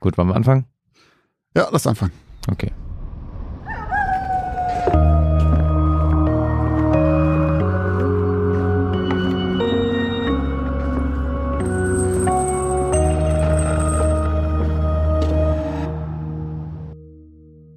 Gut, 0.00 0.18
wollen 0.18 0.28
wir 0.28 0.36
anfangen? 0.36 0.66
Ja, 1.56 1.68
lass 1.70 1.86
anfangen. 1.86 2.12
Okay. 2.50 2.72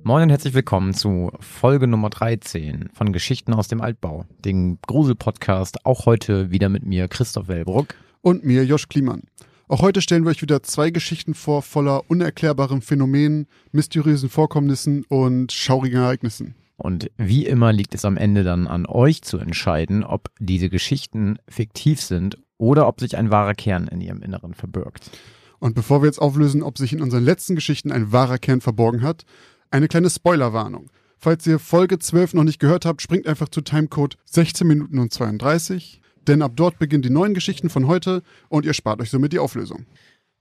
Moin 0.07 0.23
und 0.23 0.29
herzlich 0.29 0.54
willkommen 0.54 0.93
zu 0.93 1.31
Folge 1.41 1.86
Nummer 1.86 2.09
13 2.09 2.89
von 2.93 3.11
Geschichten 3.11 3.54
aus 3.54 3.68
dem 3.68 3.81
Altbau, 3.81 4.23
dem 4.45 4.79
Grusel-Podcast. 4.88 5.86
Auch 5.86 6.05
heute 6.05 6.49
wieder 6.49 6.70
mit 6.70 6.86
mir, 6.86 7.09
Christoph 7.09 7.49
Wellbruck. 7.49 7.93
Und 8.21 8.45
mir, 8.45 8.63
Josch 8.63 8.88
Kliemann. 8.88 9.23
Auch 9.70 9.81
heute 9.81 10.02
stellen 10.02 10.23
wir 10.23 10.29
euch 10.29 10.41
wieder 10.41 10.63
zwei 10.63 10.91
Geschichten 10.91 11.34
vor, 11.34 11.61
voller 11.61 12.09
unerklärbaren 12.09 12.81
Phänomenen, 12.81 13.47
mysteriösen 13.73 14.30
Vorkommnissen 14.30 15.03
und 15.09 15.52
schaurigen 15.52 15.99
Ereignissen. 15.99 16.55
Und 16.77 17.12
wie 17.17 17.45
immer 17.45 17.73
liegt 17.73 17.93
es 17.93 18.05
am 18.05 18.16
Ende 18.16 18.45
dann 18.45 18.67
an 18.67 18.85
euch 18.85 19.23
zu 19.23 19.40
entscheiden, 19.40 20.05
ob 20.05 20.30
diese 20.40 20.70
Geschichten 20.70 21.38
fiktiv 21.49 22.02
sind 22.02 22.38
oder 22.57 22.88
ob 22.88 23.02
sich 23.02 23.17
ein 23.17 23.30
wahrer 23.30 23.55
Kern 23.55 23.90
in 23.90 23.99
ihrem 23.99 24.21
Inneren 24.21 24.53
verbirgt. 24.53 25.12
Und 25.59 25.76
bevor 25.76 26.02
wir 26.02 26.05
jetzt 26.05 26.21
auflösen, 26.21 26.63
ob 26.63 26.77
sich 26.77 26.93
in 26.93 27.02
unseren 27.02 27.26
letzten 27.26 27.55
Geschichten 27.55 27.91
ein 27.91 28.13
wahrer 28.13 28.38
Kern 28.38 28.62
verborgen 28.62 29.02
hat, 29.02 29.26
eine 29.70 29.90
kleine 29.90 30.09
Spoilerwarnung. 30.09 30.90
Falls 31.18 31.45
ihr 31.45 31.59
Folge 31.59 31.99
12 31.99 32.35
noch 32.35 32.45
nicht 32.45 32.59
gehört 32.59 32.85
habt, 32.85 33.02
springt 33.02 33.27
einfach 33.27 33.49
zu 33.49 33.59
Timecode 33.59 34.18
16 34.26 34.65
Minuten 34.65 34.99
und 34.99 35.12
32, 35.12 35.99
denn 36.27 36.41
ab 36.41 36.54
dort 36.55 36.80
beginnen 36.80 37.02
die 37.04 37.09
neuen 37.09 37.34
Geschichten 37.34 37.70
von 37.70 37.88
heute 37.88 38.23
und 38.49 38.66
ihr 38.66 38.73
spart 38.73 39.02
euch 39.02 39.09
somit 39.09 39.34
die 39.34 39.40
Auflösung. 39.40 39.85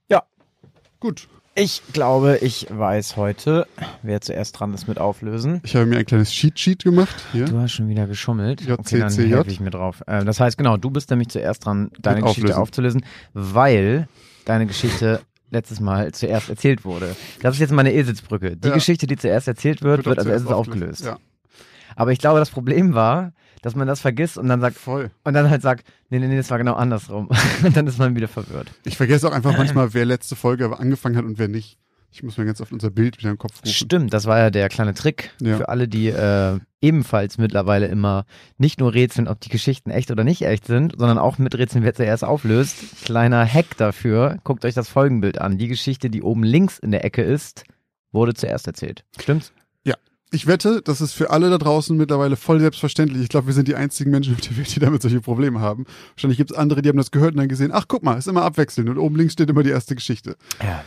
Ja. 0.09 0.23
Gut. 0.99 1.27
Ich 1.59 1.81
glaube, 1.91 2.37
ich 2.41 2.67
weiß 2.69 3.17
heute, 3.17 3.65
wer 4.03 4.21
zuerst 4.21 4.59
dran 4.59 4.75
ist 4.75 4.87
mit 4.87 4.99
Auflösen. 4.99 5.59
Ich 5.63 5.75
habe 5.75 5.87
mir 5.87 5.97
ein 5.97 6.05
kleines 6.05 6.31
Cheat-Sheet 6.31 6.83
gemacht. 6.83 7.15
Hier. 7.31 7.45
Du 7.45 7.57
hast 7.59 7.71
schon 7.71 7.87
wieder 7.89 8.05
geschummelt. 8.05 8.61
J, 8.61 8.77
Okay, 8.77 8.99
dann 8.99 9.11
helfe 9.11 9.49
ich 9.49 9.59
mir 9.59 9.71
drauf. 9.71 10.03
Äh, 10.05 10.23
das 10.23 10.39
heißt, 10.39 10.55
genau, 10.59 10.77
du 10.77 10.91
bist 10.91 11.09
nämlich 11.09 11.29
zuerst 11.29 11.65
dran, 11.65 11.89
deine 11.99 12.17
Mit 12.21 12.27
Geschichte 12.27 12.55
aufzulösen, 12.59 13.03
weil 13.33 14.07
deine 14.45 14.67
Geschichte 14.67 15.21
letztes 15.49 15.79
Mal 15.79 16.11
zuerst 16.11 16.49
erzählt 16.49 16.85
wurde. 16.85 17.15
Das 17.41 17.55
ist 17.55 17.59
jetzt 17.61 17.71
meine 17.73 17.91
Eselsbrücke. 17.91 18.55
Die 18.55 18.67
Ja. 18.67 18.73
Geschichte, 18.75 19.07
die 19.07 19.15
zuerst 19.15 19.47
erzählt 19.47 19.81
wird, 19.81 20.05
wird, 20.05 20.19
auch 20.19 20.25
als 20.25 20.31
erstes 20.31 20.51
aufgelöst. 20.51 21.05
Ja, 21.05 21.17
Aber 21.95 22.11
ich 22.11 22.19
glaube, 22.19 22.37
das 22.37 22.51
Problem 22.51 22.93
war, 22.93 23.33
dass 23.61 23.75
man 23.75 23.87
das 23.87 23.99
vergisst 24.01 24.37
und 24.37 24.47
dann 24.47 24.61
sagt, 24.61 24.77
voll. 24.77 25.11
und 25.23 25.33
dann 25.33 25.49
halt 25.49 25.61
sagt, 25.61 25.85
nee, 26.09 26.19
nee, 26.19 26.27
nee, 26.27 26.37
das 26.37 26.49
war 26.49 26.57
genau 26.57 26.73
andersrum. 26.75 27.29
und 27.63 27.75
dann 27.75 27.87
ist 27.87 27.99
man 27.99 28.15
wieder 28.15 28.27
verwirrt. 28.27 28.71
Ich 28.83 28.97
vergesse 28.97 29.27
auch 29.27 29.33
einfach 29.33 29.57
manchmal, 29.57 29.93
wer 29.93 30.05
letzte 30.05 30.35
Folge 30.35 30.77
angefangen 30.79 31.17
hat 31.17 31.25
und 31.25 31.37
wer 31.39 31.47
nicht. 31.47 31.77
Ich 32.09 32.23
muss 32.23 32.37
mir 32.37 32.45
ganz 32.45 32.61
oft 32.61 32.71
unser 32.71 32.89
Bild 32.89 33.17
wieder 33.19 33.29
im 33.29 33.37
Kopf 33.37 33.59
rufen. 33.61 33.67
Stimmt, 33.71 34.13
das 34.13 34.25
war 34.25 34.39
ja 34.39 34.49
der 34.49 34.69
kleine 34.69 34.93
Trick 34.93 35.31
Ja. 35.41 35.57
für 35.57 35.67
alle, 35.69 35.87
die 35.89 36.07
äh, 36.07 36.57
ebenfalls 36.81 37.37
mittlerweile 37.37 37.87
immer 37.87 38.25
nicht 38.57 38.79
nur 38.79 38.93
rätseln, 38.93 39.27
ob 39.27 39.41
die 39.41 39.49
Geschichten 39.49 39.91
echt 39.91 40.09
oder 40.09 40.23
nicht 40.23 40.41
echt 40.43 40.65
sind, 40.65 40.95
sondern 40.97 41.17
auch 41.17 41.37
miträtseln, 41.37 41.83
wer 41.83 41.93
zuerst 41.93 42.23
auflöst. 42.23 43.03
Kleiner 43.03 43.45
Hack 43.45 43.75
dafür, 43.77 44.37
guckt 44.45 44.63
euch 44.63 44.73
das 44.73 44.87
Folgenbild 44.87 45.39
an. 45.39 45.57
Die 45.57 45.67
Geschichte, 45.67 46.09
die 46.09 46.21
oben 46.21 46.43
links 46.43 46.79
in 46.79 46.91
der 46.91 47.03
Ecke 47.03 47.21
ist, 47.23 47.65
wurde 48.13 48.33
zuerst 48.33 48.67
erzählt. 48.67 49.03
Stimmt's? 49.19 49.51
Ich 50.29 50.45
wette, 50.45 50.81
das 50.81 50.99
ist 50.99 51.13
für 51.13 51.29
alle 51.29 51.49
da 51.49 51.57
draußen 51.57 51.95
mittlerweile 51.95 52.35
voll 52.35 52.59
selbstverständlich. 52.59 53.23
Ich 53.23 53.29
glaube, 53.29 53.47
wir 53.47 53.53
sind 53.53 53.69
die 53.69 53.75
einzigen 53.75 54.11
Menschen 54.11 54.35
auf 54.35 54.41
der 54.41 54.57
Welt, 54.57 54.75
die 54.75 54.79
damit 54.79 55.01
solche 55.01 55.21
Probleme 55.21 55.61
haben. 55.61 55.85
Wahrscheinlich 56.15 56.37
gibt 56.37 56.51
es 56.51 56.57
andere, 56.57 56.81
die 56.81 56.89
haben 56.89 56.97
das 56.97 57.11
gehört 57.11 57.31
und 57.31 57.37
dann 57.37 57.47
gesehen, 57.47 57.71
ach 57.73 57.85
guck 57.87 58.03
mal, 58.03 58.17
ist 58.17 58.27
immer 58.27 58.43
abwechselnd 58.43 58.89
und 58.89 58.97
oben 58.97 59.15
links 59.15 59.33
steht 59.33 59.49
immer 59.49 59.63
die 59.63 59.69
erste 59.69 59.95
Geschichte. 59.95 60.35
Ja. 60.61 60.83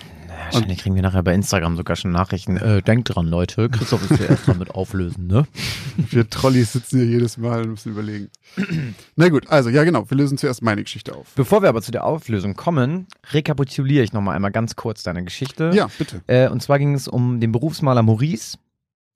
Wahrscheinlich 0.52 0.78
kriegen 0.78 0.94
wir 0.94 1.02
nachher 1.02 1.22
bei 1.22 1.34
Instagram 1.34 1.76
sogar 1.76 1.96
schon 1.96 2.10
Nachrichten. 2.10 2.56
Äh, 2.56 2.82
denkt 2.82 3.14
dran, 3.14 3.26
Leute, 3.26 3.68
Christoph 3.68 4.10
ist 4.10 4.16
zuerst 4.16 4.46
dran 4.46 4.58
mit 4.58 4.70
auflösen, 4.74 5.26
ne? 5.26 5.46
Wir 5.96 6.28
Trolleys 6.28 6.72
sitzen 6.72 6.98
hier 7.00 7.08
jedes 7.08 7.36
Mal 7.36 7.62
und 7.62 7.70
müssen 7.70 7.92
überlegen. 7.92 8.30
Na 9.16 9.28
gut, 9.28 9.48
also 9.48 9.70
ja 9.70 9.84
genau, 9.84 10.10
wir 10.10 10.16
lösen 10.16 10.38
zuerst 10.38 10.62
meine 10.62 10.82
Geschichte 10.82 11.14
auf. 11.14 11.28
Bevor 11.36 11.62
wir 11.62 11.68
aber 11.68 11.82
zu 11.82 11.92
der 11.92 12.04
Auflösung 12.04 12.54
kommen, 12.54 13.06
rekapituliere 13.32 14.02
ich 14.02 14.12
nochmal 14.12 14.34
einmal 14.34 14.50
ganz 14.50 14.76
kurz 14.76 15.02
deine 15.02 15.22
Geschichte. 15.24 15.70
Ja, 15.74 15.88
bitte. 15.98 16.22
Äh, 16.26 16.48
und 16.48 16.62
zwar 16.62 16.78
ging 16.78 16.94
es 16.94 17.06
um 17.06 17.40
den 17.40 17.52
Berufsmaler 17.52 18.02
Maurice, 18.02 18.58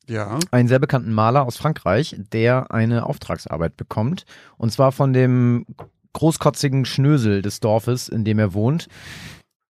Ja. 0.08 0.38
einen 0.50 0.68
sehr 0.68 0.78
bekannten 0.78 1.12
Maler 1.12 1.46
aus 1.46 1.56
Frankreich, 1.56 2.16
der 2.32 2.72
eine 2.72 3.06
Auftragsarbeit 3.06 3.76
bekommt. 3.76 4.24
Und 4.56 4.70
zwar 4.70 4.92
von 4.92 5.12
dem 5.12 5.66
großkotzigen 6.12 6.84
Schnösel 6.84 7.42
des 7.42 7.60
Dorfes, 7.60 8.08
in 8.08 8.24
dem 8.24 8.38
er 8.38 8.54
wohnt. 8.54 8.88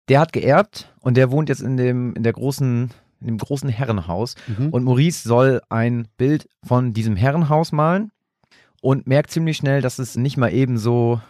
Der 0.09 0.21
hat 0.21 0.33
geerbt 0.33 0.93
und 1.01 1.17
der 1.17 1.31
wohnt 1.31 1.49
jetzt 1.49 1.63
in 1.63 1.77
dem, 1.77 2.15
in 2.15 2.23
der 2.23 2.33
großen, 2.33 2.91
in 3.21 3.27
dem 3.27 3.39
großen 3.39 3.69
Herrenhaus. 3.69 4.35
Mhm. 4.47 4.71
Und 4.71 4.85
Maurice 4.85 5.29
soll 5.29 5.61
ein 5.69 6.09
Bild 6.17 6.49
von 6.65 6.93
diesem 6.93 7.17
Herrenhaus 7.17 7.73
malen 7.73 8.11
und 8.81 9.07
merkt 9.07 9.31
ziemlich 9.31 9.57
schnell, 9.57 9.83
dass 9.83 9.99
es 9.99 10.17
nicht 10.17 10.37
mal 10.37 10.53
eben 10.53 10.79
so 10.79 11.21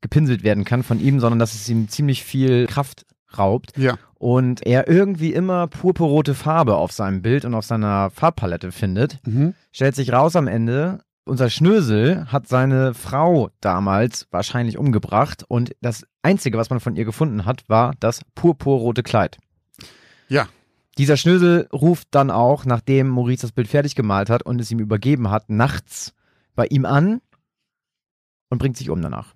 gepinselt 0.00 0.42
werden 0.42 0.64
kann 0.64 0.82
von 0.82 1.00
ihm, 1.00 1.20
sondern 1.20 1.38
dass 1.38 1.54
es 1.54 1.68
ihm 1.68 1.88
ziemlich 1.88 2.24
viel 2.24 2.66
Kraft 2.66 3.06
raubt 3.38 3.76
Ja. 3.76 3.96
und 4.14 4.64
er 4.66 4.88
irgendwie 4.88 5.32
immer 5.32 5.66
purpurrote 5.66 6.34
Farbe 6.34 6.76
auf 6.76 6.92
seinem 6.92 7.22
Bild 7.22 7.44
und 7.44 7.54
auf 7.54 7.64
seiner 7.64 8.10
Farbpalette 8.10 8.72
findet. 8.72 9.18
Mhm. 9.26 9.54
Stellt 9.72 9.94
sich 9.94 10.12
raus 10.12 10.36
am 10.36 10.46
Ende, 10.48 11.00
unser 11.26 11.48
Schnösel 11.48 12.26
hat 12.26 12.48
seine 12.48 12.92
Frau 12.94 13.48
damals 13.60 14.26
wahrscheinlich 14.30 14.76
umgebracht 14.78 15.44
und 15.48 15.74
das 15.80 16.06
Einzige, 16.22 16.58
was 16.58 16.68
man 16.70 16.80
von 16.80 16.96
ihr 16.96 17.04
gefunden 17.06 17.44
hat, 17.46 17.64
war 17.68 17.94
das 18.00 18.20
purpurrote 18.34 19.02
Kleid. 19.02 19.38
Ja. 20.28 20.46
Dieser 20.98 21.16
Schnösel 21.16 21.66
ruft 21.72 22.08
dann 22.12 22.30
auch, 22.30 22.64
nachdem 22.66 23.08
Maurice 23.08 23.42
das 23.42 23.52
Bild 23.52 23.68
fertig 23.68 23.94
gemalt 23.96 24.30
hat 24.30 24.42
und 24.44 24.60
es 24.60 24.70
ihm 24.70 24.78
übergeben 24.78 25.30
hat, 25.30 25.50
nachts 25.50 26.12
bei 26.54 26.66
ihm 26.66 26.84
an 26.84 27.20
und 28.48 28.58
bringt 28.58 28.76
sich 28.76 28.90
um 28.90 29.02
danach. 29.02 29.34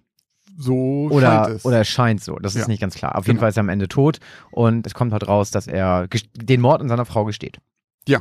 So 0.61 1.09
Oder, 1.13 1.45
scheint 1.45 1.57
es. 1.57 1.65
oder 1.65 1.81
es 1.81 1.89
scheint 1.89 2.23
so, 2.25 2.35
das 2.37 2.57
ist 2.57 2.63
Ja. 2.63 2.69
nicht 2.69 2.81
ganz 2.81 2.95
klar. 2.97 3.15
Auf 3.17 3.27
jeden 3.27 3.37
Genau. 3.37 3.43
Fall 3.43 3.51
ist 3.51 3.57
er 3.57 3.61
am 3.61 3.69
Ende 3.69 3.87
tot 3.87 4.19
und 4.51 4.87
es 4.89 4.93
kommt 4.95 5.13
halt 5.13 5.29
raus, 5.29 5.53
dass 5.53 5.69
er 5.69 6.09
den 6.35 6.61
Mord 6.61 6.81
an 6.81 6.89
seiner 6.89 7.05
Frau 7.05 7.25
gesteht. 7.25 7.59
Ja. 8.09 8.21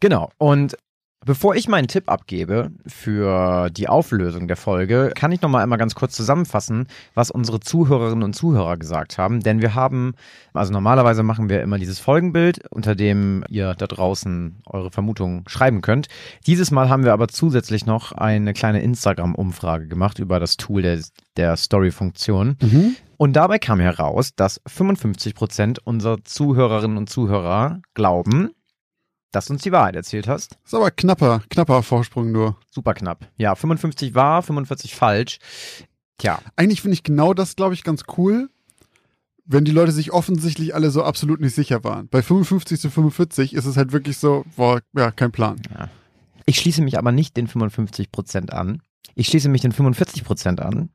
Genau. 0.00 0.30
Und 0.36 0.76
bevor 1.24 1.54
ich 1.54 1.68
meinen 1.68 1.88
Tipp 1.88 2.08
abgebe 2.08 2.70
für 2.86 3.70
die 3.70 3.88
Auflösung 3.88 4.48
der 4.48 4.56
Folge, 4.56 5.12
kann 5.14 5.32
ich 5.32 5.42
noch 5.42 5.48
mal 5.48 5.62
einmal 5.62 5.78
ganz 5.78 5.94
kurz 5.94 6.14
zusammenfassen, 6.14 6.86
was 7.14 7.30
unsere 7.30 7.60
Zuhörerinnen 7.60 8.22
und 8.22 8.34
Zuhörer 8.34 8.76
gesagt 8.76 9.18
haben. 9.18 9.40
Denn 9.40 9.60
wir 9.60 9.74
haben, 9.74 10.14
also 10.52 10.72
normalerweise 10.72 11.22
machen 11.22 11.48
wir 11.48 11.62
immer 11.62 11.78
dieses 11.78 11.98
Folgenbild, 11.98 12.60
unter 12.70 12.94
dem 12.94 13.44
ihr 13.48 13.74
da 13.74 13.86
draußen 13.86 14.62
eure 14.66 14.90
Vermutungen 14.90 15.44
schreiben 15.46 15.80
könnt. 15.80 16.08
Dieses 16.46 16.70
Mal 16.70 16.88
haben 16.88 17.04
wir 17.04 17.12
aber 17.12 17.28
zusätzlich 17.28 17.86
noch 17.86 18.12
eine 18.12 18.52
kleine 18.52 18.82
Instagram-Umfrage 18.82 19.88
gemacht 19.88 20.18
über 20.18 20.40
das 20.40 20.56
Tool 20.56 20.82
der, 20.82 21.00
der 21.36 21.56
Story-Funktion. 21.56 22.56
Mhm. 22.60 22.96
Und 23.16 23.34
dabei 23.34 23.60
kam 23.60 23.78
heraus, 23.78 24.34
dass 24.34 24.60
55 24.66 25.36
Prozent 25.36 25.86
unserer 25.86 26.24
Zuhörerinnen 26.24 26.96
und 26.96 27.08
Zuhörer 27.08 27.80
glauben, 27.94 28.50
dass 29.32 29.46
du 29.46 29.54
uns 29.54 29.62
die 29.62 29.72
Wahrheit 29.72 29.96
erzählt 29.96 30.28
hast. 30.28 30.58
Ist 30.64 30.74
aber 30.74 30.90
knapper, 30.90 31.42
knapper 31.50 31.82
Vorsprung 31.82 32.30
nur. 32.30 32.56
Super 32.70 32.94
knapp. 32.94 33.28
Ja, 33.36 33.54
55 33.54 34.14
wahr, 34.14 34.42
45 34.42 34.94
falsch. 34.94 35.38
Tja, 36.18 36.38
Eigentlich 36.54 36.82
finde 36.82 36.94
ich 36.94 37.02
genau 37.02 37.34
das, 37.34 37.56
glaube 37.56 37.74
ich, 37.74 37.82
ganz 37.82 38.04
cool, 38.16 38.48
wenn 39.44 39.64
die 39.64 39.72
Leute 39.72 39.90
sich 39.92 40.12
offensichtlich 40.12 40.74
alle 40.74 40.90
so 40.90 41.02
absolut 41.02 41.40
nicht 41.40 41.54
sicher 41.54 41.82
waren. 41.82 42.08
Bei 42.08 42.22
55 42.22 42.80
zu 42.80 42.90
45 42.90 43.54
ist 43.54 43.64
es 43.64 43.76
halt 43.76 43.92
wirklich 43.92 44.18
so, 44.18 44.44
boah, 44.56 44.80
ja, 44.94 45.10
kein 45.10 45.32
Plan. 45.32 45.60
ich 46.46 46.58
schließe 46.58 46.82
mich 46.82 46.98
aber 46.98 47.10
nicht 47.10 47.36
den 47.36 47.48
55 47.48 48.12
Prozent 48.12 48.52
an. 48.52 48.82
Ich 49.14 49.26
schließe 49.26 49.48
mich 49.48 49.62
den 49.62 49.72
45 49.72 50.24
Prozent 50.24 50.60
an 50.60 50.90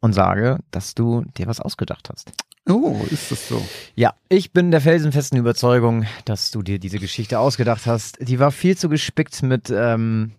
und 0.00 0.14
sage, 0.14 0.60
dass 0.70 0.94
du 0.94 1.24
dir 1.36 1.46
was 1.46 1.60
ausgedacht 1.60 2.08
hast. 2.10 2.32
Oh, 2.68 3.00
ist 3.10 3.30
das 3.30 3.48
so? 3.48 3.66
Ja, 3.94 4.14
ich 4.28 4.52
bin 4.52 4.70
der 4.70 4.80
felsenfesten 4.80 5.38
Überzeugung, 5.38 6.04
dass 6.24 6.50
du 6.50 6.62
dir 6.62 6.78
diese 6.78 6.98
Geschichte 6.98 7.38
ausgedacht 7.38 7.86
hast. 7.86 8.18
Die 8.20 8.38
war 8.38 8.52
viel 8.52 8.76
zu 8.76 8.88
gespickt 8.88 9.42
mit 9.42 9.70
ähm, 9.70 10.32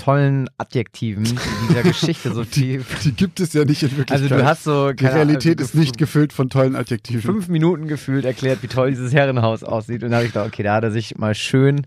tollen 0.00 0.48
Adjektiven 0.58 1.24
in 1.24 1.38
dieser 1.68 1.82
Geschichte. 1.84 2.32
So 2.32 2.44
viel. 2.44 2.84
Die 3.04 3.12
gibt 3.12 3.38
es 3.40 3.52
ja 3.52 3.64
nicht 3.64 3.82
in 3.82 3.90
Wirklichkeit. 3.96 4.22
Also 4.22 4.34
du 4.34 4.44
hast 4.44 4.64
so 4.64 4.92
die 4.92 5.06
Realität 5.06 5.58
Ahnung, 5.58 5.64
ist 5.64 5.74
nicht 5.74 5.98
gefüllt 5.98 6.32
von 6.32 6.48
tollen 6.48 6.74
Adjektiven. 6.74 7.20
fünf 7.20 7.48
Minuten 7.48 7.86
gefühlt 7.86 8.24
erklärt, 8.24 8.62
wie 8.62 8.68
toll 8.68 8.90
dieses 8.90 9.12
Herrenhaus 9.12 9.62
aussieht. 9.62 10.02
Und 10.02 10.10
da 10.10 10.16
habe 10.16 10.26
ich 10.26 10.32
gedacht, 10.32 10.48
okay, 10.48 10.62
da 10.62 10.74
hat 10.74 10.84
er 10.84 10.90
sich 10.90 11.18
mal 11.18 11.34
schön 11.34 11.86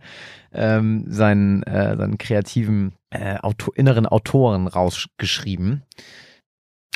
ähm, 0.54 1.06
seinen, 1.08 1.64
äh, 1.64 1.98
seinen 1.98 2.18
kreativen 2.18 2.94
äh, 3.10 3.38
Auto 3.38 3.72
inneren 3.72 4.06
Autoren 4.06 4.68
rausgeschrieben. 4.68 5.84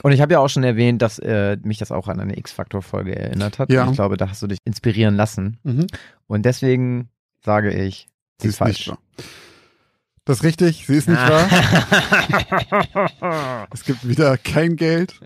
Und 0.04 0.12
ich 0.12 0.22
habe 0.22 0.34
ja 0.34 0.40
auch 0.40 0.48
schon 0.50 0.64
erwähnt, 0.64 1.02
dass 1.02 1.18
äh, 1.20 1.58
mich 1.64 1.78
das 1.80 1.92
auch 1.92 2.08
an 2.08 2.20
eine 2.20 2.38
X-Faktor-Folge 2.38 3.16
erinnert 3.16 3.58
hat. 3.60 3.72
Ja. 3.72 3.84
Und 3.84 3.90
ich 3.92 3.96
glaube, 3.96 4.16
da 4.18 4.30
hast 4.30 4.42
du 4.44 4.48
dich 4.48 4.60
inspirieren 4.64 5.16
lassen. 5.16 5.58
Mhm. 5.64 5.88
Und 6.28 6.44
deswegen 6.46 7.10
sage 7.44 7.74
ich, 7.74 8.08
Sie 8.40 8.44
sie 8.44 8.48
ist 8.50 8.54
ist 8.54 8.58
falsch. 8.60 8.78
nicht 8.80 8.88
wahr. 8.90 9.00
Das 10.26 10.38
ist 10.40 10.44
richtig, 10.44 10.86
sie 10.86 10.96
ist 10.98 11.08
nicht 11.08 11.18
wahr. 11.22 11.48
Es 13.74 13.84
gibt 13.86 14.08
wieder 14.08 14.38
kein 14.38 14.76
Geld. 14.76 15.20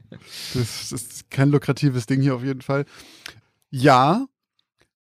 Das 0.54 0.92
ist 0.92 1.30
kein 1.32 1.50
lukratives 1.50 2.06
Ding 2.06 2.22
hier 2.22 2.36
auf 2.36 2.44
jeden 2.44 2.62
Fall. 2.62 2.86
Ja, 3.72 4.28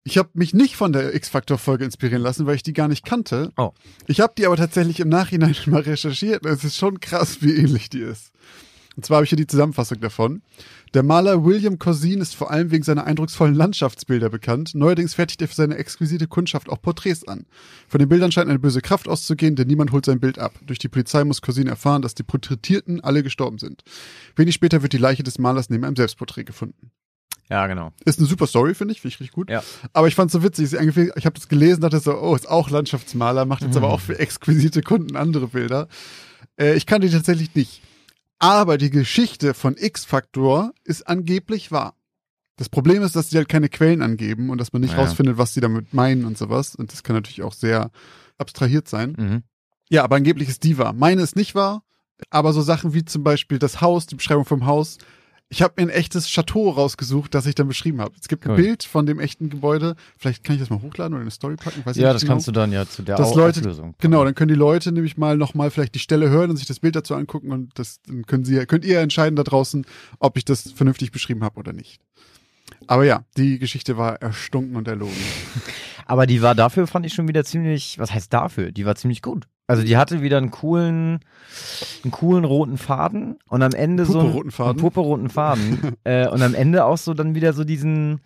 Ich 0.03 0.17
habe 0.17 0.29
mich 0.33 0.53
nicht 0.55 0.75
von 0.75 0.91
der 0.93 1.13
X-Factor-Folge 1.13 1.85
inspirieren 1.85 2.23
lassen, 2.23 2.47
weil 2.47 2.55
ich 2.55 2.63
die 2.63 2.73
gar 2.73 2.87
nicht 2.87 3.05
kannte. 3.05 3.51
Oh. 3.57 3.71
Ich 4.07 4.19
habe 4.19 4.33
die 4.35 4.47
aber 4.47 4.57
tatsächlich 4.57 4.99
im 4.99 5.09
Nachhinein 5.09 5.55
mal 5.67 5.81
recherchiert. 5.81 6.45
Es 6.47 6.63
ist 6.63 6.77
schon 6.77 6.99
krass, 6.99 7.41
wie 7.43 7.55
ähnlich 7.55 7.89
die 7.91 7.99
ist. 8.01 8.31
Und 8.95 9.05
zwar 9.05 9.17
habe 9.17 9.23
ich 9.23 9.29
hier 9.29 9.37
die 9.37 9.47
Zusammenfassung 9.47 10.01
davon. 10.01 10.41
Der 10.93 11.03
Maler 11.03 11.45
William 11.45 11.79
Cousin 11.79 12.19
ist 12.19 12.35
vor 12.35 12.51
allem 12.51 12.71
wegen 12.71 12.83
seiner 12.83 13.05
eindrucksvollen 13.05 13.55
Landschaftsbilder 13.55 14.29
bekannt. 14.29 14.75
Neuerdings 14.75 15.13
fertigt 15.13 15.41
er 15.41 15.47
für 15.47 15.55
seine 15.55 15.75
exquisite 15.75 16.27
Kundschaft 16.27 16.69
auch 16.69 16.81
Porträts 16.81 17.25
an. 17.25 17.45
Von 17.87 17.99
den 17.99 18.09
Bildern 18.09 18.31
scheint 18.33 18.49
eine 18.49 18.59
böse 18.59 18.81
Kraft 18.81 19.07
auszugehen, 19.07 19.55
denn 19.55 19.67
niemand 19.67 19.93
holt 19.93 20.05
sein 20.05 20.19
Bild 20.19 20.37
ab. 20.39 20.53
Durch 20.65 20.79
die 20.79 20.89
Polizei 20.89 21.23
muss 21.23 21.41
Cousin 21.41 21.67
erfahren, 21.67 22.01
dass 22.01 22.15
die 22.15 22.23
Porträtierten 22.23 22.99
alle 23.01 23.23
gestorben 23.23 23.59
sind. 23.59 23.83
Wenig 24.35 24.55
später 24.55 24.81
wird 24.81 24.91
die 24.91 24.97
Leiche 24.97 25.23
des 25.23 25.39
Malers 25.39 25.69
neben 25.69 25.85
einem 25.85 25.95
Selbstporträt 25.95 26.43
gefunden. 26.43 26.91
Ja, 27.49 27.67
genau. 27.67 27.91
Ist 28.05 28.19
eine 28.19 28.27
super 28.27 28.47
Story, 28.47 28.73
finde 28.75 28.93
ich, 28.93 29.01
finde 29.01 29.13
ich 29.15 29.19
richtig 29.19 29.33
gut. 29.33 29.49
Ja. 29.49 29.61
Aber 29.91 30.07
ich 30.07 30.15
fand 30.15 30.27
es 30.29 30.33
so 30.33 30.43
witzig. 30.43 30.73
Ich 30.73 31.25
habe 31.25 31.33
das 31.35 31.49
gelesen, 31.49 31.81
dachte 31.81 31.99
so, 31.99 32.17
oh, 32.17 32.33
ist 32.35 32.49
auch 32.49 32.69
Landschaftsmaler, 32.69 33.45
macht 33.45 33.61
jetzt 33.61 33.71
Mhm. 33.71 33.83
aber 33.83 33.89
auch 33.93 33.99
für 34.01 34.19
exquisite 34.19 34.81
Kunden 34.81 35.15
andere 35.15 35.47
Bilder. 35.47 35.87
Äh, 36.57 36.75
ich 36.75 36.85
kannte 36.85 37.07
die 37.07 37.13
tatsächlich 37.13 37.53
nicht. 37.55 37.81
Aber 38.41 38.79
die 38.79 38.89
Geschichte 38.89 39.53
von 39.53 39.75
X-Factor 39.77 40.73
ist 40.83 41.07
angeblich 41.07 41.71
wahr. 41.71 41.93
Das 42.57 42.69
Problem 42.69 43.03
ist, 43.03 43.15
dass 43.15 43.29
sie 43.29 43.37
halt 43.37 43.49
keine 43.49 43.69
Quellen 43.69 44.01
angeben 44.01 44.49
und 44.49 44.57
dass 44.57 44.73
man 44.73 44.81
nicht 44.81 44.93
Ja. 44.93 44.99
rausfindet, 44.99 45.37
was 45.37 45.53
sie 45.53 45.61
damit 45.61 45.93
meinen 45.93 46.25
und 46.25 46.39
sowas. 46.39 46.75
Und 46.75 46.91
das 46.91 47.03
kann 47.03 47.15
natürlich 47.15 47.43
auch 47.43 47.53
sehr 47.53 47.91
abstrahiert 48.39 48.87
sein. 48.87 49.15
Mhm. 49.17 49.43
Ja, 49.89 50.03
aber 50.03 50.15
angeblich 50.15 50.49
ist 50.49 50.63
die 50.63 50.79
wahr. 50.79 50.91
Meine 50.93 51.21
ist 51.21 51.35
nicht 51.35 51.53
wahr, 51.53 51.83
aber 52.31 52.51
so 52.51 52.61
Sachen 52.63 52.95
wie 52.95 53.05
zum 53.05 53.23
Beispiel 53.23 53.59
das 53.59 53.79
Haus, 53.79 54.07
die 54.07 54.15
Beschreibung 54.15 54.45
vom 54.45 54.65
Haus. 54.65 54.97
Ich 55.53 55.61
habe 55.61 55.73
mir 55.75 55.83
ein 55.83 55.89
echtes 55.89 56.27
Chateau 56.29 56.69
rausgesucht, 56.69 57.35
das 57.35 57.45
ich 57.45 57.55
dann 57.55 57.67
beschrieben 57.67 57.99
habe. 57.99 58.13
Es 58.21 58.29
gibt 58.29 58.45
ein 58.45 58.51
Cool. 58.51 58.55
Bild 58.55 58.83
von 58.83 59.05
dem 59.05 59.19
echten 59.19 59.49
Gebäude. 59.49 59.97
Vielleicht 60.17 60.45
kann 60.45 60.55
ich 60.55 60.61
das 60.61 60.69
mal 60.69 60.81
hochladen 60.81 61.13
oder 61.13 61.19
in 61.21 61.25
eine 61.25 61.31
Story 61.31 61.57
packen. 61.57 61.81
Weiß 61.85 61.97
Ja, 61.97 62.03
nicht 62.07 62.15
das 62.15 62.21
genau. 62.21 62.33
kannst 62.35 62.47
du 62.47 62.53
dann 62.53 62.71
ja 62.71 62.87
zu 62.87 63.01
der 63.03 63.17
Dass 63.17 63.35
Leute- 63.35 63.59
Auflösung. 63.59 63.93
Genau, 63.99 64.23
dann 64.23 64.33
können 64.33 64.47
die 64.47 64.55
Leute 64.55 64.93
nämlich 64.93 65.17
mal 65.17 65.35
nochmal 65.35 65.69
vielleicht 65.69 65.93
die 65.93 65.99
Stelle 65.99 66.29
hören 66.29 66.51
und 66.51 66.55
sich 66.55 66.67
das 66.67 66.79
Bild 66.79 66.95
dazu 66.95 67.15
angucken 67.15 67.51
und 67.51 67.77
das 67.77 67.99
dann 68.07 68.25
können 68.25 68.45
sie, 68.45 68.65
könnt 68.65 68.85
ihr 68.85 69.01
entscheiden 69.01 69.35
da 69.35 69.43
draußen, 69.43 69.85
ob 70.19 70.37
ich 70.37 70.45
das 70.45 70.71
vernünftig 70.71 71.11
beschrieben 71.11 71.43
habe 71.43 71.59
oder 71.59 71.73
nicht. 71.73 71.99
Aber 72.87 73.03
ja, 73.03 73.25
die 73.35 73.59
Geschichte 73.59 73.97
war 73.97 74.21
erstunken 74.21 74.77
und 74.77 74.87
erlogen. 74.87 75.13
Aber 76.05 76.27
die 76.27 76.41
war 76.41 76.55
dafür, 76.55 76.87
fand 76.87 77.05
ich 77.05 77.13
schon 77.13 77.27
wieder 77.27 77.43
ziemlich, 77.43 77.99
was 77.99 78.13
heißt 78.13 78.31
dafür? 78.33 78.71
Die 78.71 78.85
war 78.85 78.95
ziemlich 78.95 79.21
gut. 79.21 79.47
Also 79.71 79.83
die 79.83 79.97
hatte 79.97 80.21
wieder 80.21 80.37
einen 80.37 80.51
coolen, 80.51 81.19
einen 82.03 82.11
coolen 82.11 82.45
roten 82.45 82.77
Faden 82.77 83.39
und 83.47 83.63
am 83.63 83.71
Ende 83.73 84.05
so 84.05 84.19
einen 84.19 84.27
Purpurroten 84.27 84.51
Faden. 84.51 84.69
einen 84.71 84.79
purpurroten 84.79 85.29
Faden 85.29 85.95
äh, 86.03 86.27
und 86.27 86.41
am 86.41 86.53
Ende 86.53 86.85
auch 86.85 86.97
so 86.97 87.13
dann 87.13 87.35
wieder 87.35 87.53
so 87.53 87.63
diesen, 87.63 88.21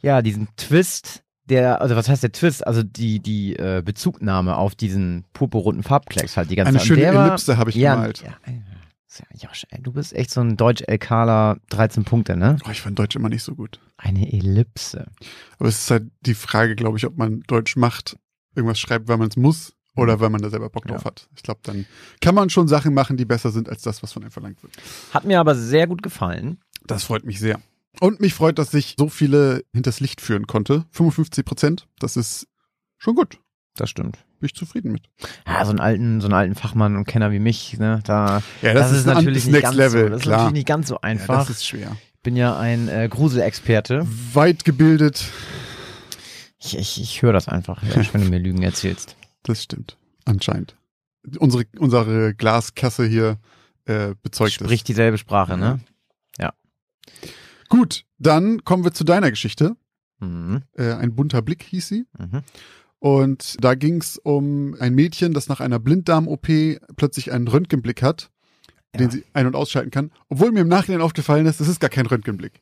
ja, 0.00 0.20
diesen 0.22 0.48
Twist, 0.56 1.22
der, 1.46 1.80
also 1.80 1.96
was 1.96 2.08
heißt 2.08 2.22
der 2.22 2.32
Twist? 2.32 2.66
Also 2.66 2.82
die 2.82 3.20
die 3.20 3.56
äh, 3.56 3.82
Bezugnahme 3.84 4.56
auf 4.56 4.74
diesen 4.74 5.24
purpurroten 5.32 5.82
Farbklecks 5.82 6.36
halt 6.36 6.50
die 6.50 6.56
ganze 6.56 6.70
Eine 6.70 6.78
Zeit. 6.78 6.90
Und 6.90 6.96
schöne 6.98 7.14
war- 7.14 7.26
Ellipse 7.28 7.56
habe 7.56 7.70
ich 7.70 7.76
ja, 7.76 7.94
gemalt. 7.94 8.22
ja, 8.22 8.34
ja, 8.46 9.26
Josh, 9.48 9.66
ey, 9.70 9.82
du 9.82 9.92
bist 9.92 10.14
echt 10.14 10.30
so 10.30 10.40
ein 10.40 10.56
Deutsch-LKler 10.56 11.58
13 11.68 12.04
Punkte, 12.04 12.36
ne? 12.36 12.56
Oh, 12.66 12.70
ich 12.70 12.80
fand 12.80 12.98
Deutsch 12.98 13.14
immer 13.14 13.28
nicht 13.28 13.42
so 13.42 13.54
gut. 13.54 13.78
Eine 13.98 14.32
Ellipse. 14.32 15.06
Aber 15.58 15.68
es 15.68 15.80
ist 15.80 15.90
halt 15.90 16.04
die 16.22 16.34
Frage, 16.34 16.74
glaube 16.76 16.96
ich, 16.96 17.04
ob 17.06 17.18
man 17.18 17.42
Deutsch 17.46 17.76
macht, 17.76 18.16
irgendwas 18.54 18.78
schreibt, 18.80 19.08
weil 19.08 19.18
man 19.18 19.28
es 19.28 19.36
muss 19.36 19.74
oder 19.96 20.20
weil 20.20 20.30
man 20.30 20.40
da 20.42 20.48
selber 20.50 20.70
Bock 20.70 20.86
drauf 20.86 21.00
Ja. 21.00 21.04
hat. 21.06 21.28
Ich 21.36 21.42
glaube, 21.42 21.60
dann 21.64 21.86
kann 22.20 22.34
man 22.34 22.50
schon 22.50 22.68
Sachen 22.68 22.94
machen, 22.94 23.16
die 23.16 23.24
besser 23.24 23.50
sind 23.50 23.68
als 23.68 23.82
das, 23.82 24.02
was 24.02 24.12
von 24.12 24.22
einem 24.22 24.30
verlangt 24.32 24.62
wird. 24.62 24.72
Hat 25.12 25.24
mir 25.24 25.38
aber 25.40 25.54
sehr 25.54 25.86
gut 25.86 26.02
gefallen. 26.02 26.58
Das 26.86 27.04
freut 27.04 27.24
mich 27.24 27.38
sehr. 27.40 27.60
Und 28.00 28.20
mich 28.20 28.32
freut, 28.34 28.58
dass 28.58 28.72
ich 28.72 28.94
so 28.98 29.08
viele 29.08 29.64
hinters 29.72 30.00
Licht 30.00 30.20
führen 30.22 30.46
konnte. 30.46 30.86
55 30.92 31.44
Prozent, 31.44 31.86
das 31.98 32.16
ist 32.16 32.46
schon 32.98 33.14
gut. 33.14 33.38
Das 33.76 33.90
stimmt. 33.90 34.16
Bin 34.40 34.46
ich 34.46 34.54
zufrieden 34.54 34.92
mit. 34.92 35.04
Ja, 35.46 35.64
so 35.64 35.70
einen 35.70 35.80
alten, 35.80 36.20
so 36.20 36.26
einen 36.26 36.34
alten 36.34 36.54
Fachmann 36.54 36.96
und 36.96 37.04
Kenner 37.06 37.30
wie 37.32 37.38
mich, 37.38 37.78
ne, 37.78 38.00
da, 38.04 38.42
Ja, 38.60 38.74
das, 38.74 38.92
ist 38.92 39.06
ein 39.06 39.14
natürlich 39.14 39.46
nicht 39.46 39.62
ganz 39.62 39.76
Level, 39.76 40.04
so, 40.04 40.08
das 40.08 40.16
ist 40.18 40.22
klar. 40.22 40.36
natürlich 40.38 40.52
nicht 40.54 40.68
ganz 40.68 40.88
so 40.88 40.94
Ja, 40.94 41.00
einfach. 41.02 41.38
das 41.46 41.50
ist 41.50 41.66
schwer. 41.66 41.96
ich 42.16 42.20
bin 42.22 42.34
ja 42.36 42.58
ein 42.58 42.88
äh, 42.88 43.08
Gruselexperte. 43.10 44.06
Weit 44.32 44.64
gebildet, 44.64 45.24
Ich, 46.58 46.76
ich, 46.78 47.00
ich 47.00 47.22
höre 47.22 47.32
das 47.32 47.48
einfach, 47.48 47.82
ja, 47.82 48.02
wenn 48.12 48.22
du 48.24 48.28
mir 48.30 48.38
Lügen 48.38 48.62
erzählst. 48.62 49.16
Das 49.42 49.62
stimmt. 49.62 49.96
Anscheinend. 50.24 50.76
Unsere, 51.38 51.64
unsere 51.78 52.34
Glaskasse 52.34 53.06
hier 53.06 53.38
äh, 53.84 54.14
bezeugt 54.22 54.50
es. 54.60 54.66
Spricht 54.66 54.88
dieselbe 54.88 55.18
Sprache, 55.18 55.56
ne? 55.56 55.80
Gut, 57.68 58.04
dann 58.18 58.64
kommen 58.64 58.84
wir 58.84 58.92
zu 58.92 59.02
deiner 59.02 59.30
Geschichte. 59.30 59.76
Mhm. 60.20 60.62
Äh, 60.76 60.92
ein 60.92 61.14
bunter 61.14 61.40
Blick 61.40 61.62
hieß 61.62 61.88
sie. 61.88 62.04
Mhm. 62.18 62.42
Und 62.98 63.56
da 63.64 63.74
ging 63.74 63.96
es 64.00 64.18
um 64.18 64.76
ein 64.78 64.94
Mädchen, 64.94 65.32
das 65.32 65.48
nach 65.48 65.60
einer 65.60 65.78
Blinddarm-OP 65.78 66.48
plötzlich 66.96 67.32
einen 67.32 67.48
Röntgenblick 67.48 68.02
hat, 68.02 68.30
den 68.94 69.04
Ja. 69.06 69.10
sie 69.10 69.24
ein- 69.32 69.46
und 69.46 69.56
ausschalten 69.56 69.90
kann. 69.90 70.12
Obwohl 70.28 70.52
mir 70.52 70.60
im 70.60 70.68
Nachhinein 70.68 71.00
aufgefallen 71.00 71.46
ist, 71.46 71.60
das 71.60 71.68
ist 71.68 71.80
gar 71.80 71.88
kein 71.88 72.04
Röntgenblick. 72.04 72.60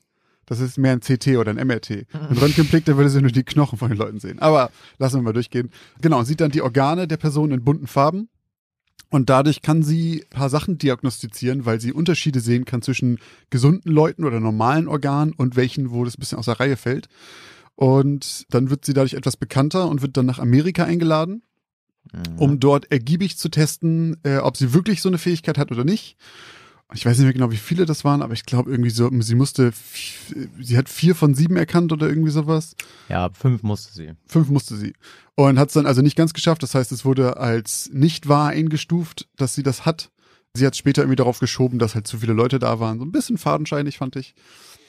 Das 0.50 0.58
ist 0.58 0.78
mehr 0.78 0.92
ein 0.92 1.00
CT 1.00 1.28
oder 1.38 1.52
ein 1.52 1.64
MRT. 1.66 2.06
Ein 2.12 2.36
Röntgenblick, 2.36 2.84
da 2.84 2.96
würde 2.96 3.08
sie 3.08 3.20
nur 3.22 3.30
die 3.30 3.44
Knochen 3.44 3.78
von 3.78 3.88
den 3.88 3.96
Leuten 3.98 4.18
sehen. 4.18 4.40
Aber 4.40 4.70
lassen 4.98 5.18
wir 5.18 5.22
mal 5.22 5.32
durchgehen. 5.32 5.70
Genau, 6.00 6.24
sieht 6.24 6.40
dann 6.40 6.50
die 6.50 6.60
Organe 6.60 7.06
der 7.06 7.18
Person 7.18 7.52
in 7.52 7.62
bunten 7.64 7.86
Farben. 7.86 8.28
Und 9.10 9.30
dadurch 9.30 9.62
kann 9.62 9.82
sie 9.84 10.24
ein 10.24 10.38
paar 10.38 10.50
Sachen 10.50 10.76
diagnostizieren, 10.76 11.66
weil 11.66 11.80
sie 11.80 11.92
Unterschiede 11.92 12.40
sehen 12.40 12.64
kann 12.64 12.82
zwischen 12.82 13.18
gesunden 13.50 13.92
Leuten 13.92 14.24
oder 14.24 14.40
normalen 14.40 14.88
Organen 14.88 15.32
und 15.32 15.54
welchen, 15.54 15.90
wo 15.92 16.04
das 16.04 16.16
ein 16.16 16.20
bisschen 16.20 16.38
aus 16.38 16.46
der 16.46 16.58
Reihe 16.58 16.76
fällt. 16.76 17.08
Und 17.76 18.44
dann 18.50 18.70
wird 18.70 18.84
sie 18.84 18.92
dadurch 18.92 19.14
etwas 19.14 19.36
bekannter 19.36 19.88
und 19.88 20.02
wird 20.02 20.16
dann 20.16 20.26
nach 20.26 20.38
Amerika 20.40 20.84
eingeladen, 20.84 21.42
Mhm. 22.12 22.38
um 22.38 22.60
dort 22.60 22.90
ergiebig 22.90 23.36
zu 23.36 23.50
testen, 23.50 24.16
äh, 24.24 24.38
ob 24.38 24.56
sie 24.56 24.72
wirklich 24.72 25.00
so 25.02 25.08
eine 25.08 25.18
Fähigkeit 25.18 25.58
hat 25.58 25.70
oder 25.70 25.84
nicht. 25.84 26.16
Ich 26.92 27.06
weiß 27.06 27.18
nicht 27.18 27.24
mehr 27.24 27.32
genau, 27.32 27.50
wie 27.50 27.56
viele 27.56 27.86
das 27.86 28.04
waren, 28.04 28.22
aber 28.22 28.32
ich 28.32 28.44
glaube 28.44 28.70
irgendwie 28.70 28.90
so, 28.90 29.08
sie 29.20 29.34
musste, 29.34 29.72
sie 30.60 30.76
hat 30.76 30.88
vier 30.88 31.14
von 31.14 31.34
sieben 31.34 31.56
erkannt 31.56 31.92
oder 31.92 32.08
irgendwie 32.08 32.30
sowas. 32.30 32.74
ja, 33.08 33.30
fünf 33.30 33.62
musste 33.62 33.92
sie. 33.92 34.12
Fünf 34.26 34.48
musste 34.48 34.76
sie. 34.76 34.94
Und 35.36 35.58
hat 35.58 35.68
es 35.68 35.74
dann 35.74 35.86
also 35.86 36.02
nicht 36.02 36.16
ganz 36.16 36.32
geschafft. 36.32 36.62
Das 36.62 36.74
heißt, 36.74 36.92
es 36.92 37.04
wurde 37.04 37.36
als 37.36 37.90
nicht 37.92 38.28
wahr 38.28 38.48
eingestuft, 38.50 39.28
dass 39.36 39.54
sie 39.54 39.62
das 39.62 39.86
hat. 39.86 40.10
Sie 40.54 40.66
hat 40.66 40.76
später 40.76 41.02
irgendwie 41.02 41.16
darauf 41.16 41.38
geschoben, 41.38 41.78
dass 41.78 41.94
halt 41.94 42.06
zu 42.06 42.18
viele 42.18 42.32
Leute 42.32 42.58
da 42.58 42.80
waren. 42.80 42.98
So 42.98 43.04
ein 43.04 43.12
bisschen 43.12 43.38
fadenscheinig, 43.38 43.98
fand 43.98 44.16
ich. 44.16 44.34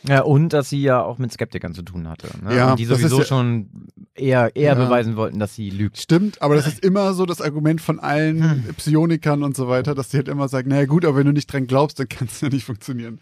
Ja, 0.07 0.21
und 0.24 0.50
dass 0.50 0.69
sie 0.69 0.81
ja 0.81 1.01
auch 1.03 1.18
mit 1.19 1.31
Skeptikern 1.31 1.74
zu 1.75 1.83
tun 1.83 2.07
hatte. 2.09 2.27
Ne? 2.44 2.56
Ja, 2.56 2.71
und 2.71 2.80
die 2.80 2.86
sowieso 2.86 3.19
ja- 3.19 3.25
schon 3.25 3.69
eher, 4.15 4.56
eher 4.56 4.74
Ja. 4.74 4.83
beweisen 4.86 5.15
wollten, 5.15 5.37
dass 5.40 5.54
sie 5.56 5.69
lügt. 5.69 5.97
Stimmt, 5.99 6.42
aber 6.42 6.56
das 6.56 6.66
ist 6.68 6.83
immer 6.83 7.14
so 7.14 7.26
das 7.26 7.42
Argument 7.42 7.81
von 7.81 7.99
allen 7.99 8.64
Psionikern 8.78 9.44
und 9.44 9.56
so 9.56 9.68
weiter, 9.68 9.94
dass 9.94 10.09
die 10.09 10.18
halt 10.18 10.28
immer 10.28 10.47
sagen, 10.47 10.69
naja 10.69 10.85
gut, 10.85 11.06
aber 11.06 11.18
wenn 11.18 11.28
du 11.28 11.33
nicht 11.33 11.52
dran 11.52 11.68
glaubst, 11.68 11.99
dann 11.99 12.09
kann 12.09 12.28
es 12.28 12.42
ja 12.42 12.49
nicht 12.49 12.66
funktionieren. 12.66 13.19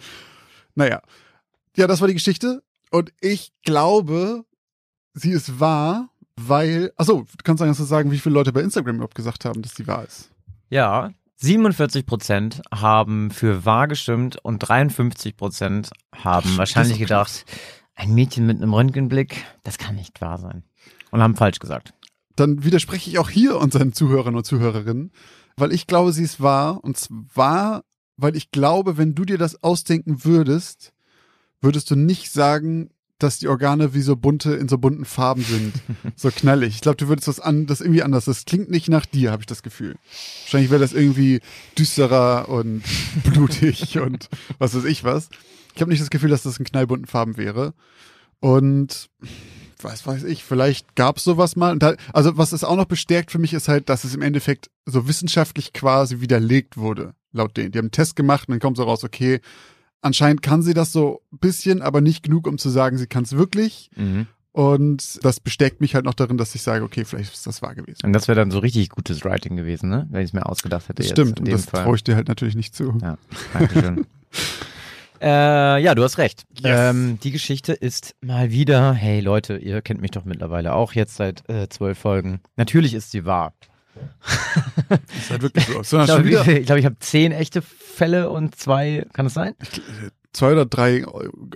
Naja. 0.75 1.01
Ja, 1.75 1.87
das 1.87 1.99
war 2.01 2.07
die 2.07 2.13
Geschichte. 2.13 2.63
Und 2.91 3.11
ich 3.21 3.51
glaube, 3.63 4.45
sie 5.13 5.31
ist 5.31 5.59
wahr, 5.59 6.09
weil, 6.37 6.91
achso, 6.95 7.21
du 7.23 7.43
kannst 7.43 7.59
sagen, 7.59 7.73
sagen, 7.73 8.11
wie 8.11 8.17
viele 8.19 8.33
Leute 8.35 8.53
bei 8.53 8.61
Instagram 8.61 8.95
überhaupt 8.95 9.15
gesagt 9.15 9.43
haben, 9.45 9.61
dass 9.61 9.75
sie 9.75 9.85
wahr 9.87 10.05
ist. 10.05 10.31
Ja, 10.69 11.11
47 11.41 12.05
Prozent 12.05 12.61
haben 12.73 13.31
für 13.31 13.63
wahr 13.65 13.87
gestimmt 13.87 14.37
und 14.43 14.59
53 14.59 15.37
Prozent 15.37 15.89
haben 16.13 16.47
Das- 16.49 16.57
wahrscheinlich 16.57 16.99
gedacht, 16.99 17.45
ein 17.95 18.13
Mädchen 18.13 18.45
mit 18.45 18.57
einem 18.57 18.73
Röntgenblick, 18.73 19.45
das 19.63 19.77
kann 19.77 19.95
nicht 19.95 20.19
wahr 20.21 20.37
sein. 20.37 20.63
Und 21.11 21.21
haben 21.21 21.35
falsch 21.35 21.59
gesagt. 21.59 21.93
Dann 22.35 22.63
widerspreche 22.63 23.09
ich 23.09 23.19
auch 23.19 23.29
hier 23.29 23.57
unseren 23.57 23.93
Zuhörern 23.93 24.35
und 24.35 24.45
Zuhörerinnen, 24.45 25.11
weil 25.57 25.71
ich 25.73 25.87
glaube, 25.87 26.11
sie 26.13 26.23
ist 26.23 26.41
wahr. 26.41 26.83
Und 26.83 26.97
zwar, 26.97 27.83
weil 28.17 28.35
ich 28.35 28.51
glaube, 28.51 28.97
wenn 28.97 29.15
du 29.15 29.25
dir 29.25 29.37
das 29.37 29.63
ausdenken 29.63 30.23
würdest, 30.25 30.93
würdest 31.61 31.89
du 31.89 31.95
nicht 31.95 32.31
sagen, 32.31 32.89
dass 33.19 33.39
die 33.39 33.47
Organe 33.47 33.93
wie 33.93 34.01
so 34.01 34.15
bunte, 34.15 34.53
in 34.53 34.67
so 34.67 34.77
bunten 34.77 35.05
Farben 35.05 35.43
sind. 35.43 35.73
so 36.15 36.31
knallig. 36.31 36.75
Ich 36.75 36.81
glaube, 36.81 36.97
du 36.97 37.07
würdest 37.07 37.27
das 37.27 37.39
an, 37.39 37.67
das 37.67 37.81
irgendwie 37.81 38.03
anders. 38.03 38.25
Das 38.25 38.45
klingt 38.45 38.69
nicht 38.69 38.89
nach 38.89 39.05
dir, 39.05 39.31
habe 39.31 39.41
ich 39.41 39.47
das 39.47 39.63
Gefühl. 39.63 39.95
Wahrscheinlich 40.43 40.71
wäre 40.71 40.81
das 40.81 40.93
irgendwie 40.93 41.41
düsterer 41.77 42.49
und 42.49 42.83
blutig 43.23 43.99
und 43.99 44.29
was 44.57 44.75
weiß 44.75 44.85
ich 44.85 45.03
was. 45.03 45.29
Ich 45.75 45.81
habe 45.81 45.91
nicht 45.91 46.01
das 46.01 46.09
Gefühl, 46.09 46.29
dass 46.29 46.43
das 46.43 46.57
in 46.57 46.65
knallbunten 46.65 47.07
Farben 47.07 47.37
wäre. 47.37 47.73
Und 48.39 49.09
was 49.81 50.05
weiß 50.05 50.23
ich, 50.23 50.43
vielleicht 50.43 50.95
gab's 50.95 51.23
sowas 51.23 51.55
mal. 51.55 51.77
Da, 51.77 51.95
also 52.13 52.37
was 52.37 52.51
es 52.51 52.63
auch 52.63 52.75
noch 52.75 52.85
bestärkt 52.85 53.31
für 53.31 53.39
mich 53.39 53.53
ist 53.53 53.67
halt, 53.67 53.89
dass 53.89 54.03
es 54.03 54.15
im 54.15 54.21
Endeffekt 54.21 54.69
so 54.85 55.07
wissenschaftlich 55.07 55.73
quasi 55.73 56.19
widerlegt 56.19 56.77
wurde, 56.77 57.13
laut 57.31 57.55
denen. 57.55 57.71
Die 57.71 57.77
haben 57.77 57.85
einen 57.85 57.91
Test 57.91 58.15
gemacht 58.15 58.47
und 58.47 58.53
dann 58.53 58.59
kommt 58.59 58.77
so 58.77 58.83
raus, 58.83 59.03
okay, 59.03 59.39
anscheinend 60.01 60.41
kann 60.41 60.61
sie 60.61 60.73
das 60.73 60.91
so 60.91 61.21
ein 61.31 61.39
bisschen, 61.39 61.81
aber 61.81 62.01
nicht 62.01 62.23
genug, 62.23 62.47
um 62.47 62.57
zu 62.57 62.69
sagen, 62.69 62.97
sie 62.97 63.07
kann 63.07 63.23
es 63.23 63.33
wirklich. 63.33 63.89
Mhm. 63.95 64.27
Und 64.51 65.23
das 65.23 65.39
bestärkt 65.39 65.79
mich 65.79 65.95
halt 65.95 66.05
noch 66.05 66.15
darin, 66.15 66.37
dass 66.37 66.55
ich 66.55 66.63
sage, 66.63 66.83
okay, 66.83 67.05
vielleicht 67.05 67.33
ist 67.33 67.45
das 67.45 67.61
wahr 67.61 67.75
gewesen. 67.75 67.99
Und 68.03 68.13
das 68.13 68.27
wäre 68.27 68.35
dann 68.35 68.51
so 68.51 68.59
richtig 68.59 68.89
gutes 68.89 69.23
Writing 69.23 69.55
gewesen, 69.55 69.89
ne? 69.89 70.07
Wenn 70.09 70.21
ich 70.21 70.29
es 70.29 70.33
mir 70.33 70.45
ausgedacht 70.45 70.89
hätte. 70.89 71.03
Das 71.03 71.11
stimmt, 71.11 71.39
und 71.39 71.51
das 71.51 71.67
traue 71.67 71.95
ich 71.95 72.03
dir 72.03 72.15
halt 72.15 72.27
natürlich 72.27 72.55
nicht 72.55 72.75
zu. 72.75 72.97
Ja, 73.01 73.17
Dankeschön. 73.53 74.05
Äh, 75.21 75.81
ja, 75.81 75.95
du 75.95 76.03
hast 76.03 76.17
recht. 76.17 76.45
Yes. 76.61 76.91
Ähm, 76.91 77.19
die 77.21 77.31
Geschichte 77.31 77.73
ist 77.73 78.15
mal 78.21 78.51
wieder, 78.51 78.93
hey 78.93 79.19
Leute, 79.19 79.57
ihr 79.57 79.81
kennt 79.81 79.99
mich 79.99 80.11
doch 80.11 80.23
mittlerweile 80.23 80.73
auch 80.73 80.93
jetzt 80.93 81.15
seit 81.15 81.47
äh, 81.49 81.67
zwölf 81.67 81.99
Folgen. 81.99 82.39
Natürlich 82.55 82.93
ist 82.93 83.11
sie 83.11 83.25
wahr. 83.25 83.53
Das 84.89 84.99
ist 85.17 85.29
halt 85.31 85.41
wirklich 85.43 85.65
so. 85.65 85.83
So, 85.83 85.99
Ich 86.01 86.05
glaube, 86.05 86.29
ich, 86.29 86.65
glaub, 86.65 86.77
ich 86.77 86.85
habe 86.85 86.97
zehn 86.99 87.31
echte 87.31 87.61
Fälle 87.61 88.29
und 88.29 88.55
zwei, 88.55 89.05
kann 89.13 89.25
es 89.27 89.33
sein? 89.35 89.55
zwei 90.33 90.51
oder 90.51 90.65
drei 90.65 91.05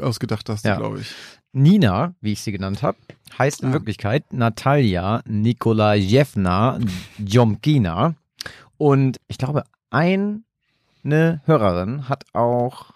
ausgedacht 0.02 0.50
hast, 0.50 0.66
Ja. 0.66 0.78
glaube 0.78 1.00
ich. 1.02 1.12
Nina, 1.52 2.16
wie 2.22 2.32
ich 2.34 2.42
sie 2.42 2.52
genannt 2.52 2.82
habe, 2.82 2.98
heißt 3.38 3.62
in 3.62 3.70
Ah. 3.70 3.74
Wirklichkeit 3.74 4.34
Natalia 4.34 5.22
Nikolajewna 5.26 6.80
Djomkina. 7.20 8.16
Und 8.78 9.18
ich 9.28 9.38
glaube, 9.38 9.64
eine 9.92 10.42
Hörerin 11.46 12.10
hat 12.10 12.26
auch. 12.34 12.93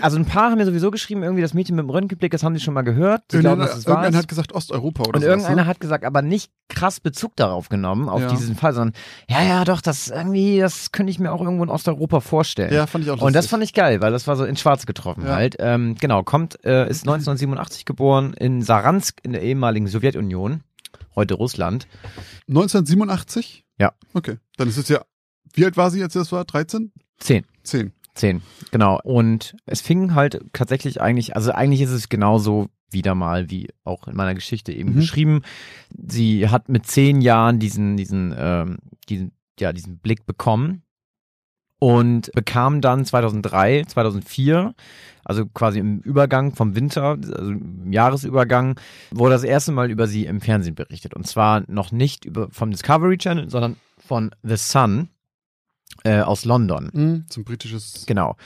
Also 0.00 0.16
ein 0.16 0.24
paar 0.24 0.50
haben 0.50 0.58
mir 0.58 0.64
sowieso 0.64 0.90
geschrieben, 0.90 1.22
irgendwie 1.22 1.42
das 1.42 1.52
Mädchen 1.52 1.76
mit 1.76 1.82
dem 1.84 1.90
Röntgenblick, 1.90 2.32
das 2.32 2.42
haben 2.42 2.54
sie 2.54 2.60
schon 2.62 2.72
mal 2.74 2.82
gehört. 2.82 3.22
Sie 3.30 3.38
glauben, 3.40 3.60
Irgendeiner, 3.60 3.66
dass 3.70 3.78
es 3.78 3.86
wahr 3.86 3.92
irgendeiner 3.96 4.16
ist. 4.18 4.22
hat 4.22 4.28
gesagt 4.28 4.52
Osteuropa 4.54 5.02
oder 5.02 5.16
Und 5.16 5.20
sowas, 5.22 5.30
irgendeiner 5.32 5.62
ne? 5.62 5.66
hat 5.66 5.80
gesagt, 5.80 6.04
aber 6.04 6.22
nicht 6.22 6.50
krass 6.68 7.00
Bezug 7.00 7.36
darauf 7.36 7.68
genommen, 7.68 8.08
auf 8.08 8.22
Ja. 8.22 8.28
diesen 8.28 8.54
Fall, 8.56 8.72
sondern 8.72 8.94
ja, 9.28 9.42
ja, 9.42 9.64
doch, 9.64 9.80
das 9.82 10.08
irgendwie, 10.08 10.58
das 10.58 10.90
könnte 10.92 11.10
ich 11.10 11.18
mir 11.18 11.32
auch 11.32 11.42
irgendwo 11.42 11.64
in 11.64 11.70
Osteuropa 11.70 12.20
vorstellen. 12.20 12.72
Ja, 12.72 12.86
fand 12.86 13.04
ich 13.04 13.10
auch 13.10 13.14
lustig. 13.16 13.26
Und 13.26 13.32
das 13.34 13.46
fand 13.46 13.62
ich 13.62 13.74
geil, 13.74 14.00
weil 14.00 14.10
das 14.12 14.26
war 14.26 14.36
so 14.36 14.44
in 14.44 14.56
Schwarz 14.56 14.86
getroffen 14.86 15.26
Ja. 15.26 15.34
halt. 15.34 15.56
Ähm, 15.58 15.96
genau, 16.00 16.22
kommt, 16.22 16.64
äh, 16.64 16.88
ist 16.88 17.02
1987 17.04 17.84
geboren 17.84 18.32
in 18.34 18.62
Saransk 18.62 19.18
in 19.22 19.32
der 19.32 19.42
ehemaligen 19.42 19.86
Sowjetunion, 19.86 20.62
heute 21.14 21.34
Russland. 21.34 21.86
1987? 22.48 23.64
Ja. 23.78 23.92
Okay. 24.14 24.38
Dann 24.56 24.68
ist 24.68 24.76
es 24.78 24.88
ja, 24.88 25.02
wie 25.52 25.64
alt 25.64 25.76
war 25.76 25.90
sie, 25.90 26.02
als 26.02 26.14
das 26.14 26.32
war? 26.32 26.44
13? 26.44 26.92
Zehn. 27.18 27.44
10. 27.62 27.92
Zehn, 28.14 28.42
genau. 28.70 29.00
Und 29.02 29.56
es 29.66 29.80
fing 29.80 30.14
halt 30.14 30.40
tatsächlich 30.52 31.00
eigentlich, 31.00 31.34
also 31.34 31.50
eigentlich 31.52 31.80
ist 31.80 31.90
es 31.90 32.08
genauso 32.08 32.68
wieder 32.90 33.14
mal 33.16 33.50
wie 33.50 33.68
auch 33.82 34.06
in 34.06 34.14
meiner 34.14 34.34
Geschichte 34.34 34.72
eben 34.72 34.90
Mhm. 34.92 34.96
beschrieben. 34.96 35.42
Sie 36.06 36.48
hat 36.48 36.68
mit 36.68 36.86
zehn 36.86 37.20
Jahren 37.20 37.58
diesen, 37.58 37.96
diesen, 37.96 38.32
ähm, 38.38 38.78
diesen, 39.08 39.32
ja, 39.58 39.72
diesen 39.72 39.98
Blick 39.98 40.26
bekommen 40.26 40.82
und 41.80 42.30
bekam 42.34 42.80
dann 42.80 43.04
2003, 43.04 43.84
2004, 43.86 44.74
also 45.24 45.46
quasi 45.46 45.80
im 45.80 45.98
Übergang 46.00 46.54
vom 46.54 46.76
Winter, 46.76 47.18
also 47.36 47.50
im 47.50 47.92
Jahresübergang, 47.92 48.78
wurde 49.10 49.34
das 49.34 49.42
erste 49.44 49.72
Mal 49.72 49.90
über 49.90 50.06
sie 50.06 50.26
im 50.26 50.40
Fernsehen 50.40 50.76
berichtet. 50.76 51.14
Und 51.14 51.26
zwar 51.26 51.64
noch 51.66 51.90
nicht 51.90 52.24
über, 52.24 52.48
vom 52.52 52.70
Discovery 52.70 53.18
Channel, 53.18 53.50
sondern 53.50 53.76
von 53.98 54.30
The 54.44 54.56
Sun 54.56 55.08
äh, 56.04 56.20
aus 56.20 56.44
London. 56.44 56.90
Mhm. 56.92 57.24
Zum 57.28 57.44
britisches. 57.44 58.04
Genau. 58.06 58.36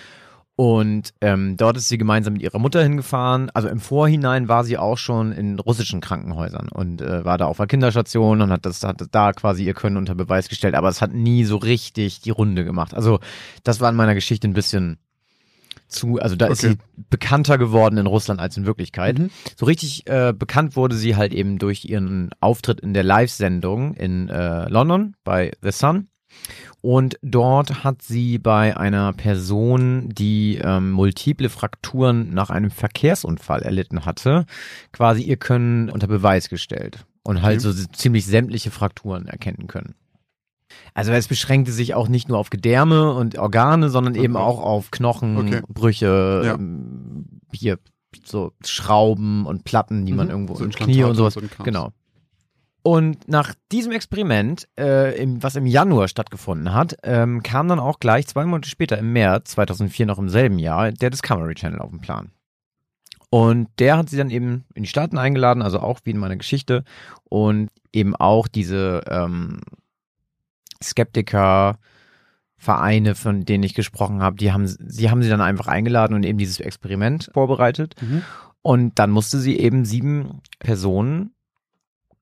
Und 0.57 1.15
ähm, 1.21 1.57
dort 1.57 1.77
ist 1.77 1.89
sie 1.89 1.99
gemeinsam 1.99 2.33
mit 2.33 2.43
ihrer 2.43 2.59
Mutter 2.59 2.83
hingefahren. 2.83 3.49
Also 3.55 3.69
im 3.69 3.79
Vorhinein 3.79 4.49
war 4.49 4.65
sie 4.65 4.77
auch 4.77 4.99
schon 4.99 5.31
in 5.31 5.61
russischen 5.61 6.01
Krankenhäusern 6.01 6.69
und 6.69 7.01
äh, 7.01 7.25
war 7.25 7.39
da 7.39 7.47
auf 7.47 7.59
der 7.59 7.69
Kinderstation 7.69 8.43
und 8.43 8.51
hat 8.51 8.67
das 8.67 8.83
hat 8.83 9.01
da 9.13 9.33
quasi 9.33 9.63
ihr 9.65 9.75
Können 9.75 9.97
unter 9.97 10.17
Beweis 10.17 10.49
gestellt. 10.49 10.75
Aber 10.75 10.89
es 10.89 11.01
hat 11.01 11.13
nie 11.13 11.45
so 11.45 11.59
richtig 11.59 12.23
die 12.23 12.31
Runde 12.31 12.65
gemacht. 12.65 12.93
Also 12.93 13.21
das 13.63 13.81
war 13.81 13.89
in 13.89 13.95
meiner 13.95 14.17
Geschichte 14.17 14.49
ein 14.49 14.53
bisschen 14.53 14.99
zu, 15.87 16.19
also 16.19 16.35
da 16.35 16.49
ist 16.49 16.65
Okay. 16.65 16.75
sie 16.75 17.05
bekannter 17.09 17.57
geworden 17.57 17.97
in 17.97 18.07
Russland 18.07 18.41
als 18.41 18.57
in 18.57 18.67
Wirklichkeit. 18.67 19.17
Mhm. 19.19 19.31
So 19.57 19.65
richtig 19.65 20.09
äh, 20.09 20.33
bekannt 20.37 20.75
wurde 20.75 20.97
sie 20.97 21.15
halt 21.15 21.33
eben 21.33 21.59
durch 21.59 21.85
ihren 21.85 22.31
Auftritt 22.41 22.81
in 22.81 22.95
der 22.95 23.05
Live-Sendung 23.05 23.95
in 23.95 24.29
äh, 24.29 24.69
London 24.69 25.15
bei 25.23 25.53
The 25.63 25.71
Sun. 25.71 26.09
Und 26.81 27.19
dort 27.23 27.83
hat 27.83 28.03
sie 28.03 28.39
bei 28.39 28.77
einer 28.77 29.13
Person, 29.13 30.09
die 30.11 30.59
ähm, 30.63 30.93
multiple 30.93 31.49
Frakturen 31.49 32.33
nach 32.33 32.51
einem 32.51 32.71
Verkehrsunfall 32.71 33.63
erlitten 33.63 34.05
hatte, 34.05 34.47
quasi 34.93 35.23
ihr 35.23 35.37
Können 35.37 35.91
unter 35.91 36.07
Beweis 36.07 36.49
gestellt 36.49 37.05
und 37.25 37.43
halt 37.43 37.59
Okay. 37.65 37.73
so 37.73 37.87
ziemlich 37.93 38.27
sämtliche 38.27 38.71
Frakturen 38.71 39.27
erkennen 39.27 39.67
können. 39.67 39.95
Also 40.95 41.13
es 41.13 41.27
beschränkte 41.29 41.73
sich 41.73 41.95
auch 41.95 42.09
nicht 42.09 42.29
nur 42.29 42.39
auf 42.39 42.51
Gedärme 42.51 43.13
und 43.13 43.37
Organe, 43.39 43.89
sondern 43.91 44.15
eben 44.15 44.37
Okay. 44.37 44.45
auch 44.45 44.61
auf 44.61 44.91
Knochen, 44.91 45.37
Okay. 45.37 45.63
Brüche, 45.69 46.43
Ja. 46.45 46.55
ähm, 46.55 47.41
hier 47.53 47.79
so 48.25 48.53
Schrauben 48.65 49.47
und 49.47 49.65
Platten, 49.65 50.07
die 50.07 50.13
man 50.13 50.27
Mhm. 50.27 50.31
irgendwo 50.33 50.55
So 50.55 50.65
im 50.65 50.71
Knie 50.71 51.03
und 51.05 51.15
sowas. 51.17 51.35
so 51.35 51.41
genau. 51.65 51.91
Und 52.83 53.29
nach 53.29 53.55
diesem 53.73 53.93
Experiment, 53.93 54.69
äh, 54.79 55.21
im, 55.21 55.43
was 55.43 55.57
im 55.57 55.67
Januar 55.67 56.09
stattgefunden 56.09 56.73
hat, 56.73 56.97
ähm, 57.03 57.43
kam 57.43 57.69
dann 57.69 57.81
auch 57.81 57.99
gleich 58.01 58.27
zwei 58.27 58.45
Monate 58.45 58.71
später 58.71 58.97
im 58.99 59.13
März 59.13 59.53
2004 59.53 60.07
noch 60.07 60.19
im 60.19 60.29
selben 60.29 60.59
Jahr 60.59 60.93
der 60.93 61.11
Discovery 61.11 61.55
Channel 61.55 61.81
auf 61.81 61.91
den 61.91 62.01
Plan. 62.01 62.31
Und 63.31 63.69
der 63.79 63.99
hat 63.99 64.09
sie 64.09 64.17
dann 64.17 64.31
eben 64.31 64.65
in 64.75 64.85
die 64.85 64.89
Staaten 64.89 65.19
eingeladen, 65.19 65.63
also 65.63 65.81
auch 65.81 66.01
wie 66.05 66.13
in 66.13 66.19
meiner 66.19 66.37
Geschichte 66.37 66.85
und 67.25 67.69
eben 67.93 68.17
auch 68.17 68.49
diese 68.49 69.03
ähm, 69.09 69.61
Skeptiker 70.83 71.79
Vereine, 72.57 73.15
von 73.15 73.45
denen 73.45 73.63
ich 73.63 73.75
gesprochen 73.75 74.21
habe, 74.21 74.37
die 74.37 74.53
haben, 74.53 74.67
sie 74.67 75.11
haben 75.11 75.23
sie 75.23 75.29
dann 75.29 75.41
einfach 75.41 75.69
eingeladen 75.69 76.15
und 76.15 76.25
eben 76.25 76.39
dieses 76.39 76.59
Experiment 76.59 77.31
vorbereitet. 77.33 77.95
Mhm. 78.01 78.23
Und 78.63 78.99
dann 78.99 79.11
musste 79.11 79.39
sie 79.39 79.59
eben 79.59 79.85
sieben 79.85 80.41
Personen 80.59 81.31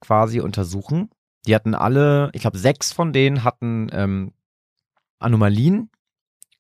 quasi 0.07 0.41
untersuchen. 0.41 1.11
Die 1.47 1.55
hatten 1.55 1.75
alle, 1.75 2.31
ich 2.33 2.41
glaube, 2.41 2.59
sechs 2.59 2.93
von 2.93 3.13
denen 3.13 3.45
hatten 3.45 3.89
ähm, 3.93 4.33
Anomalien 5.19 5.91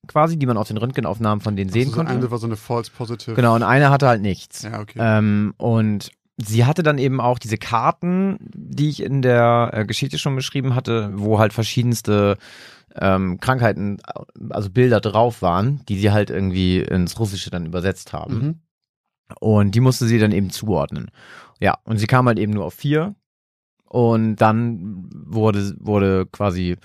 quasi, 0.06 0.38
die 0.38 0.46
man 0.46 0.56
auf 0.56 0.68
den 0.68 0.76
Röntgenaufnahmen 0.76 1.40
von 1.40 1.56
denen 1.56 1.70
sehen 1.70 1.86
also 1.86 1.96
konnte. 1.96 2.12
Eine 2.12 2.30
war 2.30 2.38
so 2.38 2.46
eine 2.46 2.56
False 2.56 2.90
Positive. 2.90 3.34
Genau, 3.34 3.54
und 3.54 3.62
eine 3.62 3.90
hatte 3.90 4.06
halt 4.06 4.22
nichts. 4.22 4.62
Ja, 4.62 4.80
okay. 4.80 4.98
Ähm, 5.00 5.54
und 5.56 6.10
sie 6.36 6.64
hatte 6.64 6.82
dann 6.82 6.98
eben 6.98 7.20
auch 7.20 7.38
diese 7.38 7.58
Karten, 7.58 8.38
die 8.54 8.88
ich 8.88 9.02
in 9.02 9.22
der 9.22 9.70
äh, 9.72 9.84
Geschichte 9.84 10.18
schon 10.18 10.36
beschrieben 10.36 10.74
hatte, 10.74 11.10
wo 11.14 11.38
halt 11.38 11.52
verschiedenste 11.52 12.38
ähm, 12.94 13.40
Krankheiten, 13.40 13.98
also 14.50 14.70
Bilder 14.70 15.00
drauf 15.00 15.42
waren, 15.42 15.84
die 15.88 15.98
sie 15.98 16.12
halt 16.12 16.30
irgendwie 16.30 16.78
ins 16.78 17.18
Russische 17.18 17.50
dann 17.50 17.66
übersetzt 17.66 18.12
haben. 18.12 18.38
Mhm. 18.38 18.60
Und 19.40 19.74
die 19.74 19.80
musste 19.80 20.06
sie 20.06 20.18
dann 20.18 20.32
eben 20.32 20.50
zuordnen. 20.50 21.10
Ja, 21.58 21.78
und 21.84 21.98
sie 21.98 22.06
kam 22.06 22.26
halt 22.26 22.38
eben 22.38 22.52
nur 22.52 22.64
auf 22.64 22.74
vier. 22.74 23.14
Und 23.96 24.36
dann 24.36 25.08
wurde, 25.10 25.74
wurde 25.80 26.26
quasi 26.26 26.76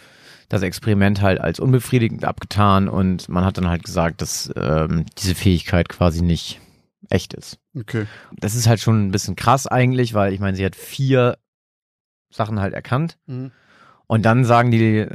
das 0.47 0.61
Experiment 0.61 1.21
halt 1.21 1.41
als 1.41 1.59
unbefriedigend 1.59 2.23
abgetan 2.23 2.87
und 2.87 3.27
man 3.27 3.43
hat 3.43 3.57
dann 3.57 3.67
halt 3.67 3.83
gesagt, 3.83 4.21
dass 4.21 4.49
ähm, 4.55 5.05
diese 5.17 5.35
Fähigkeit 5.35 5.89
quasi 5.89 6.21
nicht 6.21 6.61
echt 7.09 7.33
ist. 7.33 7.59
Okay. 7.77 8.05
Das 8.37 8.55
ist 8.55 8.65
halt 8.67 8.79
schon 8.79 9.07
ein 9.07 9.11
bisschen 9.11 9.35
krass 9.35 9.67
eigentlich, 9.67 10.13
weil 10.13 10.31
ich 10.31 10.39
meine, 10.39 10.55
sie 10.55 10.63
hat 10.63 10.77
vier 10.77 11.37
Sachen 12.29 12.61
halt 12.61 12.73
erkannt 12.73 13.17
Mhm. 13.27 13.51
und 14.07 14.23
dann 14.25 14.45
sagen 14.45 14.71
die, 14.71 15.05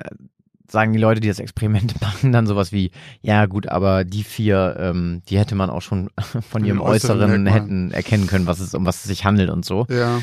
sagen 0.68 0.92
die 0.92 0.98
Leute, 0.98 1.20
die 1.22 1.28
das 1.28 1.38
Experiment 1.38 1.98
machen, 2.02 2.30
dann 2.32 2.46
sowas 2.46 2.72
wie, 2.72 2.90
ja 3.22 3.46
gut, 3.46 3.68
aber 3.68 4.04
die 4.04 4.22
vier, 4.24 4.76
ähm, 4.78 5.22
die 5.30 5.38
hätte 5.38 5.54
man 5.54 5.70
auch 5.70 5.80
schon 5.82 6.10
von 6.50 6.62
ihrem 6.62 6.82
äußeren 6.82 7.20
Äußeren 7.22 7.46
hätten 7.46 7.90
erkennen 7.92 8.26
können, 8.26 8.46
was 8.46 8.60
es, 8.60 8.74
um 8.74 8.84
was 8.84 8.96
es 8.96 9.04
sich 9.04 9.24
handelt 9.24 9.48
und 9.48 9.64
so. 9.64 9.86
Ja. 9.88 10.20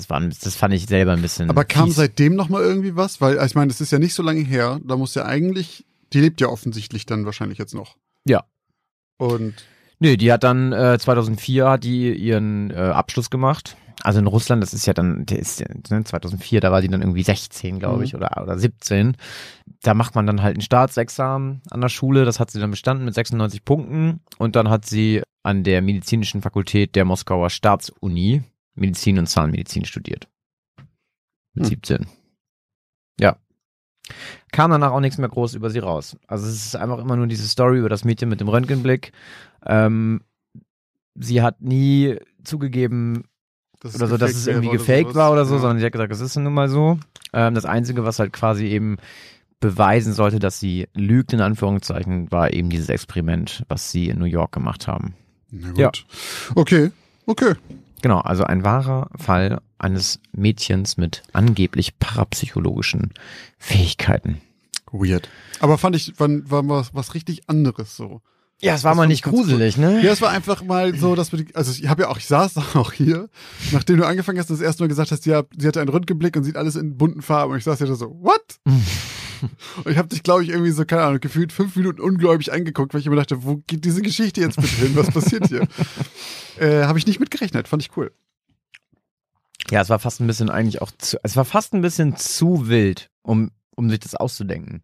Das, 0.00 0.10
war, 0.10 0.20
das 0.20 0.56
fand 0.56 0.72
ich 0.74 0.86
selber 0.86 1.12
ein 1.12 1.22
bisschen. 1.22 1.50
Aber 1.50 1.64
kam 1.64 1.86
fies. 1.86 1.96
seitdem 1.96 2.34
noch 2.36 2.48
mal 2.48 2.62
irgendwie 2.62 2.96
was? 2.96 3.20
Weil, 3.20 3.38
ich 3.44 3.54
meine, 3.54 3.68
das 3.68 3.80
ist 3.80 3.92
ja 3.92 3.98
nicht 3.98 4.14
so 4.14 4.22
lange 4.22 4.40
her. 4.40 4.80
Da 4.84 4.96
muss 4.96 5.14
ja 5.14 5.24
eigentlich, 5.26 5.84
die 6.12 6.20
lebt 6.20 6.40
ja 6.40 6.48
offensichtlich 6.48 7.06
dann 7.06 7.26
wahrscheinlich 7.26 7.58
jetzt 7.58 7.74
noch. 7.74 7.96
Ja. 8.26 8.44
Und 9.18 9.54
Nö, 9.98 10.16
die 10.16 10.32
hat 10.32 10.44
dann 10.44 10.72
äh, 10.72 10.98
2004 10.98 11.68
hat 11.68 11.84
die 11.84 12.12
ihren 12.14 12.70
äh, 12.70 12.74
Abschluss 12.76 13.28
gemacht. 13.28 13.76
Also 14.02 14.18
in 14.18 14.26
Russland, 14.26 14.62
das 14.62 14.72
ist 14.72 14.86
ja 14.86 14.94
dann, 14.94 15.26
der 15.26 15.38
ist 15.40 15.62
ne, 15.90 16.02
2004, 16.02 16.62
da 16.62 16.72
war 16.72 16.80
die 16.80 16.88
dann 16.88 17.02
irgendwie 17.02 17.22
16, 17.22 17.78
glaube 17.78 17.98
Mhm. 17.98 18.02
ich, 18.04 18.14
oder, 18.14 18.40
oder 18.42 18.58
17. 18.58 19.14
Da 19.82 19.92
macht 19.92 20.14
man 20.14 20.26
dann 20.26 20.42
halt 20.42 20.56
ein 20.56 20.62
Staatsexamen 20.62 21.60
an 21.70 21.80
der 21.82 21.90
Schule, 21.90 22.24
das 22.24 22.40
hat 22.40 22.50
sie 22.50 22.60
dann 22.60 22.70
bestanden 22.70 23.04
mit 23.04 23.12
96 23.14 23.62
Punkten 23.62 24.20
und 24.38 24.56
dann 24.56 24.70
hat 24.70 24.86
sie 24.86 25.22
an 25.42 25.64
der 25.64 25.82
medizinischen 25.82 26.40
Fakultät 26.40 26.96
der 26.96 27.04
Moskauer 27.04 27.50
Staatsuni 27.50 28.42
Medizin 28.80 29.18
und 29.18 29.26
Zahnmedizin 29.26 29.84
studiert. 29.84 30.28
Mit 31.54 31.64
Hm. 31.64 31.70
17. 31.70 32.06
Ja. 33.20 33.36
Kam 34.52 34.70
danach 34.70 34.92
auch 34.92 35.00
nichts 35.00 35.18
mehr 35.18 35.28
groß 35.28 35.54
über 35.54 35.70
sie 35.70 35.78
raus. 35.78 36.16
Also 36.26 36.46
es 36.48 36.66
ist 36.66 36.76
einfach 36.76 36.98
immer 36.98 37.16
nur 37.16 37.26
diese 37.26 37.46
Story 37.46 37.78
über 37.78 37.88
das 37.88 38.04
Mädchen 38.04 38.28
mit 38.28 38.40
dem 38.40 38.48
Röntgenblick. 38.48 39.12
Ähm, 39.64 40.22
sie 41.14 41.42
hat 41.42 41.60
nie 41.60 42.16
zugegeben 42.42 43.24
das 43.80 43.94
oder 43.94 44.08
so, 44.08 44.16
dass 44.16 44.32
es 44.32 44.46
irgendwie 44.46 44.70
gefaked 44.70 45.14
war 45.14 45.32
oder 45.32 45.44
so, 45.44 45.54
Ja. 45.54 45.60
sondern 45.60 45.78
sie 45.78 45.84
hat 45.86 45.92
gesagt, 45.92 46.12
das 46.12 46.20
ist 46.20 46.36
nun 46.36 46.52
mal 46.52 46.68
so. 46.68 46.98
Ähm, 47.32 47.54
das 47.54 47.64
Einzige, 47.64 48.04
was 48.04 48.18
halt 48.18 48.32
quasi 48.32 48.66
eben 48.66 48.96
beweisen 49.60 50.12
sollte, 50.14 50.38
dass 50.38 50.58
sie 50.58 50.88
lügt, 50.94 51.32
in 51.32 51.40
Anführungszeichen, 51.40 52.30
war 52.32 52.52
eben 52.52 52.70
dieses 52.70 52.88
Experiment, 52.88 53.64
was 53.68 53.90
sie 53.92 54.08
in 54.08 54.18
New 54.18 54.24
York 54.24 54.52
gemacht 54.52 54.86
haben. 54.88 55.14
Na 55.50 55.68
gut. 55.68 55.78
Ja. 55.78 55.90
Okay. 56.54 56.90
Okay. 57.26 57.54
Genau, 58.02 58.18
also 58.20 58.44
ein 58.44 58.64
wahrer 58.64 59.10
Fall 59.16 59.60
eines 59.78 60.20
Mädchens 60.32 60.96
mit 60.96 61.22
angeblich 61.32 61.98
parapsychologischen 61.98 63.12
Fähigkeiten. 63.58 64.40
Weird. 64.92 65.28
Aber 65.60 65.78
fand 65.78 65.96
ich, 65.96 66.18
war, 66.18 66.28
war 66.28 66.68
was, 66.68 66.94
was 66.94 67.14
richtig 67.14 67.48
anderes 67.48 67.96
so. 67.96 68.20
Ja, 68.62 68.74
es 68.74 68.84
war 68.84 68.90
Das 68.90 68.96
mal 68.98 69.06
nicht 69.06 69.18
ich 69.18 69.22
ganz 69.22 69.36
cool. 69.36 69.44
gruselig, 69.44 69.78
ne? 69.78 70.02
Ja, 70.02 70.12
es 70.12 70.20
war 70.20 70.30
einfach 70.30 70.62
mal 70.62 70.94
so, 70.94 71.14
dass 71.14 71.32
wir 71.32 71.42
die, 71.44 71.54
also 71.54 71.72
ich 71.72 71.88
habe 71.88 72.02
ja 72.02 72.08
auch, 72.08 72.18
ich 72.18 72.26
saß 72.26 72.56
auch 72.74 72.92
hier, 72.92 73.28
nachdem 73.72 73.96
du 73.96 74.06
angefangen 74.06 74.38
hast, 74.38 74.50
das 74.50 74.60
erste 74.60 74.82
Mal 74.82 74.88
gesagt 74.88 75.12
hast, 75.12 75.24
ja, 75.24 75.44
sie 75.56 75.66
hatte 75.66 75.80
einen 75.80 75.88
Röntgenblick 75.88 76.36
und 76.36 76.44
sieht 76.44 76.56
alles 76.56 76.76
in 76.76 76.96
bunten 76.98 77.22
Farben 77.22 77.52
und 77.52 77.58
ich 77.58 77.64
saß 77.64 77.78
ja 77.78 77.86
da 77.86 77.94
so, 77.94 78.10
what? 78.20 78.58
und 79.84 79.90
ich 79.92 79.98
habe 79.98 80.08
dich, 80.08 80.22
glaube 80.22 80.42
ich, 80.42 80.50
irgendwie 80.50 80.70
so, 80.70 80.84
keine 80.84 81.02
Ahnung, 81.02 81.20
gefühlt 81.20 81.52
fünf 81.52 81.76
Minuten 81.76 82.00
ungläubig 82.00 82.52
angeguckt, 82.52 82.92
weil 82.94 83.00
ich 83.00 83.06
immer 83.06 83.16
dachte, 83.16 83.44
wo 83.44 83.56
geht 83.66 83.84
diese 83.84 84.02
Geschichte 84.02 84.40
jetzt 84.40 84.56
bitte 84.60 84.76
hin? 84.76 84.96
Was 84.96 85.10
passiert 85.10 85.46
hier? 85.48 85.66
äh, 86.56 86.84
habe 86.84 86.98
ich 86.98 87.06
nicht 87.06 87.20
mitgerechnet, 87.20 87.68
fand 87.68 87.82
ich 87.82 87.96
cool. 87.96 88.12
Ja, 89.70 89.80
es 89.82 89.88
war 89.88 89.98
fast 89.98 90.20
ein 90.20 90.26
bisschen 90.26 90.50
eigentlich 90.50 90.82
auch 90.82 90.90
zu, 90.98 91.18
es 91.22 91.36
war 91.36 91.44
fast 91.44 91.74
ein 91.74 91.82
bisschen 91.82 92.16
zu 92.16 92.68
wild, 92.68 93.10
um, 93.22 93.50
um 93.76 93.88
sich 93.90 94.00
das 94.00 94.14
auszudenken. 94.14 94.82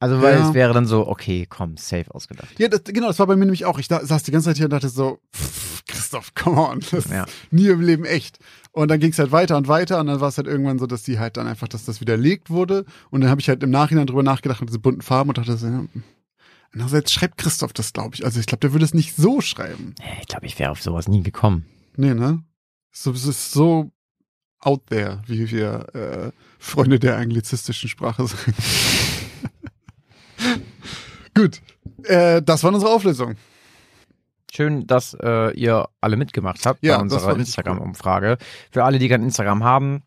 Also, 0.00 0.20
weil 0.22 0.38
Ja. 0.38 0.48
es 0.48 0.54
wäre 0.54 0.72
dann 0.72 0.86
so, 0.86 1.08
okay, 1.08 1.46
komm, 1.48 1.76
safe 1.76 2.14
ausgedacht. 2.14 2.48
Ja, 2.58 2.68
das, 2.68 2.84
genau, 2.84 3.08
das 3.08 3.18
war 3.18 3.26
bei 3.26 3.34
mir 3.34 3.44
nämlich 3.46 3.64
auch. 3.64 3.78
Ich 3.80 3.88
da, 3.88 4.04
saß 4.04 4.22
die 4.22 4.30
ganze 4.30 4.46
Zeit 4.50 4.56
hier 4.56 4.66
und 4.66 4.72
dachte 4.72 4.88
so, 4.88 5.18
pff, 5.34 5.82
Christoph, 5.88 6.34
come 6.34 6.60
on, 6.60 6.80
das 6.90 7.06
Ja. 7.10 7.24
ist 7.24 7.32
nie 7.50 7.66
im 7.66 7.80
Leben 7.80 8.04
echt. 8.04 8.38
Und 8.78 8.86
dann 8.92 9.00
ging 9.00 9.10
es 9.10 9.18
halt 9.18 9.32
weiter 9.32 9.56
und 9.56 9.66
weiter 9.66 9.98
und 9.98 10.06
dann 10.06 10.20
war 10.20 10.28
es 10.28 10.36
halt 10.36 10.46
irgendwann 10.46 10.78
so, 10.78 10.86
dass 10.86 11.02
die 11.02 11.18
halt 11.18 11.36
dann 11.36 11.48
einfach, 11.48 11.66
dass 11.66 11.84
das 11.84 12.00
widerlegt 12.00 12.48
wurde. 12.48 12.84
Und 13.10 13.22
dann 13.22 13.28
habe 13.28 13.40
ich 13.40 13.48
halt 13.48 13.60
im 13.64 13.70
Nachhinein 13.70 14.06
drüber 14.06 14.22
nachgedacht 14.22 14.60
mit 14.60 14.68
diesen 14.68 14.82
bunten 14.82 15.02
Farben 15.02 15.30
und 15.30 15.36
dachte 15.36 15.56
so, 15.56 15.66
ja, 15.66 15.84
andererseits 16.72 17.12
schreibt 17.12 17.38
Christoph 17.38 17.72
das, 17.72 17.92
glaube 17.92 18.14
ich. 18.14 18.24
Also 18.24 18.38
ich 18.38 18.46
glaube, 18.46 18.60
der 18.60 18.72
würde 18.72 18.84
es 18.84 18.94
nicht 18.94 19.16
so 19.16 19.40
schreiben. 19.40 19.96
Ich 20.20 20.28
glaube, 20.28 20.46
ich 20.46 20.56
wäre 20.60 20.70
auf 20.70 20.80
sowas 20.80 21.08
nie 21.08 21.24
gekommen. 21.24 21.66
Nee, 21.96 22.14
ne? 22.14 22.44
So, 22.92 23.10
es 23.10 23.26
ist 23.26 23.50
so 23.50 23.90
out 24.60 24.86
there, 24.86 25.22
wie 25.26 25.50
wir 25.50 25.92
äh, 25.96 26.30
Freunde 26.60 27.00
der 27.00 27.16
anglizistischen 27.16 27.88
Sprache 27.88 28.28
sagen. 28.28 28.54
Gut, 31.34 31.62
äh, 32.04 32.40
das 32.42 32.62
war 32.62 32.72
unsere 32.72 32.92
Auflösung. 32.92 33.34
Schön, 34.52 34.86
dass 34.86 35.14
äh, 35.14 35.50
ihr 35.52 35.88
alle 36.00 36.16
mitgemacht 36.16 36.64
habt 36.66 36.82
Ja, 36.82 36.96
bei 36.96 37.02
unserer 37.02 37.36
Instagram-Umfrage. 37.36 38.38
Für 38.70 38.84
alle, 38.84 38.98
die 38.98 39.08
kein 39.08 39.22
Instagram 39.22 39.62
haben, 39.64 40.02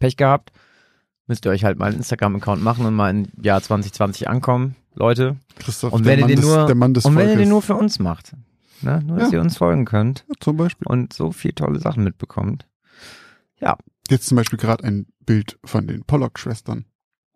Pech 0.00 0.16
gehabt, 0.16 0.50
müsst 1.26 1.44
ihr 1.44 1.50
euch 1.52 1.64
halt 1.64 1.78
mal 1.78 1.86
einen 1.86 1.98
Instagram-Account 1.98 2.62
machen 2.62 2.84
und 2.86 2.94
mal 2.94 3.10
im 3.10 3.28
Jahr 3.40 3.62
2020 3.62 4.28
ankommen, 4.28 4.74
Leute. 4.94 5.36
Christoph, 5.58 5.92
Und 5.92 6.04
der, 6.04 6.12
wenn 6.18 6.18
ihr 6.20 6.26
Mann 6.26 6.36
den 6.36 6.40
nur- 6.40 6.66
der 6.66 6.74
Mann 6.74 6.94
des 6.94 7.04
Und 7.04 7.16
wenn 7.16 7.28
ihr 7.30 7.36
den 7.36 7.48
nur 7.48 7.62
für 7.62 7.74
uns 7.76 7.98
macht, 7.98 8.32
ne? 8.82 9.02
nur 9.04 9.18
dass 9.18 9.30
Ja. 9.30 9.38
ihr 9.38 9.40
uns 9.42 9.56
folgen 9.56 9.84
könnt 9.84 10.24
Ja, 10.28 10.34
zum 10.40 10.56
Beispiel. 10.56 10.86
und 10.88 11.12
so 11.12 11.30
viel 11.32 11.52
tolle 11.52 11.78
Sachen 11.80 12.04
mitbekommt. 12.04 12.66
Jetzt 14.10 14.26
zum 14.28 14.36
Beispiel 14.36 14.58
gerade 14.58 14.84
ein 14.84 15.06
Bild 15.26 15.58
von 15.66 15.86
den 15.86 16.02
Pollock-Schwestern. 16.04 16.86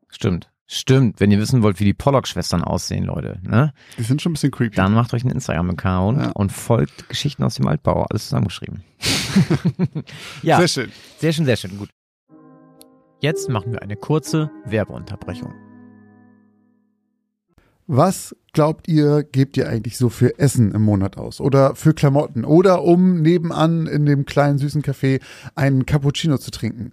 Stimmt. 0.08 0.50
Stimmt. 0.74 1.20
Wenn 1.20 1.30
ihr 1.30 1.38
wissen 1.38 1.62
wollt, 1.62 1.80
wie 1.80 1.84
die 1.84 1.92
Pollock-Schwestern 1.92 2.64
aussehen, 2.64 3.04
Leute, 3.04 3.38
ne? 3.42 3.74
Die 3.98 4.02
sind 4.04 4.22
schon 4.22 4.30
ein 4.30 4.34
bisschen 4.34 4.50
creepy. 4.50 4.74
dann 4.74 4.94
macht 4.94 5.12
euch 5.12 5.22
einen 5.22 5.32
Instagram-Account 5.34 6.18
Ja. 6.22 6.30
und 6.30 6.50
folgt 6.50 7.08
Geschichten 7.10 7.42
aus 7.44 7.56
dem 7.56 7.66
Altbau. 7.68 8.04
Alles 8.08 8.24
zusammengeschrieben. 8.24 8.82
ja, 10.42 10.56
Sehr 10.58 10.68
schön. 10.68 10.92
sehr 11.18 11.32
schön, 11.34 11.44
sehr 11.44 11.56
schön. 11.56 11.76
Gut. 11.76 11.90
Jetzt 13.20 13.48
machen 13.50 13.72
wir 13.72 13.82
eine 13.82 13.96
kurze 13.96 14.50
Werbeunterbrechung. 14.64 15.52
Was 17.86 18.34
glaubt 18.52 18.88
ihr, 18.88 19.22
gebt 19.24 19.56
ihr 19.56 19.68
eigentlich 19.68 19.98
so 19.98 20.08
für 20.08 20.38
Essen 20.38 20.72
im 20.72 20.82
Monat 20.82 21.18
aus? 21.18 21.40
Oder 21.40 21.74
für 21.74 21.92
Klamotten? 21.94 22.44
Oder 22.44 22.82
um 22.82 23.20
nebenan 23.20 23.86
in 23.86 24.06
dem 24.06 24.24
kleinen 24.24 24.58
süßen 24.58 24.82
Café 24.82 25.20
einen 25.54 25.84
Cappuccino 25.84 26.38
zu 26.38 26.50
trinken? 26.50 26.92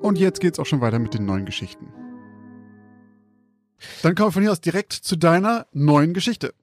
Und 0.00 0.18
jetzt 0.18 0.40
geht's 0.40 0.58
auch 0.58 0.66
schon 0.66 0.80
weiter 0.80 0.98
mit 0.98 1.14
den 1.14 1.26
neuen 1.26 1.44
Geschichten. 1.44 1.92
Dann 4.02 4.14
kommen 4.14 4.28
wir 4.28 4.32
von 4.32 4.42
hier 4.42 4.52
aus 4.52 4.60
direkt 4.60 4.92
zu 4.92 5.16
deiner 5.16 5.66
neuen 5.72 6.14
Geschichte. 6.14 6.54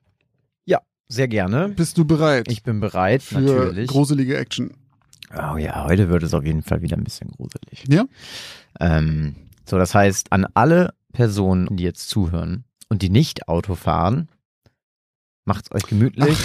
Ja, 0.66 0.82
sehr 1.08 1.28
gerne. 1.28 1.70
Bist 1.70 1.98
du 1.98 2.06
bereit 2.06 2.52
Ich 2.52 2.64
bin 2.64 2.80
bereit, 2.80 3.24
für 3.24 3.40
natürlich. 3.40 3.88
gruselige 3.88 4.38
Action? 4.38 4.74
Oh 5.34 5.58
ja, 5.58 5.86
heute 5.86 6.10
wird 6.10 6.24
es 6.24 6.34
auf 6.34 6.44
jeden 6.44 6.64
Fall 6.64 6.82
wieder 6.82 6.98
ein 6.98 7.04
bisschen 7.04 7.30
gruselig. 7.32 7.84
Ja? 7.90 8.06
Ähm, 8.80 9.36
so, 9.66 9.78
das 9.78 9.94
heißt, 9.94 10.32
an 10.32 10.46
alle 10.54 10.94
Personen, 11.12 11.76
die 11.76 11.84
jetzt 11.84 12.08
zuhören 12.10 12.64
und 12.90 13.02
die 13.02 13.10
nicht 13.10 13.48
Auto 13.48 13.76
fahren, 13.76 14.30
macht's 15.46 15.72
euch 15.72 15.84
gemütlich, 15.84 16.38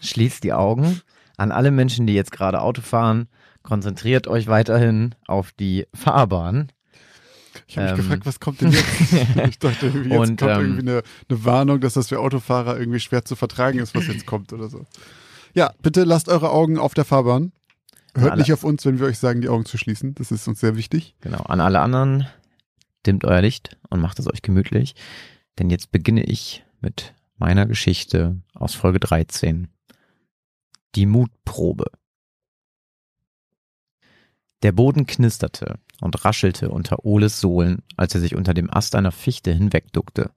schließt 0.00 0.42
die 0.42 0.52
Augen. 0.52 1.00
An 1.36 1.50
alle 1.50 1.70
Menschen, 1.72 2.06
die 2.06 2.14
jetzt 2.14 2.30
gerade 2.30 2.60
Auto 2.60 2.80
fahren, 2.80 3.28
konzentriert 3.64 4.28
euch 4.28 4.46
weiterhin 4.46 5.14
auf 5.26 5.50
die 5.52 5.86
Fahrbahn. 5.92 6.70
Ich 7.66 7.76
habe 7.78 7.86
mich 7.92 7.92
Ähm. 7.92 8.04
gefragt, 8.04 8.26
was 8.26 8.38
kommt 8.40 8.60
denn 8.60 8.70
jetzt? 8.72 8.84
ich 9.48 9.58
dachte, 9.58 9.86
irgendwie 9.86 10.10
jetzt 10.10 10.18
Und, 10.18 10.38
kommt 10.40 10.50
ähm, 10.52 10.60
irgendwie 10.60 10.80
eine, 10.90 11.02
eine 11.28 11.44
Warnung, 11.44 11.80
dass 11.80 11.94
das 11.94 12.08
für 12.08 12.20
Autofahrer 12.20 12.78
irgendwie 12.78 13.00
schwer 13.00 13.24
zu 13.24 13.34
vertragen 13.36 13.78
ist, 13.80 13.94
was 13.94 14.06
jetzt 14.06 14.26
kommt 14.26 14.52
oder 14.52 14.68
so. 14.68 14.84
Ja, 15.54 15.72
bitte 15.82 16.04
lasst 16.04 16.28
eure 16.28 16.50
Augen 16.50 16.78
auf 16.78 16.94
der 16.94 17.04
Fahrbahn. 17.04 17.52
Hört 18.16 18.32
Alle- 18.32 18.40
nicht 18.42 18.52
auf 18.52 18.62
uns, 18.64 18.84
wenn 18.84 18.98
wir 19.00 19.06
euch 19.06 19.18
sagen, 19.18 19.40
die 19.40 19.48
Augen 19.48 19.64
zu 19.64 19.76
schließen. 19.78 20.14
Das 20.14 20.30
ist 20.30 20.46
uns 20.46 20.60
sehr 20.60 20.76
wichtig. 20.76 21.16
Genau, 21.20 21.42
an 21.44 21.60
alle 21.60 21.80
anderen, 21.80 22.26
dimmt 23.06 23.24
euer 23.24 23.40
Licht 23.40 23.76
und 23.88 24.00
macht 24.00 24.18
es 24.18 24.26
euch 24.28 24.42
gemütlich. 24.42 24.94
Denn 25.58 25.70
jetzt 25.70 25.90
beginne 25.90 26.24
ich 26.24 26.64
mit 26.80 27.14
meiner 27.38 27.66
Geschichte 27.66 28.36
aus 28.54 28.74
Folge 28.74 29.00
13. 29.00 29.68
Die 30.96 31.06
Mutprobe. 31.06 31.86
Der 34.64 34.72
Boden 34.72 35.04
knisterte 35.04 35.78
und 36.00 36.24
raschelte 36.24 36.70
unter 36.70 37.04
Oles 37.04 37.38
Sohlen, 37.38 37.82
als 37.98 38.14
er 38.14 38.22
sich 38.22 38.34
unter 38.34 38.54
dem 38.54 38.72
Ast 38.72 38.94
einer 38.94 39.12
Fichte 39.12 39.52
hinwegduckte. 39.52 40.30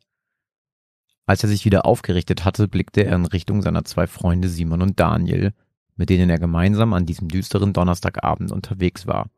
Als 1.25 1.43
er 1.43 1.49
sich 1.49 1.63
wieder 1.63 1.85
aufgerichtet 1.85 2.43
hatte, 2.43 2.67
blickte 2.67 3.05
er 3.05 3.15
in 3.15 3.25
Richtung 3.25 3.61
seiner 3.61 3.85
zwei 3.85 4.05
Freunde 4.05 4.49
Simon 4.49 4.81
und 4.81 4.99
Daniel, 4.99 5.53
mit 5.95 6.09
denen 6.09 6.29
er 6.29 6.39
gemeinsam 6.39 6.91
an 6.91 7.05
diesem 7.05 7.29
düsteren 7.29 7.71
Donnerstagabend 7.71 8.51
unterwegs 8.51 9.07
war. 9.07 9.29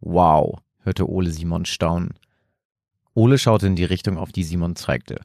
Wow, 0.00 0.58
hörte 0.80 1.08
Ole 1.08 1.30
Simon 1.30 1.64
staunen. 1.64 2.14
Ole 3.14 3.38
schaute 3.38 3.68
in 3.68 3.76
die 3.76 3.84
Richtung, 3.84 4.18
auf 4.18 4.32
die 4.32 4.42
Simon 4.42 4.74
zeigte. 4.74 5.20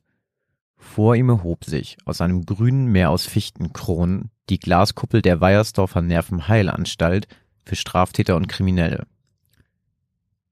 Vor 0.75 1.15
ihm 1.15 1.29
erhob 1.29 1.65
sich 1.65 1.97
aus 2.05 2.21
einem 2.21 2.45
grünen 2.45 2.91
Meer 2.91 3.09
aus 3.09 3.25
Fichtenkronen 3.25 4.29
die 4.51 4.59
Glaskuppel 4.59 5.23
der 5.23 5.41
Weiersdorfer 5.41 6.03
Nervenheilanstalt 6.03 7.27
für 7.67 7.75
Straftäter 7.75 8.35
und 8.35 8.47
Kriminelle. 8.47 9.05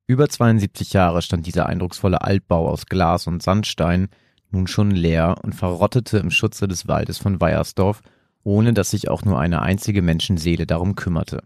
Über 0.08 0.30
72 0.30 0.94
Jahre 0.94 1.22
stand 1.22 1.48
dieser 1.48 1.66
eindrucksvolle 1.66 2.22
Altbau 2.22 2.70
aus 2.70 2.86
Glas 2.86 3.26
und 3.26 3.42
Sandstein 3.42 4.10
nun 4.52 4.68
schon 4.68 4.92
leer 4.92 5.38
und 5.42 5.56
verrottete 5.56 6.20
im 6.20 6.30
Schutze 6.30 6.68
des 6.68 6.88
Waldes 6.88 7.18
von 7.18 7.42
Weiersdorf 7.42 8.02
ohne 8.46 8.74
dass 8.74 8.92
sich 8.92 9.10
auch 9.10 9.26
nur 9.26 9.40
eine 9.40 9.62
einzige 9.62 10.02
Menschenseele 10.02 10.66
darum 10.66 10.96
kümmerte. 10.96 11.44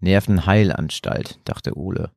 Nervenheilanstalt, 0.00 1.38
dachte 1.44 1.76
Ole. 1.76 2.10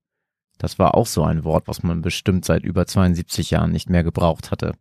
Das 0.57 0.79
war 0.79 0.95
auch 0.95 1.07
so 1.07 1.23
ein 1.23 1.43
Wort, 1.43 1.67
was 1.67 1.83
man 1.83 2.01
bestimmt 2.01 2.45
seit 2.45 2.63
über 2.63 2.87
72 2.87 3.51
Jahren 3.51 3.71
nicht 3.71 3.89
mehr 3.89 4.03
gebraucht 4.03 4.49
hatte. 4.49 4.73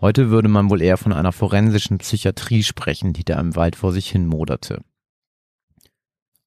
Heute 0.00 0.30
würde 0.30 0.48
man 0.48 0.70
wohl 0.70 0.82
eher 0.82 0.98
von 0.98 1.12
einer 1.12 1.32
forensischen 1.32 1.98
Psychiatrie 1.98 2.62
sprechen, 2.62 3.12
die 3.12 3.24
da 3.24 3.40
im 3.40 3.56
Wald 3.56 3.76
vor 3.76 3.92
sich 3.92 4.10
hin 4.10 4.26
moderte. 4.26 4.82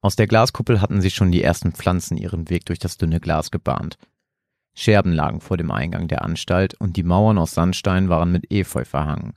Aus 0.06 0.16
der 0.16 0.28
Glaskuppel 0.28 0.82
hatten 0.82 1.02
sich 1.02 1.16
schon 1.16 1.32
die 1.32 1.42
ersten 1.42 1.72
Pflanzen 1.72 2.16
ihren 2.16 2.48
Weg 2.52 2.68
durch 2.68 2.78
das 2.78 2.98
dünne 2.98 3.20
Glas 3.20 3.50
gebahnt. 3.50 3.98
Scherben 4.76 5.12
lagen 5.12 5.42
vor 5.42 5.58
dem 5.58 5.72
Eingang 5.72 6.08
der 6.08 6.24
Anstalt 6.24 6.76
und 6.80 6.96
die 6.96 7.02
Mauern 7.02 7.40
aus 7.40 7.56
Sandstein 7.56 8.08
waren 8.08 8.32
mit 8.32 8.52
Efeu 8.52 8.86
verhangen. 8.86 9.34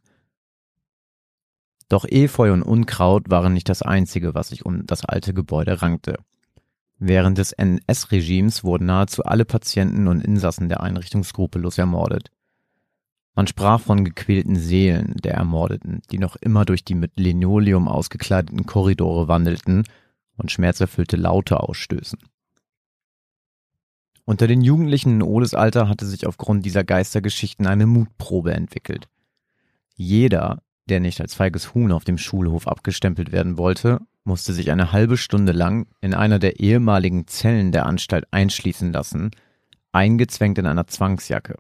Doch 1.88 2.04
Efeu 2.04 2.52
und 2.52 2.61
Unkraut 2.61 3.31
waren 3.31 3.54
nicht 3.54 3.70
das 3.70 3.81
einzige, 3.81 4.35
was 4.35 4.48
sich 4.48 4.66
um 4.66 4.85
das 4.85 5.07
alte 5.07 5.33
Gebäude 5.33 5.81
rankte. 5.81 6.16
Während 6.98 7.38
des 7.38 7.52
NS-Regimes 7.52 8.62
wurden 8.62 8.85
nahezu 8.85 9.24
alle 9.24 9.46
Patienten 9.46 10.07
und 10.07 10.22
Insassen 10.22 10.68
der 10.68 10.83
Einrichtung 10.83 11.24
skrupellos 11.24 11.78
ermordet. 11.78 12.28
Man 13.35 13.46
sprach 13.46 13.81
von 13.81 14.04
gequälten 14.04 14.57
Seelen 14.57 15.14
der 15.24 15.33
Ermordeten, 15.33 16.02
die 16.11 16.18
noch 16.18 16.37
immer 16.37 16.66
durch 16.66 16.85
die 16.85 16.94
mit 16.94 17.12
Linoleum 17.18 17.88
ausgekleideten 17.88 18.66
Korridore 18.66 19.28
wandelten 19.28 19.85
und 20.38 20.51
schmerzerfüllte 20.51 21.16
Laute 21.16 21.61
ausstößen. 21.61 22.18
Unter 24.24 24.46
den 24.46 24.61
Jugendlichen 24.61 25.14
in 25.14 25.22
Oles 25.22 25.55
Alter 25.55 25.88
hatte 25.88 26.05
sich 26.05 26.27
aufgrund 26.27 26.66
dieser 26.66 26.85
Geistergeschichten 26.85 27.66
eine 27.66 27.87
Mutprobe 27.87 28.53
entwickelt. 28.53 29.09
Jeder, 29.94 30.62
der 30.88 31.01
nicht 31.01 31.20
als 31.20 31.35
feiges 31.35 31.74
Huhn 31.74 31.92
auf 31.92 32.05
dem 32.05 32.18
Schulhof 32.18 32.68
abgestempelt 32.68 33.33
werden 33.33 33.57
wollte, 33.57 34.01
musste 34.24 34.53
sich 34.53 34.70
eine 34.70 34.92
halbe 34.92 35.16
Stunde 35.16 35.53
lang 35.53 35.87
in 36.01 36.14
einer 36.14 36.38
der 36.38 36.61
ehemaligen 36.61 37.27
Zellen 37.27 37.72
der 37.72 37.87
Anstalt 37.87 38.27
einschließen 38.31 38.92
lassen, 38.92 39.31
eingezwängt 39.92 40.59
in 40.59 40.66
einer 40.66 40.87
Zwangsjacke. 40.87 41.57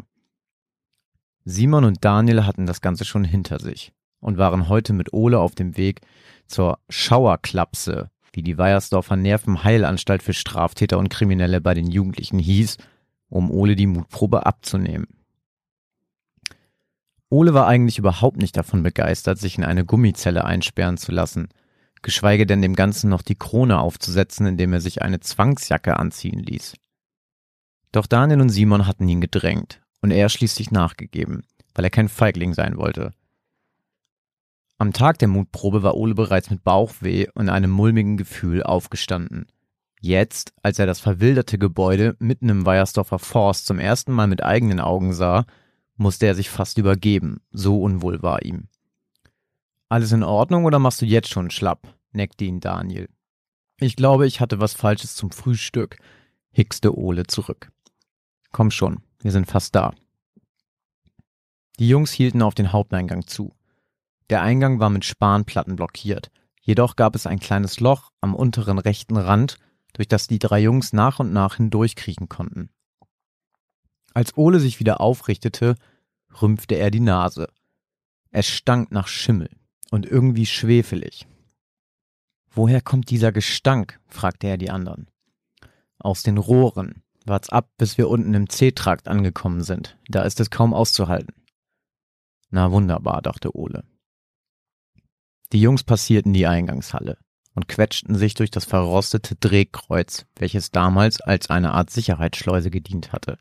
Simon 1.44 1.84
und 1.84 2.04
Daniel 2.04 2.44
hatten 2.44 2.66
das 2.66 2.82
Ganze 2.82 3.06
schon 3.06 3.24
hinter 3.24 3.58
sich 3.58 3.92
und 4.20 4.36
waren 4.36 4.68
heute 4.68 4.92
mit 4.92 5.14
Ole 5.14 5.38
auf 5.38 5.54
dem 5.54 5.78
Weg 5.78 6.02
zur 6.46 6.78
Schauerklapse, 6.90 8.10
wie 8.32 8.42
die 8.42 8.58
Weiersdorfer 8.58 9.16
Nervenheilanstalt 9.16 10.22
für 10.22 10.32
Straftäter 10.32 10.98
und 10.98 11.08
Kriminelle 11.08 11.60
bei 11.60 11.74
den 11.74 11.90
Jugendlichen 11.90 12.38
hieß, 12.38 12.76
um 13.28 13.50
Ole 13.50 13.76
die 13.76 13.86
Mutprobe 13.86 14.46
abzunehmen. 14.46 15.06
Ole 17.30 17.52
war 17.52 17.66
eigentlich 17.66 17.98
überhaupt 17.98 18.38
nicht 18.38 18.56
davon 18.56 18.82
begeistert, 18.82 19.38
sich 19.38 19.58
in 19.58 19.64
eine 19.64 19.84
Gummizelle 19.84 20.44
einsperren 20.44 20.96
zu 20.96 21.12
lassen– 21.12 21.48
geschweige 22.02 22.46
denn 22.46 22.62
dem 22.62 22.74
Ganzen 22.74 23.10
noch 23.10 23.22
die 23.22 23.34
Krone 23.34 23.78
aufzusetzen, 23.78 24.46
indem 24.46 24.72
er 24.72 24.80
sich 24.80 25.02
eine 25.02 25.20
Zwangsjacke 25.20 25.98
anziehen 25.98 26.40
ließ. 26.40 26.74
Doch 27.92 28.06
Daniel 28.06 28.40
und 28.40 28.50
Simon 28.50 28.86
hatten 28.86 29.08
ihn 29.08 29.20
gedrängt 29.20 29.80
und 30.00 30.10
er 30.10 30.28
schließlich 30.28 30.70
nachgegeben, 30.70 31.44
weil 31.74 31.84
er 31.84 31.90
kein 31.90 32.08
Feigling 32.08 32.54
sein 32.54 32.76
wollte. 32.76 33.12
Am 34.80 34.92
Tag 34.92 35.18
der 35.18 35.26
Mutprobe 35.26 35.82
war 35.82 35.96
Ole 35.96 36.14
bereits 36.14 36.50
mit 36.50 36.62
Bauchweh 36.62 37.26
und 37.34 37.48
einem 37.48 37.70
mulmigen 37.70 38.16
Gefühl 38.16 38.62
aufgestanden. 38.62 39.46
Jetzt, 40.00 40.52
als 40.62 40.78
er 40.78 40.86
das 40.86 41.00
verwilderte 41.00 41.58
Gebäude 41.58 42.14
mitten 42.20 42.48
im 42.48 42.64
Weiersdorfer 42.64 43.18
Forst 43.18 43.66
zum 43.66 43.80
ersten 43.80 44.12
Mal 44.12 44.28
mit 44.28 44.44
eigenen 44.44 44.78
Augen 44.78 45.12
sah, 45.12 45.46
musste 45.96 46.26
er 46.26 46.36
sich 46.36 46.48
fast 46.48 46.78
übergeben, 46.78 47.40
so 47.50 47.82
unwohl 47.82 48.22
war 48.22 48.44
ihm. 48.44 48.68
Alles 49.88 50.12
in 50.12 50.22
Ordnung 50.22 50.64
oder 50.64 50.78
machst 50.78 51.02
du 51.02 51.06
jetzt 51.06 51.28
schon 51.28 51.50
schlapp? 51.50 51.92
neckte 52.12 52.44
ihn 52.44 52.60
Daniel. 52.60 53.08
Ich 53.80 53.96
glaube, 53.96 54.28
ich 54.28 54.40
hatte 54.40 54.60
was 54.60 54.74
Falsches 54.74 55.16
zum 55.16 55.32
Frühstück, 55.32 55.98
hickste 56.52 56.96
Ole 56.96 57.26
zurück. 57.26 57.72
Komm 58.52 58.70
schon, 58.70 59.00
wir 59.22 59.32
sind 59.32 59.46
fast 59.46 59.74
da. 59.74 59.92
Die 61.80 61.88
Jungs 61.88 62.12
hielten 62.12 62.42
auf 62.42 62.54
den 62.54 62.72
Haupteingang 62.72 63.26
zu. 63.26 63.57
Der 64.30 64.42
Eingang 64.42 64.78
war 64.78 64.90
mit 64.90 65.04
Spanplatten 65.04 65.76
blockiert, 65.76 66.30
jedoch 66.60 66.96
gab 66.96 67.14
es 67.14 67.26
ein 67.26 67.38
kleines 67.38 67.80
Loch 67.80 68.10
am 68.20 68.34
unteren 68.34 68.78
rechten 68.78 69.16
Rand, 69.16 69.58
durch 69.94 70.08
das 70.08 70.26
die 70.26 70.38
drei 70.38 70.60
Jungs 70.60 70.92
nach 70.92 71.18
und 71.18 71.32
nach 71.32 71.56
hindurchkriechen 71.56 72.28
konnten. 72.28 72.70
Als 74.12 74.36
Ole 74.36 74.60
sich 74.60 74.80
wieder 74.80 75.00
aufrichtete, 75.00 75.76
rümpfte 76.42 76.74
er 76.74 76.90
die 76.90 77.00
Nase. 77.00 77.48
Es 78.30 78.46
stank 78.46 78.92
nach 78.92 79.08
Schimmel 79.08 79.50
und 79.90 80.06
irgendwie 80.06 80.46
schwefelig. 80.46 81.26
Woher 82.50 82.80
kommt 82.80 83.10
dieser 83.10 83.32
Gestank? 83.32 84.00
fragte 84.08 84.46
er 84.46 84.58
die 84.58 84.70
anderen. 84.70 85.08
Aus 85.98 86.22
den 86.22 86.38
Rohren. 86.38 87.02
Wart's 87.24 87.50
ab, 87.50 87.70
bis 87.76 87.98
wir 87.98 88.08
unten 88.08 88.34
im 88.34 88.48
C-Trakt 88.48 89.08
angekommen 89.08 89.62
sind. 89.62 89.98
Da 90.08 90.22
ist 90.22 90.40
es 90.40 90.50
kaum 90.50 90.72
auszuhalten. 90.72 91.34
Na 92.50 92.72
wunderbar, 92.72 93.20
dachte 93.20 93.54
Ole. 93.54 93.84
Die 95.52 95.60
Jungs 95.60 95.82
passierten 95.82 96.34
die 96.34 96.46
Eingangshalle 96.46 97.18
und 97.54 97.68
quetschten 97.68 98.14
sich 98.14 98.34
durch 98.34 98.50
das 98.50 98.64
verrostete 98.66 99.34
Drehkreuz, 99.34 100.26
welches 100.36 100.70
damals 100.70 101.20
als 101.20 101.48
eine 101.48 101.72
Art 101.72 101.90
Sicherheitsschleuse 101.90 102.70
gedient 102.70 103.12
hatte. 103.12 103.38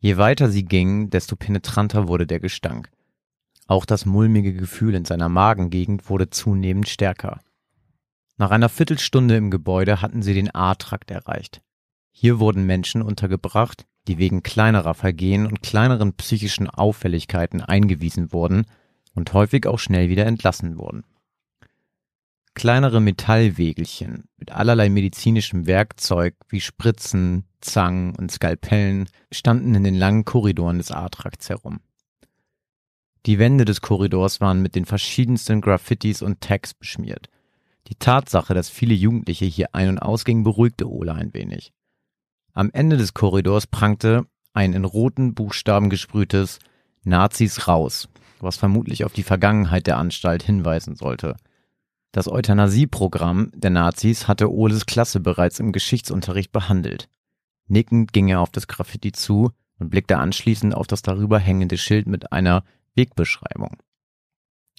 Je 0.00 0.16
weiter 0.16 0.50
sie 0.50 0.64
gingen, 0.64 1.10
desto 1.10 1.36
penetranter 1.36 2.08
wurde 2.08 2.26
der 2.26 2.40
Gestank. 2.40 2.90
Auch 3.66 3.86
das 3.86 4.04
mulmige 4.04 4.52
Gefühl 4.52 4.94
in 4.94 5.04
seiner 5.04 5.28
Magengegend 5.28 6.10
wurde 6.10 6.28
zunehmend 6.28 6.88
stärker. 6.88 7.40
Nach 8.36 8.50
einer 8.50 8.68
Viertelstunde 8.68 9.36
im 9.36 9.50
Gebäude 9.50 10.02
hatten 10.02 10.20
sie 10.20 10.34
den 10.34 10.54
A-Trakt 10.54 11.10
erreicht. 11.10 11.62
Hier 12.10 12.40
wurden 12.40 12.66
Menschen 12.66 13.00
untergebracht, 13.00 13.86
die 14.06 14.18
wegen 14.18 14.42
kleinerer 14.42 14.94
Vergehen 14.94 15.46
und 15.46 15.62
kleineren 15.62 16.12
psychischen 16.14 16.68
Auffälligkeiten 16.68 17.62
eingewiesen 17.62 18.32
wurden 18.32 18.66
und 19.14 19.32
häufig 19.32 19.66
auch 19.66 19.78
schnell 19.78 20.08
wieder 20.08 20.26
entlassen 20.26 20.78
wurden. 20.78 21.04
Kleinere 22.54 23.00
Metallwegelchen 23.00 24.28
mit 24.36 24.52
allerlei 24.52 24.88
medizinischem 24.88 25.66
Werkzeug 25.66 26.36
wie 26.48 26.60
Spritzen, 26.60 27.44
Zangen 27.60 28.14
und 28.14 28.30
Skalpellen 28.30 29.08
standen 29.32 29.74
in 29.74 29.82
den 29.82 29.96
langen 29.96 30.24
Korridoren 30.24 30.78
des 30.78 30.92
A-Trakts 30.92 31.48
herum. 31.48 31.80
Die 33.26 33.38
Wände 33.38 33.64
des 33.64 33.80
Korridors 33.80 34.40
waren 34.40 34.60
mit 34.62 34.74
den 34.74 34.84
verschiedensten 34.84 35.62
Graffitis 35.62 36.22
und 36.22 36.40
Tags 36.40 36.74
beschmiert. 36.74 37.28
Die 37.88 37.94
Tatsache, 37.96 38.54
dass 38.54 38.68
viele 38.68 38.94
Jugendliche 38.94 39.46
hier 39.46 39.74
ein- 39.74 39.88
und 39.88 39.98
ausgingen, 39.98 40.44
beruhigte 40.44 40.88
Ole 40.88 41.14
ein 41.14 41.34
wenig. 41.34 41.72
Am 42.52 42.70
Ende 42.72 42.96
des 42.96 43.14
Korridors 43.14 43.66
prangte 43.66 44.26
ein 44.52 44.74
in 44.74 44.84
roten 44.84 45.34
Buchstaben 45.34 45.90
gesprühtes 45.90 46.60
Nazis 47.02 47.66
raus, 47.66 48.08
was 48.44 48.56
vermutlich 48.56 49.04
auf 49.04 49.12
die 49.12 49.22
Vergangenheit 49.22 49.86
der 49.86 49.98
Anstalt 49.98 50.42
hinweisen 50.42 50.94
sollte. 50.94 51.36
Das 52.12 52.28
Euthanasieprogramm 52.28 53.50
der 53.54 53.70
Nazis 53.70 54.28
hatte 54.28 54.52
Oles 54.52 54.86
Klasse 54.86 55.18
bereits 55.18 55.58
im 55.58 55.72
Geschichtsunterricht 55.72 56.52
behandelt. 56.52 57.08
Nickend 57.66 58.12
ging 58.12 58.28
er 58.28 58.40
auf 58.40 58.50
das 58.50 58.68
Graffiti 58.68 59.10
zu 59.10 59.50
und 59.78 59.90
blickte 59.90 60.18
anschließend 60.18 60.74
auf 60.74 60.86
das 60.86 61.02
darüber 61.02 61.38
hängende 61.38 61.76
Schild 61.76 62.06
mit 62.06 62.30
einer 62.32 62.62
Wegbeschreibung. 62.94 63.78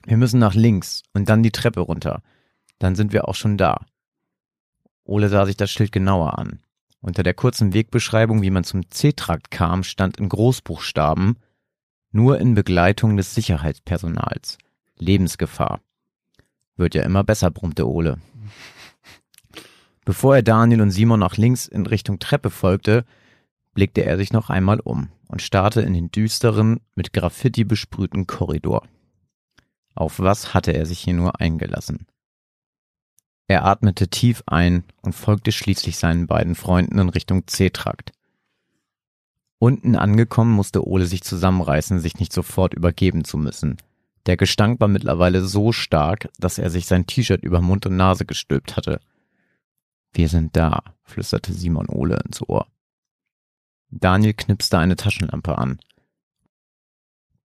Wir 0.05 0.17
müssen 0.17 0.39
nach 0.39 0.53
links 0.53 1.03
und 1.13 1.27
dann 1.27 1.43
die 1.43 1.51
Treppe 1.51 1.81
runter. 1.81 2.21
Dann 2.79 2.95
sind 2.95 3.11
wir 3.11 3.27
auch 3.27 3.35
schon 3.35 3.57
da. 3.57 3.85
Ole 5.03 5.29
sah 5.29 5.45
sich 5.45 5.57
das 5.57 5.71
Schild 5.71 5.91
genauer 5.91 6.37
an. 6.37 6.61
Unter 7.01 7.23
der 7.23 7.33
kurzen 7.33 7.73
Wegbeschreibung, 7.73 8.41
wie 8.41 8.49
man 8.49 8.63
zum 8.63 8.89
C-Trakt 8.89 9.51
kam, 9.51 9.83
stand 9.83 10.17
in 10.17 10.29
Großbuchstaben 10.29 11.37
nur 12.15 12.39
in 12.39 12.55
Begleitung 12.55 13.17
des 13.17 13.35
Sicherheitspersonals. 13.35 14.57
Lebensgefahr. 14.97 15.81
Wird 16.77 16.95
ja 16.95 17.03
immer 17.03 17.25
besser, 17.25 17.51
brummte 17.51 17.87
Ole. 17.87 18.19
Bevor 20.05 20.37
er 20.37 20.41
Daniel 20.41 20.81
und 20.81 20.91
Simon 20.91 21.19
nach 21.19 21.35
links 21.35 21.67
in 21.67 21.85
Richtung 21.85 22.19
Treppe 22.19 22.49
folgte, 22.49 23.05
blickte 23.73 24.05
er 24.05 24.15
sich 24.15 24.31
noch 24.31 24.49
einmal 24.49 24.79
um 24.79 25.09
und 25.27 25.41
starrte 25.41 25.81
in 25.81 25.93
den 25.93 26.09
düsteren, 26.09 26.79
mit 26.95 27.11
Graffiti 27.11 27.65
besprühten 27.65 28.27
Korridor. 28.27 28.87
Auf 29.93 30.19
was 30.19 30.53
hatte 30.53 30.71
er 30.71 30.85
sich 30.85 30.99
hier 30.99 31.15
nur 31.15 31.41
eingelassen? 31.41 32.07
Er 33.47 33.65
atmete 33.65 34.07
tief 34.07 34.41
ein 34.45 34.85
und 35.01 35.13
folgte 35.13 35.51
schließlich 35.51 35.97
seinen 35.97 36.27
beiden 36.27 36.55
Freunden 36.55 36.97
in 36.97 37.09
Richtung 37.09 37.45
C-Trakt. 37.45 38.13
Unten 39.59 39.95
angekommen 39.95 40.51
musste 40.51 40.85
Ole 40.85 41.05
sich 41.05 41.23
zusammenreißen, 41.23 41.99
sich 41.99 42.19
nicht 42.19 42.33
sofort 42.33 42.73
übergeben 42.73 43.23
zu 43.23 43.37
müssen. 43.37 43.77
Der 44.25 44.37
Gestank 44.37 44.79
war 44.79 44.87
mittlerweile 44.87 45.41
so 45.41 45.71
stark, 45.71 46.29
dass 46.37 46.57
er 46.57 46.69
sich 46.69 46.87
sein 46.87 47.05
T-Shirt 47.05 47.43
über 47.43 47.61
Mund 47.61 47.85
und 47.85 47.95
Nase 47.95 48.25
gestülpt 48.25 48.75
hatte. 48.75 48.99
Wir 50.13 50.29
sind 50.29 50.55
da, 50.55 50.83
flüsterte 51.03 51.53
Simon 51.53 51.89
Ole 51.89 52.19
ins 52.25 52.41
Ohr. 52.47 52.67
Daniel 53.91 54.33
knipste 54.33 54.77
eine 54.77 54.95
Taschenlampe 54.95 55.57
an. 55.57 55.79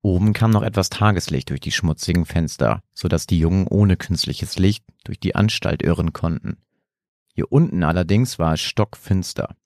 Oben 0.01 0.33
kam 0.33 0.53
noch 0.53 0.62
etwas 0.62 0.90
Tageslicht 0.90 1.51
durch 1.51 1.61
die 1.61 1.73
schmutzigen 1.73 2.25
Fenster, 2.25 2.83
so 2.94 3.09
dass 3.09 3.27
die 3.27 3.38
Jungen 3.38 3.66
ohne 3.66 3.97
künstliches 3.97 4.57
Licht 4.59 4.85
durch 5.05 5.18
die 5.18 5.35
Anstalt 5.35 5.83
irren 5.83 6.12
konnten. 6.12 6.57
Hier 7.35 7.51
unten 7.53 7.83
allerdings 7.83 8.38
war 8.38 8.55
es 8.55 8.61
stockfinster. 8.61 9.57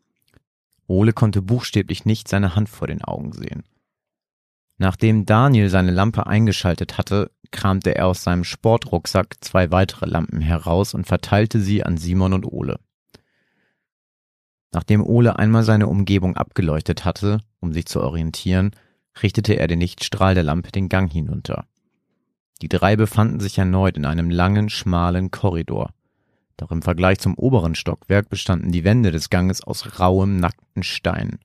Ole 0.86 1.12
konnte 1.12 1.42
buchstäblich 1.42 2.04
nicht 2.04 2.28
seine 2.28 2.56
Hand 2.56 2.68
vor 2.68 2.88
den 2.88 3.02
Augen 3.02 3.32
sehen. 3.32 3.64
Nachdem 4.78 5.26
Daniel 5.26 5.68
seine 5.68 5.92
Lampe 5.92 6.26
eingeschaltet 6.26 6.98
hatte, 6.98 7.30
kramte 7.50 7.94
er 7.94 8.06
aus 8.06 8.24
seinem 8.24 8.44
Sportrucksack 8.44 9.36
zwei 9.40 9.70
weitere 9.70 10.06
Lampen 10.06 10.40
heraus 10.40 10.94
und 10.94 11.06
verteilte 11.06 11.60
sie 11.60 11.84
an 11.84 11.96
Simon 11.96 12.32
und 12.32 12.46
Ole. 12.46 12.80
Nachdem 14.72 15.04
Ole 15.04 15.38
einmal 15.38 15.62
seine 15.62 15.86
Umgebung 15.86 16.36
abgeleuchtet 16.36 17.04
hatte, 17.04 17.40
um 17.60 17.72
sich 17.72 17.86
zu 17.86 18.00
orientieren, 18.00 18.72
richtete 19.22 19.54
er 19.54 19.68
den 19.68 19.80
Lichtstrahl 19.80 20.34
der 20.34 20.42
Lampe 20.44 20.72
den 20.72 20.88
Gang 20.88 21.12
hinunter. 21.12 21.66
Die 22.62 22.68
drei 22.68 22.96
befanden 22.96 23.40
sich 23.40 23.58
erneut 23.58 23.96
in 23.96 24.06
einem 24.06 24.30
langen, 24.30 24.70
schmalen 24.70 25.30
Korridor. 25.30 25.92
Doch 26.56 26.70
im 26.70 26.82
Vergleich 26.82 27.18
zum 27.18 27.34
oberen 27.34 27.74
Stockwerk 27.74 28.28
bestanden 28.28 28.72
die 28.72 28.84
Wände 28.84 29.10
des 29.10 29.30
Ganges 29.30 29.62
aus 29.62 29.98
rauem, 29.98 30.36
nackten 30.36 30.82
Stein. 30.82 31.38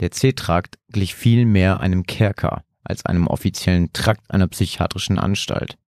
Der 0.00 0.10
C-Trakt 0.10 0.78
glich 0.88 1.14
viel 1.14 1.46
mehr 1.46 1.80
einem 1.80 2.04
Kerker 2.04 2.64
als 2.84 3.06
einem 3.06 3.26
offiziellen 3.26 3.92
Trakt 3.92 4.30
einer 4.30 4.48
psychiatrischen 4.48 5.18
Anstalt. 5.18 5.78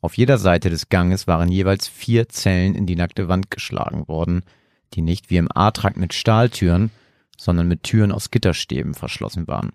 Auf 0.00 0.16
jeder 0.16 0.38
Seite 0.38 0.70
des 0.70 0.88
Ganges 0.88 1.26
waren 1.26 1.50
jeweils 1.50 1.88
vier 1.88 2.28
Zellen 2.28 2.74
in 2.74 2.86
die 2.86 2.96
nackte 2.96 3.28
Wand 3.28 3.50
geschlagen 3.50 4.06
worden, 4.08 4.42
die 4.94 5.02
nicht 5.02 5.28
wie 5.28 5.36
im 5.36 5.48
A-Trakt 5.54 5.96
mit 5.96 6.14
Stahltüren, 6.14 6.90
sondern 7.36 7.68
mit 7.68 7.82
Türen 7.82 8.12
aus 8.12 8.30
Gitterstäben 8.30 8.94
verschlossen 8.94 9.46
waren. 9.48 9.72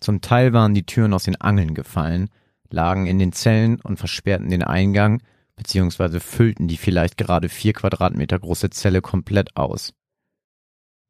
Zum 0.00 0.20
Teil 0.20 0.52
waren 0.52 0.74
die 0.74 0.84
Türen 0.84 1.12
aus 1.12 1.24
den 1.24 1.40
Angeln 1.40 1.74
gefallen, 1.74 2.28
lagen 2.70 3.06
in 3.06 3.18
den 3.18 3.32
Zellen 3.32 3.80
und 3.80 3.98
versperrten 3.98 4.50
den 4.50 4.62
Eingang, 4.62 5.22
beziehungsweise 5.56 6.20
füllten 6.20 6.68
die 6.68 6.76
vielleicht 6.76 7.16
gerade 7.16 7.48
vier 7.48 7.72
Quadratmeter 7.72 8.38
große 8.38 8.70
Zelle 8.70 9.00
komplett 9.00 9.56
aus. 9.56 9.94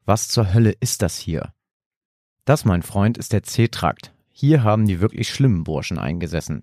Was 0.05 0.29
zur 0.29 0.55
Hölle 0.55 0.71
ist 0.81 1.03
das 1.03 1.19
hier? 1.19 1.53
Das, 2.45 2.65
mein 2.65 2.83
Freund, 2.83 3.19
ist 3.19 3.33
der 3.33 3.43
C-Trakt. 3.43 4.15
Hier 4.31 4.63
haben 4.63 4.87
die 4.87 5.01
wirklich 5.01 5.29
schlimmen 5.29 5.65
Burschen 5.65 5.99
eingesessen. 5.99 6.63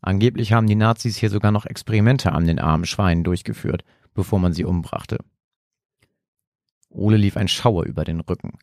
Angeblich 0.00 0.52
haben 0.52 0.68
die 0.68 0.76
Nazis 0.76 1.16
hier 1.16 1.30
sogar 1.30 1.50
noch 1.50 1.66
Experimente 1.66 2.30
an 2.30 2.46
den 2.46 2.60
armen 2.60 2.84
Schweinen 2.84 3.24
durchgeführt, 3.24 3.84
bevor 4.14 4.38
man 4.38 4.52
sie 4.52 4.64
umbrachte. 4.64 5.18
Ole 6.90 7.16
lief 7.16 7.36
ein 7.36 7.48
Schauer 7.48 7.84
über 7.84 8.04
den 8.04 8.20
Rücken. 8.20 8.58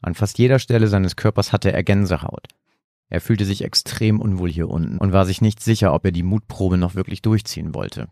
An 0.00 0.14
fast 0.14 0.38
jeder 0.38 0.60
Stelle 0.60 0.86
seines 0.86 1.16
Körpers 1.16 1.52
hatte 1.52 1.72
er 1.72 1.82
Gänsehaut. 1.82 2.46
Er 3.08 3.20
fühlte 3.20 3.44
sich 3.44 3.62
extrem 3.62 4.20
unwohl 4.20 4.50
hier 4.50 4.68
unten 4.68 4.98
und 4.98 5.12
war 5.12 5.26
sich 5.26 5.40
nicht 5.40 5.62
sicher, 5.62 5.94
ob 5.94 6.04
er 6.04 6.12
die 6.12 6.24
Mutprobe 6.24 6.76
noch 6.76 6.94
wirklich 6.94 7.22
durchziehen 7.22 7.74
wollte. 7.74 8.08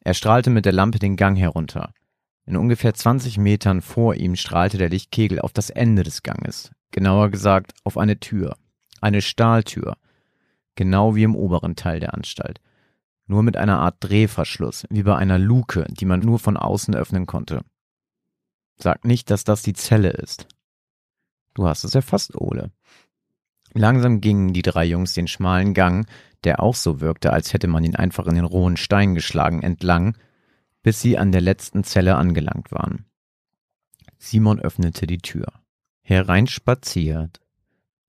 Er 0.00 0.14
strahlte 0.14 0.50
mit 0.50 0.64
der 0.64 0.72
Lampe 0.72 0.98
den 0.98 1.16
Gang 1.16 1.36
herunter. 1.36 1.92
In 2.46 2.56
ungefähr 2.56 2.94
20 2.94 3.38
Metern 3.38 3.82
vor 3.82 4.14
ihm 4.14 4.36
strahlte 4.36 4.78
der 4.78 4.88
Lichtkegel 4.88 5.40
auf 5.40 5.52
das 5.52 5.68
Ende 5.70 6.02
des 6.02 6.22
Ganges, 6.22 6.70
genauer 6.92 7.30
gesagt 7.30 7.74
auf 7.84 7.98
eine 7.98 8.20
Tür, 8.20 8.56
eine 9.00 9.20
Stahltür, 9.20 9.96
genau 10.74 11.14
wie 11.14 11.24
im 11.24 11.36
oberen 11.36 11.76
Teil 11.76 12.00
der 12.00 12.14
Anstalt, 12.14 12.60
nur 13.26 13.42
mit 13.42 13.56
einer 13.56 13.80
Art 13.80 13.96
Drehverschluss, 14.00 14.86
wie 14.88 15.02
bei 15.02 15.16
einer 15.16 15.38
Luke, 15.38 15.86
die 15.90 16.06
man 16.06 16.20
nur 16.20 16.38
von 16.38 16.56
außen 16.56 16.94
öffnen 16.94 17.26
konnte. 17.26 17.62
Sag 18.76 19.04
nicht, 19.04 19.30
dass 19.30 19.44
das 19.44 19.62
die 19.62 19.74
Zelle 19.74 20.10
ist. 20.10 20.46
Du 21.52 21.66
hast 21.66 21.84
es 21.84 21.94
erfasst, 21.94 22.34
Ole. 22.36 22.70
Langsam 23.74 24.20
gingen 24.20 24.52
die 24.52 24.62
drei 24.62 24.84
Jungs 24.84 25.14
den 25.14 25.28
schmalen 25.28 25.74
Gang, 25.74 26.06
der 26.44 26.62
auch 26.62 26.74
so 26.74 27.00
wirkte, 27.00 27.32
als 27.32 27.52
hätte 27.52 27.68
man 27.68 27.84
ihn 27.84 27.96
einfach 27.96 28.26
in 28.26 28.34
den 28.34 28.44
rohen 28.44 28.76
Stein 28.76 29.14
geschlagen, 29.14 29.62
entlang, 29.62 30.16
bis 30.82 31.00
sie 31.00 31.18
an 31.18 31.32
der 31.32 31.40
letzten 31.40 31.84
Zelle 31.84 32.16
angelangt 32.16 32.70
waren. 32.72 33.04
Simon 34.18 34.58
öffnete 34.58 35.06
die 35.06 35.18
Tür. 35.18 35.46
Hereinspaziert. 36.02 37.40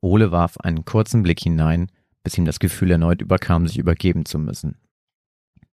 Ole 0.01 0.31
warf 0.31 0.57
einen 0.57 0.85
kurzen 0.85 1.23
Blick 1.23 1.39
hinein, 1.41 1.91
bis 2.23 2.37
ihm 2.37 2.45
das 2.45 2.59
Gefühl 2.59 2.91
erneut 2.91 3.21
überkam, 3.21 3.67
sich 3.67 3.77
übergeben 3.77 4.25
zu 4.25 4.39
müssen. 4.39 4.77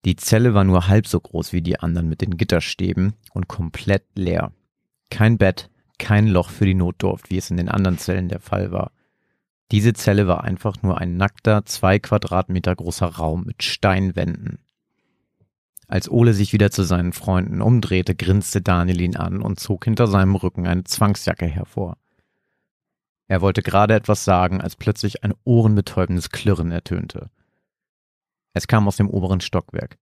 Die 0.05 0.17
Zelle 0.17 0.55
war 0.55 0.65
nur 0.65 0.89
halb 0.89 1.07
so 1.07 1.21
groß 1.21 1.53
wie 1.53 1.63
die 1.63 1.79
anderen 1.79 2.09
mit 2.09 2.21
den 2.23 2.37
Gitterstäben 2.37 3.15
und 3.33 3.49
komplett 3.49 4.05
leer. 4.15 4.53
Kein 5.11 5.37
Bett, 5.37 5.71
kein 5.99 6.27
Loch 6.27 6.51
für 6.51 6.65
die 6.65 6.75
Notdurft, 6.75 7.31
wie 7.31 7.37
es 7.37 7.51
in 7.51 7.57
den 7.57 7.69
anderen 7.69 7.99
Zellen 7.99 8.29
der 8.29 8.41
Fall 8.41 8.73
war. 8.73 8.93
Diese 9.71 9.93
Zelle 9.93 10.27
war 10.27 10.43
einfach 10.43 10.83
nur 10.83 10.99
ein 10.99 11.17
nackter, 11.17 11.65
zwei 11.65 11.99
Quadratmeter 11.99 12.75
großer 12.75 13.07
Raum 13.07 13.45
mit 13.45 13.63
Steinwänden. 13.63 14.59
Als 15.87 16.09
Ole 16.11 16.35
sich 16.35 16.53
wieder 16.53 16.71
zu 16.71 16.83
seinen 16.85 17.13
Freunden 17.13 17.61
umdrehte, 17.63 18.15
grinste 18.15 18.63
Daniel 18.63 19.01
ihn 19.01 19.17
an 19.17 19.43
und 19.43 19.59
zog 19.59 19.85
hinter 19.85 20.07
seinem 20.07 20.37
Rücken 20.37 20.67
eine 20.67 20.85
Zwangsjacke 20.85 21.47
hervor. 21.47 21.97
Er 23.27 23.41
wollte 23.41 23.63
gerade 23.63 23.95
etwas 23.95 24.25
sagen, 24.25 24.61
als 24.61 24.77
plötzlich 24.77 25.23
ein 25.23 25.35
ohrenbetäubendes 25.45 26.31
Klirren 26.31 26.73
ertönte. 26.73 27.31
Es 28.55 28.67
kam 28.67 28.89
aus 28.89 28.97
dem 28.97 29.09
oberen 29.09 29.41
Stockwerk. 29.41 29.99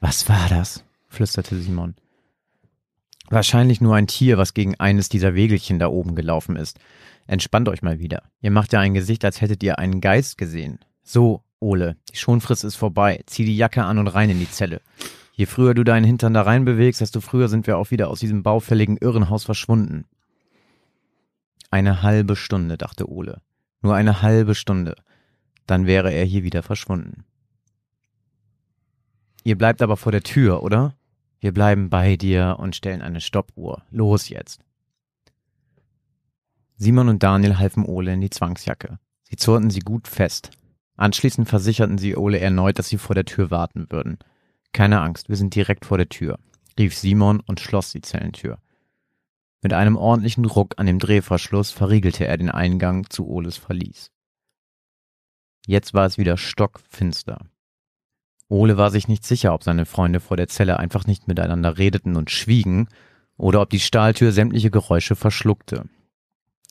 Was 0.00 0.28
war 0.28 0.48
das? 0.48 0.84
flüsterte 1.08 1.56
Simon. 1.60 1.94
Wahrscheinlich 3.32 3.80
nur 3.80 3.96
ein 3.96 4.08
Tier, 4.08 4.36
was 4.36 4.52
gegen 4.52 4.78
eines 4.78 5.08
dieser 5.08 5.34
Wegelchen 5.34 5.78
da 5.78 5.86
oben 5.86 6.14
gelaufen 6.14 6.54
ist. 6.54 6.78
Entspannt 7.26 7.66
euch 7.70 7.80
mal 7.80 7.98
wieder. 7.98 8.24
Ihr 8.42 8.50
macht 8.50 8.74
ja 8.74 8.80
ein 8.80 8.92
Gesicht, 8.92 9.24
als 9.24 9.40
hättet 9.40 9.62
ihr 9.62 9.78
einen 9.78 10.02
Geist 10.02 10.36
gesehen. 10.36 10.80
So, 11.02 11.42
Ole, 11.58 11.96
die 12.10 12.16
Schonfrist 12.18 12.62
ist 12.62 12.76
vorbei. 12.76 13.22
Zieh 13.24 13.46
die 13.46 13.56
Jacke 13.56 13.84
an 13.84 13.96
und 13.96 14.08
rein 14.08 14.28
in 14.28 14.38
die 14.38 14.50
Zelle. 14.50 14.82
Je 15.32 15.46
früher 15.46 15.72
du 15.72 15.82
deinen 15.82 16.04
Hintern 16.04 16.34
da 16.34 16.42
rein 16.42 16.66
bewegst, 16.66 17.00
desto 17.00 17.22
früher 17.22 17.48
sind 17.48 17.66
wir 17.66 17.78
auch 17.78 17.90
wieder 17.90 18.10
aus 18.10 18.20
diesem 18.20 18.42
baufälligen 18.42 18.98
Irrenhaus 18.98 19.44
verschwunden. 19.44 20.04
Eine 21.70 22.02
halbe 22.02 22.36
Stunde, 22.36 22.76
dachte 22.76 23.10
Ole. 23.10 23.40
Nur 23.80 23.94
eine 23.94 24.20
halbe 24.20 24.54
Stunde. 24.54 24.94
Dann 25.66 25.86
wäre 25.86 26.12
er 26.12 26.26
hier 26.26 26.42
wieder 26.42 26.62
verschwunden. 26.62 27.24
Ihr 29.42 29.56
bleibt 29.56 29.80
aber 29.80 29.96
vor 29.96 30.12
der 30.12 30.22
Tür, 30.22 30.62
oder? 30.62 30.96
Wir 31.42 31.52
bleiben 31.52 31.90
bei 31.90 32.16
dir 32.16 32.58
und 32.60 32.76
stellen 32.76 33.02
eine 33.02 33.20
Stoppuhr. 33.20 33.82
Los 33.90 34.28
jetzt. 34.28 34.60
Simon 36.76 37.08
und 37.08 37.24
Daniel 37.24 37.58
halfen 37.58 37.84
Ole 37.84 38.12
in 38.12 38.20
die 38.20 38.30
Zwangsjacke. 38.30 39.00
Sie 39.24 39.34
zurrten 39.34 39.68
sie 39.68 39.80
gut 39.80 40.06
fest. 40.06 40.50
Anschließend 40.96 41.48
versicherten 41.48 41.98
sie 41.98 42.14
Ole 42.14 42.38
erneut, 42.38 42.78
dass 42.78 42.88
sie 42.88 42.96
vor 42.96 43.16
der 43.16 43.24
Tür 43.24 43.50
warten 43.50 43.88
würden. 43.90 44.20
Keine 44.72 45.00
Angst, 45.00 45.28
wir 45.28 45.36
sind 45.36 45.56
direkt 45.56 45.84
vor 45.84 45.98
der 45.98 46.08
Tür, 46.08 46.38
rief 46.78 46.96
Simon 46.96 47.40
und 47.40 47.58
schloss 47.58 47.90
die 47.90 48.02
Zellentür. 48.02 48.58
Mit 49.62 49.72
einem 49.72 49.96
ordentlichen 49.96 50.44
Ruck 50.44 50.74
an 50.76 50.86
dem 50.86 51.00
Drehverschluss 51.00 51.72
verriegelte 51.72 52.24
er 52.24 52.36
den 52.36 52.50
Eingang 52.50 53.10
zu 53.10 53.26
Oles 53.26 53.56
Verlies. 53.56 54.12
Jetzt 55.66 55.92
war 55.92 56.06
es 56.06 56.18
wieder 56.18 56.36
stockfinster. 56.36 57.40
Ole 58.52 58.76
war 58.76 58.90
sich 58.90 59.08
nicht 59.08 59.24
sicher, 59.24 59.54
ob 59.54 59.64
seine 59.64 59.86
Freunde 59.86 60.20
vor 60.20 60.36
der 60.36 60.46
Zelle 60.46 60.78
einfach 60.78 61.06
nicht 61.06 61.26
miteinander 61.26 61.78
redeten 61.78 62.16
und 62.16 62.30
schwiegen, 62.30 62.86
oder 63.38 63.62
ob 63.62 63.70
die 63.70 63.80
Stahltür 63.80 64.30
sämtliche 64.30 64.70
Geräusche 64.70 65.16
verschluckte. 65.16 65.86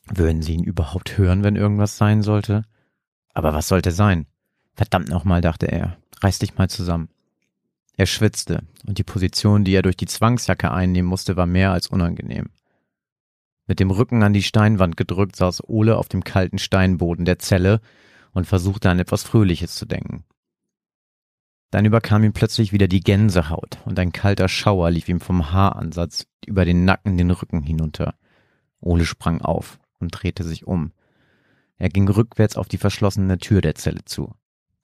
Würden 0.05 0.43
sie 0.43 0.53
ihn 0.53 0.63
überhaupt 0.63 1.17
hören, 1.17 1.43
wenn 1.43 1.55
irgendwas 1.55 1.97
sein 1.97 2.21
sollte? 2.21 2.65
Aber 3.33 3.55
was 3.55 3.67
sollte 3.67 3.91
sein? 3.91 4.27
Verdammt 4.75 5.09
nochmal, 5.09 5.41
dachte 5.41 5.71
er. 5.71 5.97
Reiß 6.21 6.37
dich 6.37 6.55
mal 6.55 6.69
zusammen. 6.69 7.09
Er 7.97 8.05
schwitzte, 8.05 8.61
und 8.85 8.99
die 8.99 9.03
Position, 9.03 9.63
die 9.63 9.73
er 9.73 9.81
durch 9.81 9.97
die 9.97 10.05
Zwangsjacke 10.05 10.71
einnehmen 10.71 11.09
musste, 11.09 11.35
war 11.35 11.47
mehr 11.47 11.71
als 11.71 11.87
unangenehm. 11.87 12.51
Mit 13.65 13.79
dem 13.79 13.89
Rücken 13.89 14.21
an 14.21 14.33
die 14.33 14.43
Steinwand 14.43 14.97
gedrückt 14.97 15.35
saß 15.35 15.67
Ole 15.67 15.97
auf 15.97 16.09
dem 16.09 16.23
kalten 16.23 16.59
Steinboden 16.59 17.25
der 17.25 17.39
Zelle 17.39 17.81
und 18.33 18.45
versuchte 18.45 18.87
an 18.87 18.99
etwas 18.99 19.23
Fröhliches 19.23 19.73
zu 19.73 19.87
denken. 19.87 20.25
Dann 21.71 21.85
überkam 21.85 22.23
ihm 22.23 22.33
plötzlich 22.33 22.73
wieder 22.73 22.89
die 22.89 22.99
Gänsehaut 22.99 23.79
und 23.85 23.97
ein 23.97 24.11
kalter 24.11 24.49
Schauer 24.49 24.91
lief 24.91 25.07
ihm 25.07 25.21
vom 25.21 25.51
Haaransatz 25.51 26.27
über 26.45 26.65
den 26.65 26.83
Nacken 26.83 27.17
den 27.17 27.31
Rücken 27.31 27.63
hinunter. 27.63 28.15
Ole 28.81 29.05
sprang 29.05 29.41
auf 29.41 29.79
und 29.99 30.09
drehte 30.09 30.43
sich 30.43 30.67
um. 30.67 30.91
Er 31.77 31.89
ging 31.89 32.09
rückwärts 32.09 32.57
auf 32.57 32.67
die 32.67 32.77
verschlossene 32.77 33.37
Tür 33.37 33.61
der 33.61 33.75
Zelle 33.75 34.03
zu. 34.05 34.35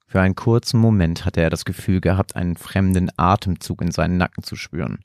Für 0.06 0.22
einen 0.22 0.34
kurzen 0.34 0.80
Moment 0.80 1.26
hatte 1.26 1.42
er 1.42 1.50
das 1.50 1.66
Gefühl 1.66 2.00
gehabt, 2.00 2.34
einen 2.34 2.56
fremden 2.56 3.10
Atemzug 3.18 3.82
in 3.82 3.90
seinen 3.90 4.16
Nacken 4.16 4.42
zu 4.42 4.56
spüren. 4.56 5.00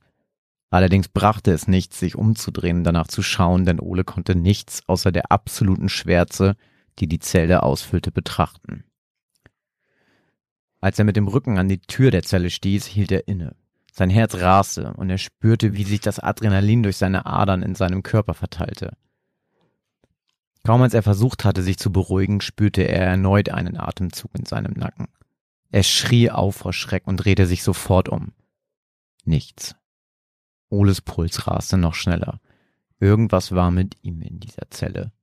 Allerdings 0.70 1.10
brachte 1.10 1.52
es 1.52 1.68
nichts, 1.68 2.00
sich 2.00 2.16
umzudrehen 2.16 2.78
und 2.78 2.84
danach 2.86 3.08
zu 3.08 3.22
schauen, 3.22 3.66
denn 3.66 3.82
Ole 3.82 4.06
konnte 4.06 4.36
nichts 4.36 4.82
außer 4.88 5.12
der 5.12 5.32
absoluten 5.32 5.90
Schwärze, 5.90 6.56
die 7.00 7.08
die 7.08 7.20
Zelle 7.20 7.62
ausfüllte, 7.62 8.12
betrachten. 8.12 8.86
Als 10.84 11.00
er 11.00 11.06
mit 11.06 11.16
dem 11.16 11.30
Rücken 11.30 11.58
an 11.58 11.70
die 11.70 11.80
Tür 11.80 12.12
der 12.12 12.24
Zelle 12.24 12.50
stieß, 12.50 12.86
hielt 12.86 13.14
er 13.14 13.30
inne. 13.30 13.56
Sein 13.94 14.10
Herz 14.10 14.36
raste 14.36 14.94
und 14.96 15.10
er 15.10 15.18
spürte, 15.18 15.78
wie 15.78 15.86
sich 15.86 16.02
das 16.02 16.20
Adrenalin 16.20 16.84
durch 16.84 16.98
seine 16.98 17.26
Adern 17.26 17.64
in 17.64 17.74
seinem 17.74 18.04
Körper 18.04 18.34
verteilte. 18.34 18.98
Kaum 20.66 20.82
als 20.82 20.94
er 20.94 21.02
versucht 21.02 21.46
hatte, 21.46 21.64
sich 21.64 21.78
zu 21.78 21.94
beruhigen, 21.94 22.42
spürte 22.42 22.82
er 22.82 23.06
erneut 23.06 23.48
einen 23.48 23.78
Atemzug 23.78 24.38
in 24.38 24.46
seinem 24.46 24.74
Nacken. 24.74 25.08
Er 25.72 25.84
schrie 25.84 26.30
auf 26.30 26.58
vor 26.58 26.74
Schreck 26.74 27.08
und 27.08 27.16
drehte 27.16 27.46
sich 27.46 27.64
sofort 27.64 28.10
um. 28.10 28.34
Nichts. 29.24 29.78
Oles 30.68 31.00
Puls 31.00 31.48
raste 31.48 31.78
noch 31.78 31.94
schneller. 31.94 32.42
Irgendwas 33.00 33.54
war 33.54 33.72
mit 33.72 33.96
ihm 34.02 34.22
in 34.22 34.42
dieser 34.42 34.70
Zelle. 34.70 35.14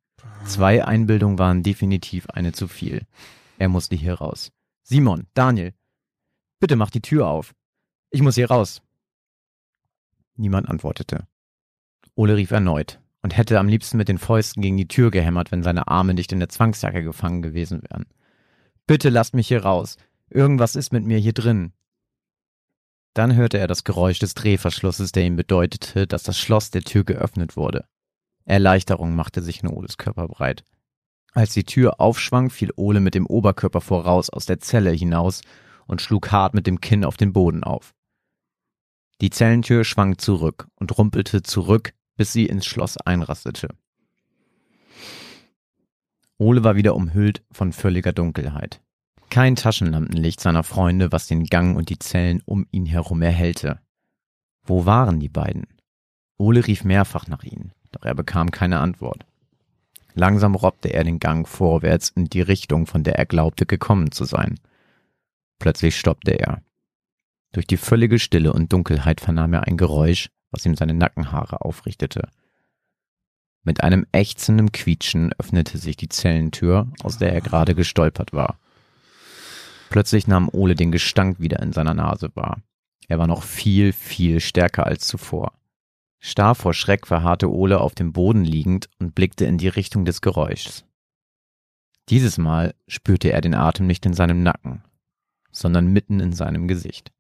Zwei 0.47 0.87
Einbildungen 0.87 1.39
waren 1.39 1.63
definitiv 1.63 2.31
eine 2.31 2.53
zu 2.53 2.67
viel. 2.67 3.07
Er 3.59 3.69
musste 3.69 3.95
hier 3.95 4.15
raus. 4.15 4.53
Simon, 4.91 5.29
Daniel, 5.35 5.73
bitte 6.59 6.75
mach 6.75 6.91
die 6.91 7.01
Tür 7.01 7.29
auf. 7.29 7.55
Ich 8.11 8.23
muss 8.23 8.35
hier 8.35 8.51
raus. 8.51 8.83
Niemand 10.35 10.69
antwortete. 10.69 11.29
Ole 12.17 12.35
rief 12.35 12.51
erneut 12.51 12.99
und 13.23 13.37
hätte 13.37 13.61
am 13.61 13.69
liebsten 13.69 13.99
mit 13.99 14.09
den 14.09 14.19
Fäusten 14.19 14.63
gegen 14.63 14.77
die 14.77 14.89
Tür 14.89 15.13
gehämmert, 15.13 15.53
wenn 15.53 15.63
seine 15.63 15.87
Arme 15.87 16.13
nicht 16.13 16.33
in 16.33 16.41
der 16.41 16.49
Zwangsjacke 16.49 17.05
gefangen 17.05 17.41
gewesen 17.41 17.85
wären. 17.85 18.07
Bitte 18.89 19.11
lasst 19.11 19.33
mich 19.33 19.47
hier 19.47 19.63
raus. 19.63 19.97
Irgendwas 20.29 20.75
ist 20.75 20.93
mit 20.93 21.05
mir 21.05 21.19
hier 21.19 21.35
drin. 21.35 21.73
Dann 23.15 23.37
hörte 23.37 23.59
er 23.59 23.69
das 23.69 23.85
Geräusch 23.85 24.19
des 24.19 24.35
Drehverschlusses, 24.35 25.13
der 25.13 25.23
ihm 25.25 25.37
bedeutete, 25.37 26.09
dass 26.09 26.25
das 26.25 26.37
Schloss 26.37 26.73
der 26.73 26.83
Tür 26.83 27.05
geöffnet 27.05 27.57
wurde. 27.57 27.85
Erleichterung 28.45 29.15
machte 29.15 29.41
sich 29.41 29.63
in 29.63 29.69
Oles 29.69 29.99
Körper 29.99 30.27
breit. 30.27 30.65
Als 31.33 31.53
die 31.53 31.65
Tür 31.65 32.01
aufschwang, 32.01 32.51
fiel 32.51 32.73
Ole 32.77 33.01
mit 33.01 33.15
dem 33.15 33.27
Oberkörper 33.27 33.81
voraus 33.81 34.31
aus 34.31 34.47
der 34.47 34.61
Zelle 34.61 34.91
hinaus 34.91 35.43
und 35.87 36.01
schlug 36.01 36.31
hart 36.33 36.55
mit 36.55 36.67
dem 36.67 36.81
Kinn 36.81 37.05
auf 37.05 37.17
den 37.17 37.33
Boden 37.33 37.65
auf. 37.65 37.95
Die 39.21 39.31
Zellentür 39.31 39.85
schwang 39.85 40.19
zurück 40.19 40.69
und 40.77 40.97
rumpelte 40.97 41.43
zurück, 41.43 41.93
bis 42.17 42.33
sie 42.33 42.47
ins 42.47 42.67
Schloss 42.67 42.97
einrastete. 42.97 43.69
Ole 46.39 46.65
war 46.65 46.75
wieder 46.75 46.95
umhüllt 46.95 47.45
von 47.53 47.73
völliger 47.73 48.13
Dunkelheit. 48.13 48.81
Kein 49.29 49.57
Taschenlampenlicht 49.57 50.41
seiner 50.41 50.65
Freunde, 50.65 51.13
was 51.13 51.27
den 51.27 51.45
Gang 51.45 51.77
und 51.77 51.91
die 51.91 51.99
Zellen 51.99 52.43
um 52.47 52.67
ihn 52.71 52.87
herum 52.87 53.23
erhellte. 53.23 53.81
Wo 54.65 54.87
waren 54.87 55.21
die 55.21 55.29
beiden? 55.29 55.67
Ole 56.39 56.67
rief 56.67 56.85
mehrfach 56.85 57.29
nach 57.29 57.45
ihnen, 57.45 57.73
doch 57.93 58.05
er 58.05 58.15
bekam 58.15 58.51
keine 58.51 58.81
Antwort. 58.81 59.27
Langsam 60.21 60.55
robbte 60.55 60.93
er 60.93 61.03
den 61.03 61.19
Gang 61.19 61.49
vorwärts 61.49 62.11
in 62.11 62.27
die 62.27 62.43
Richtung, 62.43 62.87
von 62.87 63.03
der 63.03 63.15
er 63.19 63.25
glaubte 63.25 63.65
gekommen 63.65 64.13
zu 64.13 64.27
sein. 64.27 64.61
Plötzlich 65.59 65.99
stoppte 65.99 66.33
er. 66.33 66.61
Durch 67.53 67.67
die 67.67 67.79
völlige 67.79 68.19
Stille 68.19 68.53
und 68.53 68.71
Dunkelheit 68.71 69.23
vernahm 69.23 69.55
er 69.55 69.67
ein 69.67 69.79
Geräusch, 69.79 70.29
was 70.51 70.67
ihm 70.67 70.77
seine 70.77 70.93
Nackenhaare 70.93 71.63
aufrichtete. 71.63 72.29
Mit 73.63 73.83
einem 73.83 74.05
ächzenden 74.13 74.73
Quietschen 74.73 75.33
öffnete 75.39 75.79
sich 75.79 75.97
die 75.97 76.11
Zellentür, 76.11 76.93
aus 77.03 77.17
der 77.17 77.33
er 77.33 77.41
gerade 77.41 77.75
gestolpert 77.75 78.35
war. 78.35 78.59
Plötzlich 79.89 80.27
nahm 80.27 80.51
Ole 80.53 80.75
den 80.75 80.93
Gestank 80.93 81.41
wieder 81.41 81.61
in 81.61 81.73
seiner 81.73 81.95
Nase 81.95 82.31
wahr. 82.35 82.61
Er 83.09 83.19
war 83.19 83.27
noch 83.27 83.43
viel, 83.43 83.95
viel 83.95 84.41
stärker 84.41 84.85
als 84.85 85.07
zuvor. 85.07 85.55
Starr 86.21 86.55
vor 86.55 86.75
Schreck 86.75 87.07
verharrte 87.07 87.51
Ole 87.51 87.81
auf 87.81 87.95
dem 87.95 88.13
Boden 88.13 88.45
liegend 88.45 88.89
und 88.99 89.15
blickte 89.15 89.47
in 89.47 89.57
die 89.59 89.69
Richtung 89.69 90.05
des 90.05 90.21
Geräuschs. 90.21 90.85
Dieses 92.11 92.39
Mal 92.39 92.75
spürte 92.87 93.33
er 93.33 93.41
den 93.41 93.55
Atem 93.55 93.87
nicht 93.87 94.05
in 94.05 94.13
seinem 94.13 94.43
Nacken, 94.43 94.85
sondern 95.51 95.93
mitten 95.93 96.21
in 96.21 96.33
seinem 96.33 96.69
Gesicht. 96.69 97.11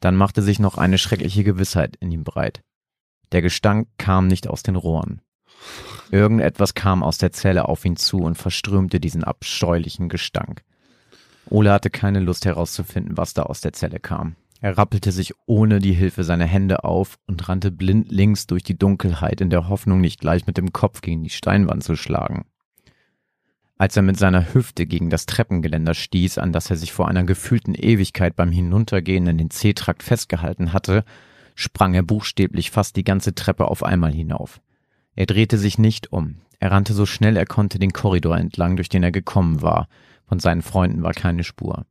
Dann 0.00 0.16
machte 0.16 0.42
sich 0.42 0.58
noch 0.58 0.76
eine 0.76 0.98
schreckliche 0.98 1.44
Gewissheit 1.44 1.96
in 1.96 2.12
ihm 2.12 2.24
breit. 2.24 2.62
Der 3.32 3.42
Gestank 3.42 3.88
kam 3.96 4.26
nicht 4.26 4.48
aus 4.48 4.62
den 4.62 4.76
Rohren. 4.76 5.22
Irgendetwas 6.10 6.74
kam 6.74 7.02
aus 7.02 7.18
der 7.18 7.32
Zelle 7.32 7.68
auf 7.68 7.84
ihn 7.84 7.96
zu 7.96 8.18
und 8.18 8.36
verströmte 8.36 9.00
diesen 9.00 9.24
abscheulichen 9.24 10.08
Gestank. 10.08 10.62
Ole 11.50 11.72
hatte 11.72 11.90
keine 11.90 12.20
Lust 12.20 12.44
herauszufinden, 12.44 13.16
was 13.16 13.34
da 13.34 13.44
aus 13.44 13.60
der 13.60 13.72
Zelle 13.72 13.98
kam. 13.98 14.36
Er 14.60 14.76
rappelte 14.76 15.12
sich 15.12 15.34
ohne 15.46 15.78
die 15.78 15.92
Hilfe 15.92 16.24
seiner 16.24 16.44
Hände 16.44 16.82
auf 16.82 17.18
und 17.26 17.48
rannte 17.48 17.70
blindlings 17.70 18.46
durch 18.48 18.64
die 18.64 18.76
Dunkelheit 18.76 19.40
in 19.40 19.50
der 19.50 19.68
Hoffnung, 19.68 20.00
nicht 20.00 20.20
gleich 20.20 20.46
mit 20.46 20.56
dem 20.56 20.72
Kopf 20.72 21.00
gegen 21.00 21.22
die 21.22 21.30
Steinwand 21.30 21.84
zu 21.84 21.94
schlagen. 21.94 22.46
Als 23.76 23.96
er 23.96 24.02
mit 24.02 24.18
seiner 24.18 24.52
Hüfte 24.52 24.86
gegen 24.86 25.08
das 25.08 25.26
Treppengeländer 25.26 25.94
stieß, 25.94 26.38
an 26.38 26.52
das 26.52 26.68
er 26.68 26.76
sich 26.76 26.92
vor 26.92 27.06
einer 27.06 27.22
gefühlten 27.22 27.76
Ewigkeit 27.76 28.34
beim 28.34 28.50
Hinuntergehen 28.50 29.28
in 29.28 29.38
den 29.38 29.50
C-Trakt 29.50 30.02
festgehalten 30.02 30.72
hatte, 30.72 31.04
sprang 31.54 31.94
er 31.94 32.02
buchstäblich 32.02 32.72
fast 32.72 32.96
die 32.96 33.04
ganze 33.04 33.36
Treppe 33.36 33.68
auf 33.68 33.84
einmal 33.84 34.12
hinauf. 34.12 34.60
Er 35.14 35.26
drehte 35.26 35.58
sich 35.58 35.78
nicht 35.78 36.12
um. 36.12 36.38
Er 36.58 36.72
rannte 36.72 36.92
so 36.92 37.06
schnell 37.06 37.36
er 37.36 37.46
konnte 37.46 37.78
den 37.78 37.92
Korridor 37.92 38.36
entlang, 38.36 38.74
durch 38.74 38.88
den 38.88 39.04
er 39.04 39.12
gekommen 39.12 39.62
war. 39.62 39.88
Von 40.26 40.40
seinen 40.40 40.62
Freunden 40.62 41.04
war 41.04 41.12
keine 41.12 41.44
Spur. 41.44 41.86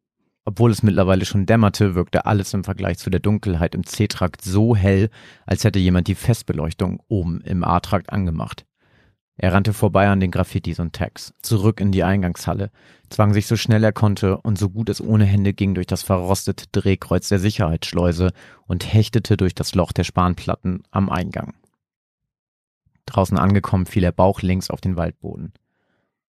Obwohl 0.47 0.71
es 0.71 0.81
mittlerweile 0.81 1.25
schon 1.25 1.45
dämmerte, 1.45 1.93
wirkte 1.93 2.25
alles 2.25 2.53
im 2.53 2.63
Vergleich 2.63 2.99
zu 2.99 3.09
der 3.09 3.19
Dunkelheit 3.19 3.75
im 3.75 3.85
C-Trakt 3.85 4.41
so 4.41 4.77
hell, 4.77 5.09
als 5.45 5.65
hätte 5.65 5.77
jemand 5.77 6.07
die 6.07 6.15
Festbeleuchtung 6.15 7.03
oben 7.09 7.41
im 7.41 7.65
A-Trakt 7.65 8.13
angemacht. 8.13 8.65
Er 9.35 9.51
rannte 9.51 9.73
vorbei 9.73 10.07
an 10.07 10.21
den 10.21 10.31
Graffitis 10.31 10.79
und 10.79 10.93
Tags, 10.93 11.33
zurück 11.41 11.81
in 11.81 11.91
die 11.91 12.05
Eingangshalle, 12.05 12.71
zwang 13.09 13.33
sich 13.33 13.45
so 13.45 13.57
schnell 13.57 13.83
er 13.83 13.91
konnte 13.91 14.37
und 14.37 14.57
so 14.57 14.69
gut 14.69 14.87
es 14.87 15.01
ohne 15.01 15.25
Hände 15.25 15.51
ging 15.51 15.75
durch 15.75 15.85
das 15.85 16.01
verrostete 16.01 16.67
Drehkreuz 16.71 17.27
der 17.27 17.39
Sicherheitsschleuse 17.39 18.31
und 18.67 18.93
hechtete 18.93 19.35
durch 19.35 19.53
das 19.53 19.75
Loch 19.75 19.91
der 19.91 20.05
Spanplatten 20.05 20.83
am 20.91 21.09
Eingang. 21.09 21.55
Draußen 23.05 23.37
angekommen 23.37 23.85
fiel 23.85 24.05
er 24.05 24.13
bauchlinks 24.13 24.69
auf 24.69 24.79
den 24.79 24.95
Waldboden. 24.95 25.51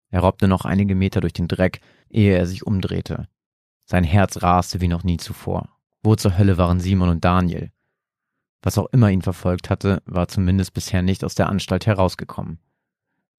Er 0.09 0.20
robbte 0.20 0.48
noch 0.48 0.64
einige 0.64 0.94
Meter 0.94 1.20
durch 1.20 1.35
den 1.35 1.48
Dreck, 1.48 1.81
ehe 2.09 2.35
er 2.35 2.46
sich 2.46 2.66
umdrehte. 2.66 3.29
Sein 3.87 4.03
Herz 4.03 4.42
raste 4.42 4.81
wie 4.81 4.88
noch 4.88 5.05
nie 5.05 5.16
zuvor. 5.16 5.68
Wo 6.03 6.16
zur 6.16 6.37
Hölle 6.37 6.59
waren 6.59 6.81
Simon 6.81 7.09
und 7.09 7.25
Daniel? 7.25 7.70
Was 8.61 8.79
auch 8.79 8.87
immer 8.87 9.11
ihn 9.11 9.22
verfolgt 9.22 9.70
hatte, 9.70 10.03
war 10.07 10.27
zumindest 10.27 10.75
bisher 10.75 11.03
nicht 11.03 11.22
aus 11.22 11.37
der 11.37 11.49
Anstalt 11.49 11.87
herausgekommen. 11.87 12.59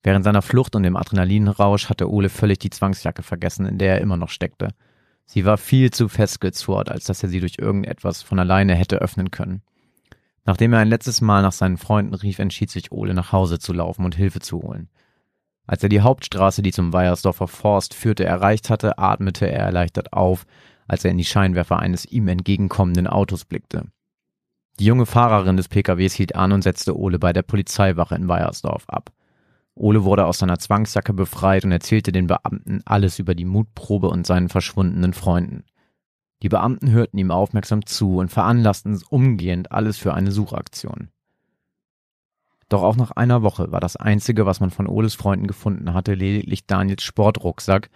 Während 0.03 0.23
seiner 0.23 0.41
Flucht 0.41 0.73
und 0.77 0.83
dem 0.83 0.95
Adrenalinrausch 0.95 1.89
hatte 1.89 2.09
Ole 2.09 2.29
völlig 2.29 2.59
die 2.59 2.69
Zwangsjacke 2.69 3.23
vergessen, 3.23 3.65
in 3.65 3.77
der 3.77 3.95
er 3.95 4.01
immer 4.01 4.15
noch 4.15 4.29
steckte. 4.29 4.69
Sie 5.25 5.43
war 5.43 5.57
viel 5.57 5.91
zu 5.91 6.07
festgezurrt, 6.07 6.89
als 6.89 7.03
dass 7.03 7.21
er 7.23 7.27
sie 7.27 7.41
durch 7.41 7.55
irgendetwas 7.59 8.21
von 8.21 8.39
alleine 8.39 8.73
hätte 8.73 9.01
öffnen 9.01 9.31
können. 9.31 9.63
Nachdem 10.45 10.71
er 10.71 10.79
ein 10.79 10.87
letztes 10.87 11.19
Mal 11.19 11.41
nach 11.41 11.51
seinen 11.51 11.75
Freunden 11.75 12.13
rief, 12.13 12.39
entschied 12.39 12.71
sich 12.71 12.93
Ole 12.93 13.13
nach 13.13 13.33
Hause 13.33 13.59
zu 13.59 13.73
laufen 13.73 14.05
und 14.05 14.15
Hilfe 14.15 14.39
zu 14.39 14.61
holen. 14.61 14.87
Als 15.67 15.83
er 15.83 15.89
die 15.89 16.01
Hauptstraße, 16.01 16.61
die 16.61 16.71
zum 16.71 16.93
Weiersdorfer 16.93 17.47
Forst 17.47 17.93
führte, 17.93 18.23
erreicht 18.23 18.69
hatte, 18.69 18.97
atmete 18.97 19.51
er 19.51 19.59
erleichtert 19.59 20.13
auf, 20.13 20.45
als 20.87 21.03
er 21.03 21.11
in 21.11 21.17
die 21.17 21.25
Scheinwerfer 21.25 21.77
eines 21.77 22.05
ihm 22.05 22.29
entgegenkommenden 22.29 23.05
Autos 23.05 23.43
blickte. 23.43 23.83
Die 24.79 24.85
junge 24.85 25.05
Fahrerin 25.05 25.57
des 25.57 25.67
PKWs 25.67 26.13
hielt 26.13 26.35
an 26.35 26.53
und 26.53 26.61
setzte 26.61 26.97
Ole 26.97 27.19
bei 27.19 27.33
der 27.33 27.41
Polizeiwache 27.41 28.15
in 28.15 28.29
Weiersdorf 28.29 28.85
ab. 28.87 29.11
Ole 29.75 30.05
wurde 30.05 30.25
aus 30.25 30.39
seiner 30.39 30.57
Zwangsjacke 30.57 31.13
befreit 31.13 31.65
und 31.65 31.71
erzählte 31.71 32.11
den 32.11 32.27
Beamten 32.27 32.81
alles 32.85 33.19
über 33.19 33.35
die 33.35 33.45
Mutprobe 33.45 34.07
und 34.07 34.25
seinen 34.25 34.49
verschwundenen 34.49 35.13
Freunden. 35.13 35.65
Die 36.43 36.49
Beamten 36.49 36.91
hörten 36.91 37.17
ihm 37.17 37.31
aufmerksam 37.31 37.85
zu 37.85 38.17
und 38.17 38.29
veranlassten 38.29 39.01
umgehend 39.09 39.71
alles 39.71 39.97
für 39.97 40.13
eine 40.13 40.31
Suchaktion. 40.31 41.09
Doch 42.69 42.83
auch 42.83 42.97
nach 42.97 43.11
einer 43.11 43.43
Woche 43.43 43.71
war 43.71 43.79
das 43.79 43.95
Einzige, 43.95 44.45
was 44.45 44.59
man 44.59 44.71
von 44.71 44.87
Oles 44.87 45.15
Freunden 45.15 45.47
gefunden 45.47 45.93
hatte, 45.93 46.13
lediglich 46.13 46.65
Daniels 46.65 47.03
Sportrucksack, 47.03 47.89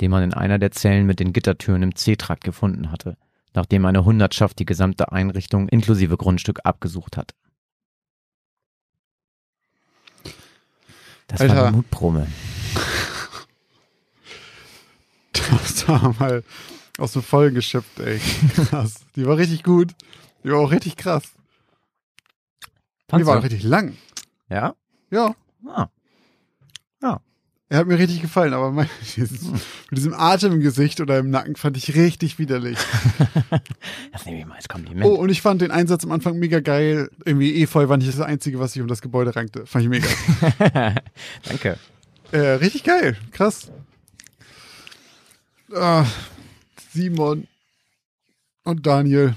den 0.00 0.10
man 0.10 0.22
in 0.22 0.34
einer 0.34 0.58
der 0.58 0.72
Zellen 0.72 1.06
mit 1.06 1.20
den 1.20 1.32
Gittertüren 1.32 1.82
im 1.82 1.94
C-Trakt 1.94 2.44
gefunden 2.44 2.92
hatte, 2.92 3.16
nachdem 3.54 3.86
eine 3.86 4.04
Hundertschaft 4.04 4.58
die 4.58 4.66
gesamte 4.66 5.12
Einrichtung 5.12 5.68
inklusive 5.68 6.18
Grundstück 6.18 6.60
abgesucht 6.64 7.16
hatte. 7.16 7.34
Das 11.28 11.40
Alter. 11.40 11.56
war 11.56 11.66
eine 11.68 11.76
Mutprobe. 11.76 12.26
Das 15.32 15.88
war 15.88 16.14
mal 16.20 16.44
aus 16.98 17.12
dem 17.14 17.22
Vollen 17.22 17.54
geschöpft, 17.54 17.98
ey. 17.98 18.20
Krass. 18.54 19.04
Die 19.16 19.26
war 19.26 19.36
richtig 19.36 19.64
gut. 19.64 19.94
Die 20.44 20.50
war 20.50 20.58
auch 20.60 20.70
richtig 20.70 20.96
krass. 20.96 21.24
Die 23.18 23.26
war 23.26 23.38
auch 23.38 23.42
richtig 23.42 23.64
lang. 23.64 23.96
Ja? 24.50 24.74
Ja. 25.10 25.34
Ah. 25.66 25.88
Er 27.72 27.78
hat 27.78 27.86
mir 27.86 28.00
richtig 28.00 28.20
gefallen, 28.20 28.52
aber 28.52 28.72
mein, 28.72 28.90
dieses, 29.16 29.42
mit 29.44 29.62
diesem 29.92 30.12
Atem 30.12 30.54
im 30.54 30.60
Gesicht 30.60 31.00
oder 31.00 31.18
im 31.20 31.30
Nacken 31.30 31.54
fand 31.54 31.76
ich 31.76 31.94
richtig 31.94 32.38
widerlich. 32.40 32.76
Das 34.12 34.26
nehme 34.26 34.40
ich 34.40 34.46
mal 34.46 34.56
als 34.56 34.68
Kompliment. 34.68 35.06
Oh, 35.06 35.14
und 35.14 35.28
ich 35.30 35.40
fand 35.40 35.62
den 35.62 35.70
Einsatz 35.70 36.02
am 36.02 36.10
Anfang 36.10 36.36
mega 36.40 36.58
geil. 36.58 37.10
Irgendwie 37.24 37.62
Efeu 37.62 37.88
war 37.88 37.96
nicht 37.96 38.08
das 38.12 38.20
Einzige, 38.20 38.58
was 38.58 38.72
sich 38.72 38.82
um 38.82 38.88
das 38.88 39.00
Gebäude 39.02 39.36
rankte. 39.36 39.66
Fand 39.66 39.84
ich 39.84 39.88
mega. 39.88 40.08
Danke. 41.44 41.78
äh, 42.32 42.38
richtig 42.38 42.82
geil. 42.82 43.16
Krass. 43.30 43.70
Ah, 45.72 46.04
Simon 46.92 47.46
und 48.64 48.84
Daniel 48.84 49.36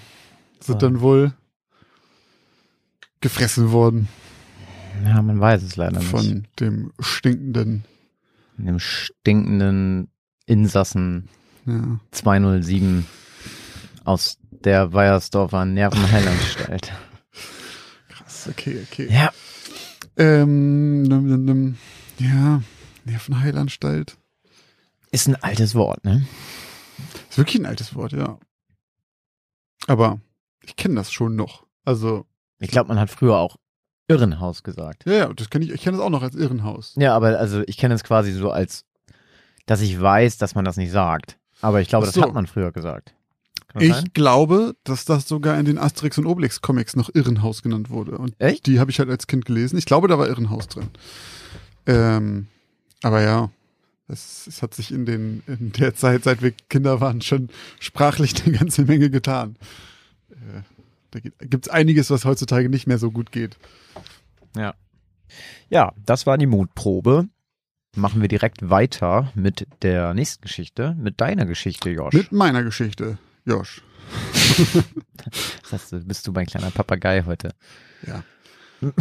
sind 0.60 0.78
Ah. 0.78 0.80
dann 0.80 1.02
wohl 1.02 1.34
gefressen 3.22 3.72
worden. 3.72 4.08
Ja, 5.06 5.22
man 5.22 5.40
weiß 5.40 5.64
es 5.64 5.76
leider 5.76 6.00
nicht. 6.00 6.10
Von 6.10 6.48
dem 6.60 6.92
stinkenden. 7.00 7.86
Dem 8.58 8.80
stinkenden 8.80 10.10
Insassen 10.46 11.30
Ja. 11.66 12.00
207 12.12 13.06
aus 14.06 14.38
der 14.52 14.94
Weiersdorfer 14.94 15.66
Nervenheilanstalt. 15.66 16.92
Krass, 18.10 18.48
okay, 18.50 18.86
okay. 18.90 19.08
ja. 19.12 19.32
Ähm, 20.18 21.02
nimm, 21.04 21.26
nimm, 21.28 21.46
nimm. 21.46 21.78
ja, 22.20 22.62
Nervenheilanstalt. 23.06 24.18
Ist 25.12 25.28
ein 25.28 25.36
altes 25.42 25.74
Wort, 25.76 26.04
ne? 26.06 26.26
Ist 27.30 27.38
wirklich 27.38 27.60
ein 27.62 27.66
altes 27.66 27.96
Wort, 27.96 28.12
ja. 28.12 28.38
Aber 29.88 30.20
ich 30.62 30.76
kenne 30.76 30.96
das 30.96 31.12
schon 31.12 31.36
noch. 31.36 31.66
Also, 31.86 32.26
Ich 32.60 32.70
glaube, 32.70 32.90
man 32.90 33.00
hat 33.00 33.10
früher 33.10 33.38
auch 33.38 33.58
Irrenhaus 34.08 34.64
gesagt. 34.64 35.06
ja, 35.06 35.14
ja, 35.14 35.34
das 35.34 35.50
kenne 35.50 35.66
ich, 35.66 35.72
ich 35.72 35.82
kenne 35.82 35.98
das 35.98 36.06
auch 36.06 36.10
noch 36.10 36.24
als 36.24 36.36
Irrenhaus. 36.36 36.94
Ja, 36.98 37.16
aber 37.16 37.40
also 37.40 37.64
ich 37.68 37.78
kenne 37.78 37.94
es 37.94 38.04
quasi 38.04 38.32
so 38.32 38.52
als, 38.52 38.86
dass 39.66 39.82
ich 39.82 40.00
weiß, 40.00 40.38
dass 40.38 40.56
man 40.56 40.66
das 40.66 40.78
nicht 40.78 40.92
sagt. 40.92 41.38
Aber 41.62 41.80
ich 41.82 41.88
glaube, 41.88 42.06
so. 42.08 42.12
das 42.12 42.22
hat 42.22 42.34
man 42.34 42.48
früher 42.48 42.72
gesagt. 42.72 43.14
Ich 43.80 43.94
sein? 43.94 44.10
glaube, 44.14 44.76
dass 44.84 45.06
das 45.06 45.28
sogar 45.28 45.58
in 45.58 45.66
den 45.66 45.78
Asterix 45.78 46.18
und 46.18 46.26
Obelix 46.26 46.62
Comics 46.62 46.96
noch 46.96 47.10
Irrenhaus 47.14 47.64
genannt 47.64 47.90
wurde. 47.90 48.18
Und 48.18 48.36
Echt? 48.40 48.68
die 48.68 48.80
habe 48.80 48.92
ich 48.92 49.00
halt 49.00 49.10
als 49.10 49.26
Kind 49.26 49.46
gelesen. 49.46 49.78
Ich 49.78 49.86
glaube, 49.86 50.08
da 50.08 50.20
war 50.20 50.28
Irrenhaus 50.28 50.68
drin. 50.68 50.90
Ähm, 51.88 52.48
aber 53.02 53.22
ja, 53.22 53.50
es, 54.08 54.46
es 54.48 54.62
hat 54.62 54.74
sich 54.74 54.92
in, 54.92 55.06
den, 55.06 55.42
in 55.48 55.72
der 55.72 55.96
Zeit, 55.96 56.24
seit 56.24 56.42
wir 56.42 56.52
Kinder 56.70 57.02
waren, 57.02 57.22
schon 57.22 57.50
sprachlich 57.80 58.36
eine 58.46 58.58
ganze 58.58 58.84
Menge 58.84 59.10
getan. 59.10 59.56
Äh, 60.32 60.62
da 61.14 61.20
gibt 61.20 61.68
es 61.68 61.72
einiges, 61.72 62.10
was 62.10 62.26
heutzutage 62.26 62.70
nicht 62.70 62.88
mehr 62.88 62.98
so 62.98 63.12
gut 63.12 63.32
geht. 63.32 63.58
Ja. 64.56 64.74
Ja, 65.70 65.94
das 66.06 66.26
war 66.26 66.38
die 66.38 66.46
Mutprobe. 66.48 67.28
Machen 67.96 68.22
wir 68.22 68.28
direkt 68.28 68.70
weiter 68.70 69.32
mit 69.36 69.68
der 69.84 70.14
nächsten 70.16 70.42
Geschichte, 70.42 70.96
mit 70.98 71.22
deiner 71.22 71.46
Geschichte, 71.46 71.92
Josh. 71.92 72.14
Mit 72.14 72.32
meiner 72.32 72.64
Geschichte, 72.64 73.18
Josh. 73.46 73.84
Das 75.62 75.72
heißt, 75.72 75.92
du 75.94 76.00
bist 76.04 76.28
du 76.28 76.32
mein 76.34 76.46
kleiner 76.46 76.70
Papagei 76.72 77.24
heute. 77.26 77.54
Ja. 78.06 78.24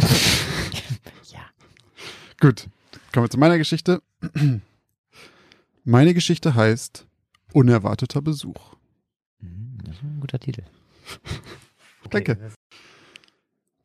Ja. 1.31 1.41
Gut, 2.39 2.67
kommen 3.11 3.25
wir 3.25 3.29
zu 3.29 3.37
meiner 3.39 3.57
Geschichte. 3.57 4.01
Meine 5.83 6.13
Geschichte 6.13 6.53
heißt 6.55 7.05
Unerwarteter 7.51 8.21
Besuch. 8.21 8.75
Mhm, 9.39 9.77
Das 9.83 9.95
ist 9.95 10.03
ein 10.03 10.19
guter 10.21 10.39
Titel. 10.39 10.63
Danke. 12.13 12.51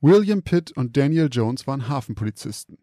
William 0.01 0.43
Pitt 0.43 0.73
und 0.73 0.97
Daniel 0.97 1.29
Jones 1.31 1.67
waren 1.67 1.89
Hafenpolizisten. 1.89 2.79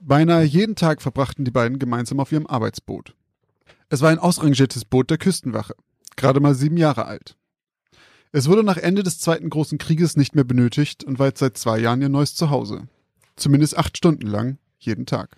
Beinahe 0.00 0.44
jeden 0.44 0.76
Tag 0.76 1.02
verbrachten 1.02 1.44
die 1.44 1.50
beiden 1.50 1.78
gemeinsam 1.78 2.20
auf 2.20 2.32
ihrem 2.32 2.46
Arbeitsboot. 2.46 3.14
Es 3.88 4.00
war 4.00 4.10
ein 4.10 4.18
ausrangiertes 4.18 4.84
Boot 4.84 5.10
der 5.10 5.18
Küstenwache, 5.18 5.74
gerade 6.16 6.40
mal 6.40 6.54
sieben 6.54 6.76
Jahre 6.76 7.06
alt. 7.06 7.36
Es 8.32 8.48
wurde 8.48 8.64
nach 8.64 8.76
Ende 8.76 9.02
des 9.02 9.18
Zweiten 9.18 9.48
Großen 9.48 9.78
Krieges 9.78 10.16
nicht 10.16 10.34
mehr 10.34 10.44
benötigt 10.44 11.04
und 11.04 11.18
war 11.18 11.28
jetzt 11.28 11.38
seit 11.38 11.56
zwei 11.56 11.78
Jahren 11.78 12.02
ihr 12.02 12.08
neues 12.08 12.34
Zuhause. 12.34 12.88
Zumindest 13.36 13.78
acht 13.78 13.96
Stunden 13.96 14.26
lang, 14.26 14.58
jeden 14.78 15.06
Tag. 15.06 15.36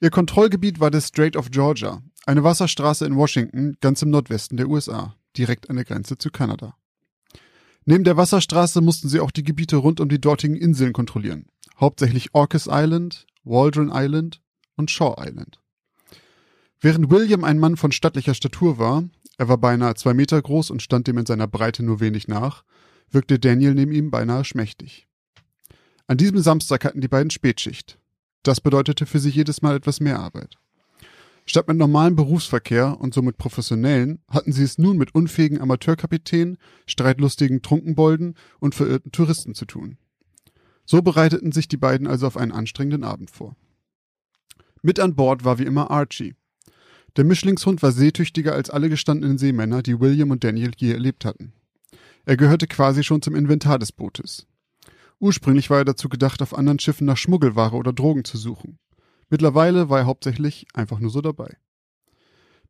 Ihr 0.00 0.10
Kontrollgebiet 0.10 0.80
war 0.80 0.90
der 0.90 1.00
Strait 1.00 1.36
of 1.36 1.50
Georgia, 1.50 2.02
eine 2.24 2.44
Wasserstraße 2.44 3.04
in 3.04 3.16
Washington, 3.16 3.76
ganz 3.80 4.02
im 4.02 4.10
Nordwesten 4.10 4.56
der 4.56 4.68
USA, 4.68 5.14
direkt 5.36 5.70
an 5.70 5.76
der 5.76 5.84
Grenze 5.84 6.18
zu 6.18 6.30
Kanada. 6.30 6.76
Neben 7.90 8.04
der 8.04 8.18
Wasserstraße 8.18 8.82
mussten 8.82 9.08
sie 9.08 9.18
auch 9.18 9.30
die 9.30 9.42
Gebiete 9.42 9.76
rund 9.76 9.98
um 9.98 10.10
die 10.10 10.20
dortigen 10.20 10.56
Inseln 10.56 10.92
kontrollieren, 10.92 11.46
hauptsächlich 11.80 12.34
Orcas 12.34 12.68
Island, 12.70 13.26
Waldron 13.44 13.90
Island 13.90 14.42
und 14.76 14.90
Shaw 14.90 15.14
Island. 15.18 15.58
Während 16.82 17.10
William 17.10 17.44
ein 17.44 17.58
Mann 17.58 17.78
von 17.78 17.90
stattlicher 17.90 18.34
Statur 18.34 18.76
war, 18.76 19.04
er 19.38 19.48
war 19.48 19.56
beinahe 19.56 19.94
zwei 19.94 20.12
Meter 20.12 20.42
groß 20.42 20.70
und 20.70 20.82
stand 20.82 21.06
dem 21.06 21.16
in 21.16 21.24
seiner 21.24 21.46
Breite 21.46 21.82
nur 21.82 21.98
wenig 21.98 22.28
nach, 22.28 22.62
wirkte 23.10 23.38
Daniel 23.38 23.72
neben 23.72 23.92
ihm 23.92 24.10
beinahe 24.10 24.44
schmächtig. 24.44 25.08
An 26.06 26.18
diesem 26.18 26.40
Samstag 26.40 26.84
hatten 26.84 27.00
die 27.00 27.08
beiden 27.08 27.30
Spätschicht. 27.30 27.98
Das 28.42 28.60
bedeutete 28.60 29.06
für 29.06 29.18
sie 29.18 29.30
jedes 29.30 29.62
Mal 29.62 29.76
etwas 29.76 30.00
mehr 30.00 30.20
Arbeit. 30.20 30.58
Statt 31.50 31.66
mit 31.66 31.78
normalem 31.78 32.14
Berufsverkehr 32.14 33.00
und 33.00 33.14
somit 33.14 33.38
professionellen 33.38 34.18
hatten 34.28 34.52
sie 34.52 34.64
es 34.64 34.76
nun 34.76 34.98
mit 34.98 35.14
unfähigen 35.14 35.62
Amateurkapitänen, 35.62 36.58
streitlustigen 36.84 37.62
Trunkenbolden 37.62 38.34
und 38.60 38.74
verirrten 38.74 39.12
Touristen 39.12 39.54
zu 39.54 39.64
tun. 39.64 39.96
So 40.84 41.00
bereiteten 41.00 41.50
sich 41.52 41.66
die 41.66 41.78
beiden 41.78 42.06
also 42.06 42.26
auf 42.26 42.36
einen 42.36 42.52
anstrengenden 42.52 43.02
Abend 43.02 43.30
vor. 43.30 43.56
Mit 44.82 45.00
an 45.00 45.14
Bord 45.14 45.42
war 45.46 45.58
wie 45.58 45.64
immer 45.64 45.90
Archie. 45.90 46.34
Der 47.16 47.24
Mischlingshund 47.24 47.82
war 47.82 47.92
seetüchtiger 47.92 48.52
als 48.52 48.68
alle 48.68 48.90
gestandenen 48.90 49.38
Seemänner, 49.38 49.82
die 49.82 49.98
William 50.00 50.30
und 50.30 50.44
Daniel 50.44 50.72
je 50.76 50.92
erlebt 50.92 51.24
hatten. 51.24 51.54
Er 52.26 52.36
gehörte 52.36 52.66
quasi 52.66 53.02
schon 53.02 53.22
zum 53.22 53.34
Inventar 53.34 53.78
des 53.78 53.92
Bootes. 53.92 54.46
Ursprünglich 55.18 55.70
war 55.70 55.78
er 55.78 55.86
dazu 55.86 56.10
gedacht, 56.10 56.42
auf 56.42 56.52
anderen 56.52 56.78
Schiffen 56.78 57.06
nach 57.06 57.16
Schmuggelware 57.16 57.74
oder 57.74 57.94
Drogen 57.94 58.24
zu 58.24 58.36
suchen. 58.36 58.78
Mittlerweile 59.30 59.88
war 59.88 60.00
er 60.00 60.06
hauptsächlich 60.06 60.66
einfach 60.74 61.00
nur 61.00 61.10
so 61.10 61.20
dabei. 61.20 61.56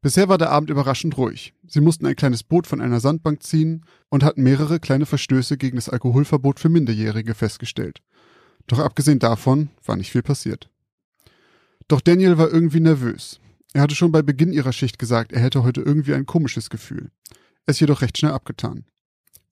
Bisher 0.01 0.29
war 0.29 0.39
der 0.39 0.51
Abend 0.51 0.71
überraschend 0.71 1.17
ruhig. 1.17 1.55
Sie 1.67 1.81
mussten 1.81 2.07
ein 2.07 2.15
kleines 2.15 2.45
Boot 2.45 2.67
von 2.69 2.81
einer 2.81 3.01
Sandbank 3.01 3.43
ziehen 3.43 3.85
und 4.11 4.23
hatten 4.23 4.45
mehrere 4.45 4.79
kleine 4.79 5.07
Verstöße 5.07 5.57
gegen 5.57 5.77
das 5.77 5.89
Alkoholverbot 5.89 6.61
für 6.61 6.69
Minderjährige 6.69 7.35
festgestellt. 7.35 8.01
Doch 8.69 8.79
abgesehen 8.79 9.19
davon 9.19 9.71
war 9.85 9.97
nicht 9.97 10.13
viel 10.13 10.23
passiert. 10.23 10.71
Doch 11.89 12.01
Daniel 12.01 12.39
war 12.39 12.53
irgendwie 12.53 12.81
nervös. 12.81 13.41
Er 13.73 13.83
hatte 13.83 13.95
schon 13.95 14.13
bei 14.13 14.23
Beginn 14.23 14.53
ihrer 14.53 14.73
Schicht 14.73 14.99
gesagt, 14.99 15.33
er 15.33 15.41
hätte 15.41 15.65
heute 15.65 15.81
irgendwie 15.81 16.15
ein 16.15 16.27
komisches 16.27 16.71
Gefühl. 16.71 17.11
Es 17.67 17.81
jedoch 17.81 18.03
recht 18.03 18.19
schnell 18.19 18.33
abgetan. 18.33 18.85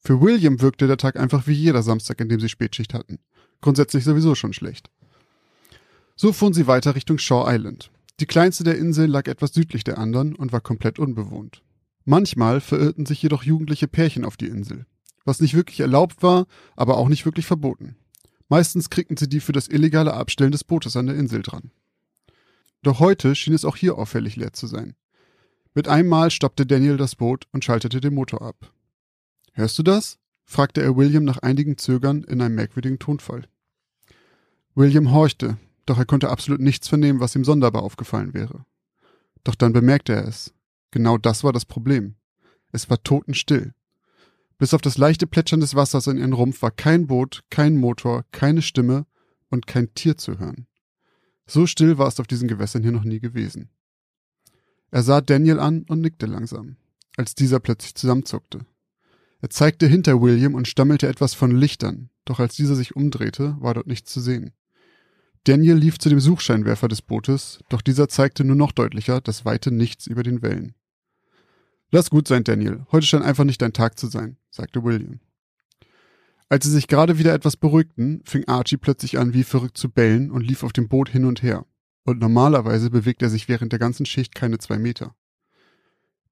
Für 0.00 0.20
William 0.20 0.61
wirkte 0.61 0.86
der 0.86 0.96
Tag 0.96 1.16
einfach 1.16 1.46
wie 1.46 1.52
jeder 1.52 1.82
Samstag, 1.82 2.20
in 2.20 2.28
dem 2.28 2.38
sie 2.38 2.48
Spätschicht 2.48 2.94
hatten. 2.94 3.18
Grundsätzlich 3.61 4.04
sowieso 4.04 4.34
schon 4.34 4.52
schlecht. 4.52 4.90
So 6.17 6.33
fuhren 6.33 6.55
sie 6.55 6.67
weiter 6.67 6.95
Richtung 6.95 7.19
Shaw 7.19 7.45
Island. 7.47 7.91
Die 8.21 8.27
kleinste 8.27 8.64
der 8.64 8.79
Inseln 8.79 9.11
lag 9.11 9.29
etwas 9.29 9.53
südlich 9.53 9.85
der 9.85 9.99
anderen 9.99 10.35
und 10.35 10.51
war 10.51 10.62
komplett 10.62 10.99
unbewohnt. 10.99 11.62
Manchmal 12.07 12.62
verirrten 12.62 13.05
sich 13.05 13.21
jedoch 13.23 13.43
jugendliche 13.43 13.87
Pärchen 13.87 14.25
auf 14.25 14.39
die 14.39 14.47
Insel, 14.47 14.87
was 15.27 15.41
nicht 15.41 15.55
wirklich 15.55 15.81
erlaubt 15.81 16.23
war, 16.23 16.47
aber 16.75 16.97
auch 16.97 17.09
nicht 17.09 17.27
wirklich 17.27 17.45
verboten. 17.45 17.97
Meistens 18.49 18.89
kriegten 18.89 19.17
sie 19.17 19.29
die 19.29 19.41
für 19.41 19.53
das 19.53 19.69
illegale 19.69 20.14
Abstellen 20.14 20.53
des 20.53 20.64
Bootes 20.64 20.97
an 20.97 21.07
der 21.07 21.17
Insel 21.17 21.43
dran. 21.43 21.71
Doch 22.83 23.01
heute 23.01 23.35
schien 23.35 23.53
es 23.53 23.64
auch 23.64 23.77
hier 23.77 23.99
auffällig 23.99 24.37
leer 24.37 24.53
zu 24.53 24.67
sein. 24.67 24.95
Mit 25.75 25.89
einem 25.89 26.09
Mal 26.09 26.31
stoppte 26.31 26.64
Daniel 26.64 26.97
das 26.97 27.17
Boot 27.17 27.47
und 27.53 27.64
schaltete 27.64 28.01
den 28.01 28.14
Motor 28.14 28.41
ab. 28.41 28.73
Hörst 29.53 29.79
du 29.79 29.83
das? 29.83 30.19
fragte 30.45 30.81
er 30.81 30.97
William 30.97 31.25
nach 31.25 31.39
einigem 31.39 31.77
Zögern 31.77 32.23
in 32.23 32.41
einem 32.41 32.55
merkwürdigen 32.55 33.01
Tonfall. 33.01 33.49
William 34.75 35.12
horchte, 35.12 35.59
doch 35.87 35.99
er 35.99 36.05
konnte 36.05 36.30
absolut 36.30 36.61
nichts 36.61 36.89
vernehmen, 36.89 37.20
was 37.20 37.34
ihm 37.34 37.45
sonderbar 37.45 37.82
aufgefallen 37.82 38.34
wäre. 38.34 38.64
Doch 39.45 39.55
dann 39.55 39.72
bemerkte 39.72 40.12
er 40.12 40.26
es. 40.26 40.53
Genau 40.91 41.18
das 41.18 41.45
war 41.45 41.53
das 41.53 41.64
Problem. 41.64 42.16
Es 42.72 42.91
war 42.91 43.03
totenstill. 43.03 43.74
Bis 44.59 44.74
auf 44.74 44.80
das 44.80 44.99
leichte 44.99 45.26
Plätschern 45.26 45.61
des 45.61 45.74
Wassers 45.74 46.07
in 46.07 46.18
ihren 46.18 46.32
Rumpf 46.32 46.62
war 46.62 46.70
kein 46.70 47.07
Boot, 47.07 47.45
kein 47.51 47.76
Motor, 47.76 48.24
keine 48.32 48.62
Stimme 48.62 49.07
und 49.51 49.66
kein 49.66 49.95
Tier 49.95 50.16
zu 50.16 50.39
hören. 50.39 50.66
So 51.47 51.66
still 51.66 51.99
war 51.99 52.09
es 52.09 52.18
auf 52.18 52.26
diesen 52.26 52.49
Gewässern 52.49 52.82
hier 52.82 52.93
noch 52.93 53.05
nie 53.05 53.20
gewesen. 53.20 53.70
Er 54.91 55.03
sah 55.03 55.20
Daniel 55.20 55.61
an 55.61 55.84
und 55.89 56.01
nickte 56.01 56.26
langsam, 56.26 56.76
als 57.16 57.34
dieser 57.34 57.61
plötzlich 57.61 57.95
zusammenzuckte. 57.95 58.66
Er 59.41 59.51
zeigte 59.51 59.87
hinter 59.87 60.20
William 60.20 60.55
und 60.55 60.66
stammelte 60.66 61.07
etwas 61.07 61.34
von 61.34 61.51
Lichtern, 61.51 62.11
doch 62.24 62.41
als 62.41 62.57
dieser 62.57 62.74
sich 62.74 62.97
umdrehte, 62.97 63.57
war 63.61 63.74
dort 63.74 63.87
nichts 63.87 64.12
zu 64.12 64.20
sehen. 64.20 64.53
Daniel 65.47 65.76
lief 65.76 66.01
zu 66.01 66.09
dem 66.09 66.18
Suchscheinwerfer 66.18 66.88
des 66.88 67.03
Bootes, 67.03 67.61
doch 67.68 67.80
dieser 67.80 68.09
zeigte 68.09 68.42
nur 68.42 68.57
noch 68.57 68.72
deutlicher 68.72 69.20
das 69.20 69.44
weite 69.44 69.70
Nichts 69.70 70.09
über 70.09 70.24
den 70.24 70.42
Wellen. 70.42 70.74
Lass 71.92 72.11
gut 72.11 72.26
sein, 72.26 72.42
Daniel. 72.42 72.84
Heute 72.90 73.07
scheint 73.07 73.24
einfach 73.24 73.44
nicht 73.44 73.62
dein 73.62 73.72
Tag 73.72 73.97
zu 73.97 74.09
sein, 74.09 74.38
sagte 74.51 74.82
William. 74.82 75.20
Als 76.49 76.64
sie 76.64 76.72
sich 76.72 76.88
gerade 76.88 77.18
wieder 77.18 77.32
etwas 77.32 77.57
beruhigten, 77.57 78.22
fing 78.24 78.49
Archie 78.49 78.76
plötzlich 78.76 79.20
an, 79.20 79.34
wie 79.34 79.44
verrückt 79.44 79.78
zu 79.78 79.88
bellen 79.88 80.32
und 80.32 80.40
lief 80.40 80.64
auf 80.64 80.72
dem 80.72 80.88
Boot 80.88 81.11
hin 81.11 81.24
und 81.24 81.44
her. 81.44 81.64
Und 82.03 82.18
normalerweise 82.18 82.90
bewegt 82.90 83.22
er 83.22 83.30
sich 83.30 83.49
während 83.49 83.70
der 83.70 83.78
ganzen 83.78 84.05
Schicht 84.05 84.34
keine 84.34 84.59
zwei 84.59 84.78
Meter. 84.78 85.14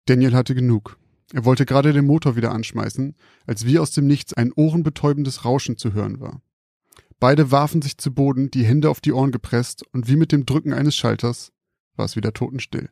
Daniel 0.06 0.34
hatte 0.34 0.56
genug. 0.56 0.98
Er 1.32 1.44
wollte 1.44 1.66
gerade 1.66 1.92
den 1.92 2.06
Motor 2.06 2.34
wieder 2.34 2.50
anschmeißen, 2.50 3.14
als 3.46 3.64
wie 3.64 3.78
aus 3.78 3.92
dem 3.92 4.08
Nichts 4.08 4.34
ein 4.34 4.50
ohrenbetäubendes 4.52 5.44
Rauschen 5.44 5.78
zu 5.78 5.92
hören 5.92 6.18
war. 6.18 6.42
Beide 7.24 7.50
warfen 7.50 7.80
sich 7.80 7.96
zu 7.96 8.12
Boden, 8.12 8.50
die 8.50 8.66
Hände 8.66 8.90
auf 8.90 9.00
die 9.00 9.14
Ohren 9.14 9.32
gepresst, 9.32 9.82
und 9.94 10.08
wie 10.08 10.16
mit 10.16 10.30
dem 10.30 10.44
Drücken 10.44 10.74
eines 10.74 10.94
Schalters 10.94 11.52
war 11.96 12.04
es 12.04 12.16
wieder 12.16 12.34
totenstill. 12.34 12.90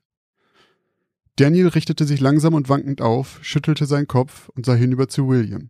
Daniel 1.36 1.68
richtete 1.68 2.06
sich 2.06 2.18
langsam 2.18 2.54
und 2.54 2.70
wankend 2.70 3.02
auf, 3.02 3.40
schüttelte 3.42 3.84
seinen 3.84 4.06
Kopf 4.06 4.48
und 4.48 4.64
sah 4.64 4.74
hinüber 4.74 5.06
zu 5.06 5.28
William. 5.28 5.68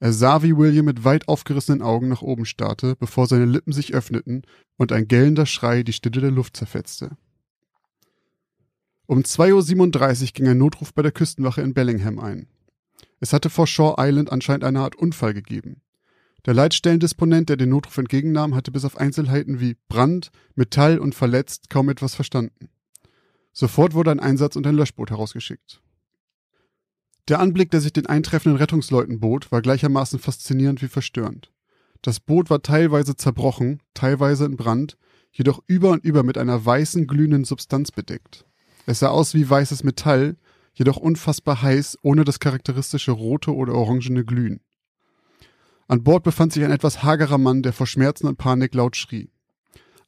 Er 0.00 0.12
sah, 0.12 0.42
wie 0.42 0.54
William 0.54 0.84
mit 0.84 1.04
weit 1.04 1.28
aufgerissenen 1.28 1.80
Augen 1.80 2.08
nach 2.08 2.20
oben 2.20 2.44
starrte, 2.44 2.94
bevor 2.94 3.26
seine 3.26 3.46
Lippen 3.46 3.72
sich 3.72 3.94
öffneten 3.94 4.42
und 4.76 4.92
ein 4.92 5.08
gellender 5.08 5.46
Schrei 5.46 5.82
die 5.82 5.94
Stille 5.94 6.20
der 6.20 6.30
Luft 6.30 6.58
zerfetzte. 6.58 7.16
Um 9.06 9.20
2.37 9.20 10.20
Uhr 10.20 10.28
ging 10.34 10.48
ein 10.48 10.58
Notruf 10.58 10.92
bei 10.92 11.00
der 11.00 11.12
Küstenwache 11.12 11.62
in 11.62 11.72
Bellingham 11.72 12.18
ein. 12.18 12.48
Es 13.18 13.32
hatte 13.32 13.48
vor 13.48 13.66
Shaw 13.66 13.94
Island 13.96 14.30
anscheinend 14.30 14.64
eine 14.64 14.80
Art 14.80 14.94
Unfall 14.94 15.32
gegeben. 15.32 15.80
Der 16.44 16.54
Leitstellendisponent, 16.54 17.48
der 17.48 17.56
den 17.56 17.68
Notruf 17.68 17.96
entgegennahm, 17.98 18.54
hatte 18.54 18.72
bis 18.72 18.84
auf 18.84 18.96
Einzelheiten 18.96 19.60
wie 19.60 19.76
Brand, 19.88 20.30
Metall 20.56 20.98
und 20.98 21.14
verletzt 21.14 21.70
kaum 21.70 21.88
etwas 21.88 22.14
verstanden. 22.14 22.68
Sofort 23.52 23.94
wurde 23.94 24.10
ein 24.10 24.20
Einsatz 24.20 24.56
und 24.56 24.66
ein 24.66 24.74
Löschboot 24.74 25.10
herausgeschickt. 25.10 25.80
Der 27.28 27.38
Anblick, 27.38 27.70
der 27.70 27.80
sich 27.80 27.92
den 27.92 28.06
eintreffenden 28.06 28.58
Rettungsleuten 28.58 29.20
bot, 29.20 29.52
war 29.52 29.62
gleichermaßen 29.62 30.18
faszinierend 30.18 30.82
wie 30.82 30.88
verstörend. 30.88 31.52
Das 32.00 32.18
Boot 32.18 32.50
war 32.50 32.62
teilweise 32.62 33.14
zerbrochen, 33.14 33.80
teilweise 33.94 34.44
in 34.44 34.56
Brand, 34.56 34.98
jedoch 35.30 35.62
über 35.68 35.90
und 35.90 36.04
über 36.04 36.24
mit 36.24 36.36
einer 36.36 36.64
weißen, 36.64 37.06
glühenden 37.06 37.44
Substanz 37.44 37.92
bedeckt. 37.92 38.44
Es 38.86 38.98
sah 38.98 39.08
aus 39.08 39.34
wie 39.34 39.48
weißes 39.48 39.84
Metall, 39.84 40.36
jedoch 40.74 40.96
unfassbar 40.96 41.62
heiß, 41.62 41.98
ohne 42.02 42.24
das 42.24 42.40
charakteristische 42.40 43.12
rote 43.12 43.54
oder 43.54 43.74
orangene 43.74 44.24
Glühen. 44.24 44.60
An 45.88 46.02
Bord 46.02 46.22
befand 46.22 46.52
sich 46.52 46.64
ein 46.64 46.70
etwas 46.70 47.02
hagerer 47.02 47.38
Mann, 47.38 47.62
der 47.62 47.72
vor 47.72 47.86
Schmerzen 47.86 48.26
und 48.26 48.38
Panik 48.38 48.74
laut 48.74 48.96
schrie. 48.96 49.30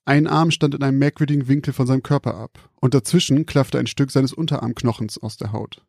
Ein 0.05 0.27
Arm 0.27 0.51
stand 0.51 0.75
in 0.75 0.83
einem 0.83 0.99
merkwürdigen 0.99 1.49
Winkel 1.49 1.73
von 1.73 1.87
seinem 1.87 2.03
Körper 2.03 2.37
ab, 2.37 2.71
und 2.81 2.95
dazwischen 2.95 3.47
klaffte 3.47 3.79
ein 3.79 3.87
Stück 3.87 4.11
seines 4.11 4.33
Unterarmknochens 4.33 5.19
aus 5.19 5.37
der 5.37 5.53
Haut. 5.53 5.83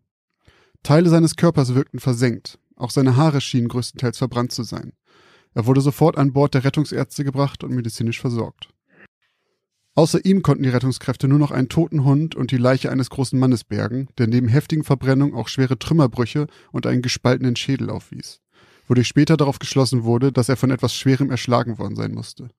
Teile 0.84 1.10
seines 1.10 1.36
Körpers 1.36 1.76
wirkten 1.76 2.00
versenkt, 2.00 2.60
auch 2.76 2.92
seine 2.92 3.16
Haare 3.16 3.42
schienen 3.42 3.68
größtenteils 3.68 4.18
verbrannt 4.18 4.52
zu 4.52 4.64
sein. 4.64 4.94
Er 5.54 5.66
wurde 5.66 5.82
sofort 5.82 6.18
an 6.18 6.34
Bord 6.34 6.54
der 6.54 6.64
Rettungsärzte 6.64 7.24
gebracht 7.24 7.64
und 7.64 7.74
medizinisch 7.74 8.22
versorgt. 8.22 8.70
Außer 9.96 10.26
ihm 10.26 10.42
konnten 10.42 10.64
die 10.64 10.70
Rettungskräfte 10.70 11.30
nur 11.30 11.40
noch 11.40 11.52
einen 11.52 11.70
toten 11.70 12.04
Hund 12.04 12.36
und 12.36 12.52
die 12.52 12.58
Leiche 12.58 12.92
eines 12.92 13.10
großen 13.10 13.40
Mannes 13.40 13.64
bergen, 13.64 14.10
der 14.18 14.28
neben 14.28 14.50
heftigen 14.50 14.84
Verbrennungen 14.84 15.34
auch 15.34 15.48
schwere 15.48 15.80
Trümmerbrüche 15.80 16.48
und 16.74 16.86
einen 16.86 17.02
gespaltenen 17.02 17.56
Schädel 17.56 17.90
aufwies, 17.90 18.42
wodurch 18.88 19.08
später 19.08 19.38
darauf 19.38 19.60
geschlossen 19.60 20.04
wurde, 20.04 20.32
dass 20.32 20.50
er 20.50 20.58
von 20.58 20.72
etwas 20.72 20.94
Schwerem 20.94 21.30
erschlagen 21.32 21.78
worden 21.78 21.96
sein 21.96 22.14
musste. 22.14 22.50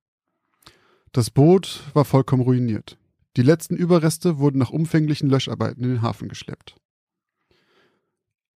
Das 1.12 1.30
Boot 1.30 1.82
war 1.94 2.04
vollkommen 2.04 2.42
ruiniert. 2.42 2.98
Die 3.36 3.42
letzten 3.42 3.76
Überreste 3.76 4.38
wurden 4.38 4.58
nach 4.58 4.70
umfänglichen 4.70 5.28
Löscharbeiten 5.28 5.82
in 5.84 5.90
den 5.90 6.02
Hafen 6.02 6.28
geschleppt. 6.28 6.76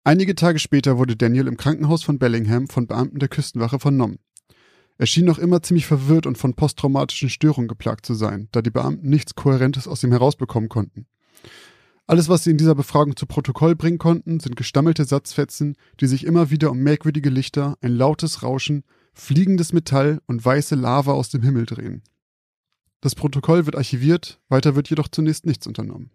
Einige 0.05 0.35
Tage 0.35 0.59
später 0.59 0.99
wurde 0.99 1.16
Daniel 1.16 1.49
im 1.49 1.57
Krankenhaus 1.57 2.03
von 2.03 2.19
Bellingham 2.19 2.69
von 2.69 2.87
Beamten 2.87 3.19
der 3.19 3.29
Küstenwache 3.29 3.79
vernommen. 3.79 4.19
Er 4.97 5.07
schien 5.07 5.27
noch 5.27 5.39
immer 5.39 5.62
ziemlich 5.62 5.87
verwirrt 5.87 6.27
und 6.27 6.39
von 6.39 6.55
posttraumatischen 6.55 7.29
Störungen 7.29 7.69
geplagt 7.69 8.07
zu 8.07 8.14
sein, 8.14 8.49
da 8.51 8.62
die 8.62 8.71
Beamten 8.71 9.09
nichts 9.09 9.35
Kohärentes 9.35 9.87
aus 9.87 10.03
ihm 10.03 10.11
herausbekommen 10.11 10.69
konnten. 10.69 11.07
Alles, 12.09 12.30
was 12.30 12.42
sie 12.42 12.50
in 12.50 12.56
dieser 12.56 12.74
Befragung 12.74 13.16
zu 13.16 13.26
Protokoll 13.26 13.76
bringen 13.76 13.98
konnten, 13.98 14.40
sind 14.40 14.56
gestammelte 14.56 15.04
Satzfetzen, 15.04 15.76
die 16.00 16.06
sich 16.06 16.24
immer 16.24 16.48
wieder 16.48 16.70
um 16.70 16.78
merkwürdige 16.78 17.28
Lichter, 17.28 17.76
ein 17.82 17.92
lautes 17.92 18.42
Rauschen, 18.42 18.82
fliegendes 19.12 19.74
Metall 19.74 20.22
und 20.26 20.42
weiße 20.42 20.74
Lava 20.74 21.12
aus 21.12 21.28
dem 21.28 21.42
Himmel 21.42 21.66
drehen. 21.66 22.02
Das 23.02 23.14
Protokoll 23.14 23.66
wird 23.66 23.76
archiviert, 23.76 24.40
weiter 24.48 24.74
wird 24.74 24.88
jedoch 24.88 25.09
zunächst 25.09 25.44
nichts 25.44 25.66
unternommen. 25.66 26.11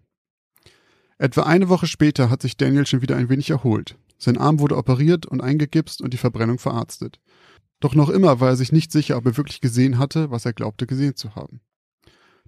Etwa 1.19 1.43
eine 1.43 1.69
Woche 1.69 1.85
später 1.85 2.31
hat 2.31 2.41
sich 2.41 2.57
Daniel 2.57 2.87
schon 2.87 3.03
wieder 3.03 3.15
ein 3.15 3.29
wenig 3.29 3.51
erholt. 3.51 3.95
Sein 4.17 4.39
Arm 4.39 4.59
wurde 4.59 4.77
operiert 4.77 5.27
und 5.27 5.41
eingegipst 5.41 6.01
und 6.01 6.11
die 6.11 6.17
Verbrennung 6.17 6.57
verarztet. 6.57 7.19
Doch 7.79 7.93
noch 7.93 8.09
immer 8.09 8.39
war 8.39 8.49
er 8.49 8.55
sich 8.55 8.71
nicht 8.71 8.91
sicher, 8.91 9.15
ob 9.15 9.27
er 9.27 9.37
wirklich 9.37 9.61
gesehen 9.61 9.99
hatte, 9.99 10.31
was 10.31 10.45
er 10.45 10.53
glaubte 10.53 10.87
gesehen 10.87 11.15
zu 11.15 11.35
haben. 11.35 11.61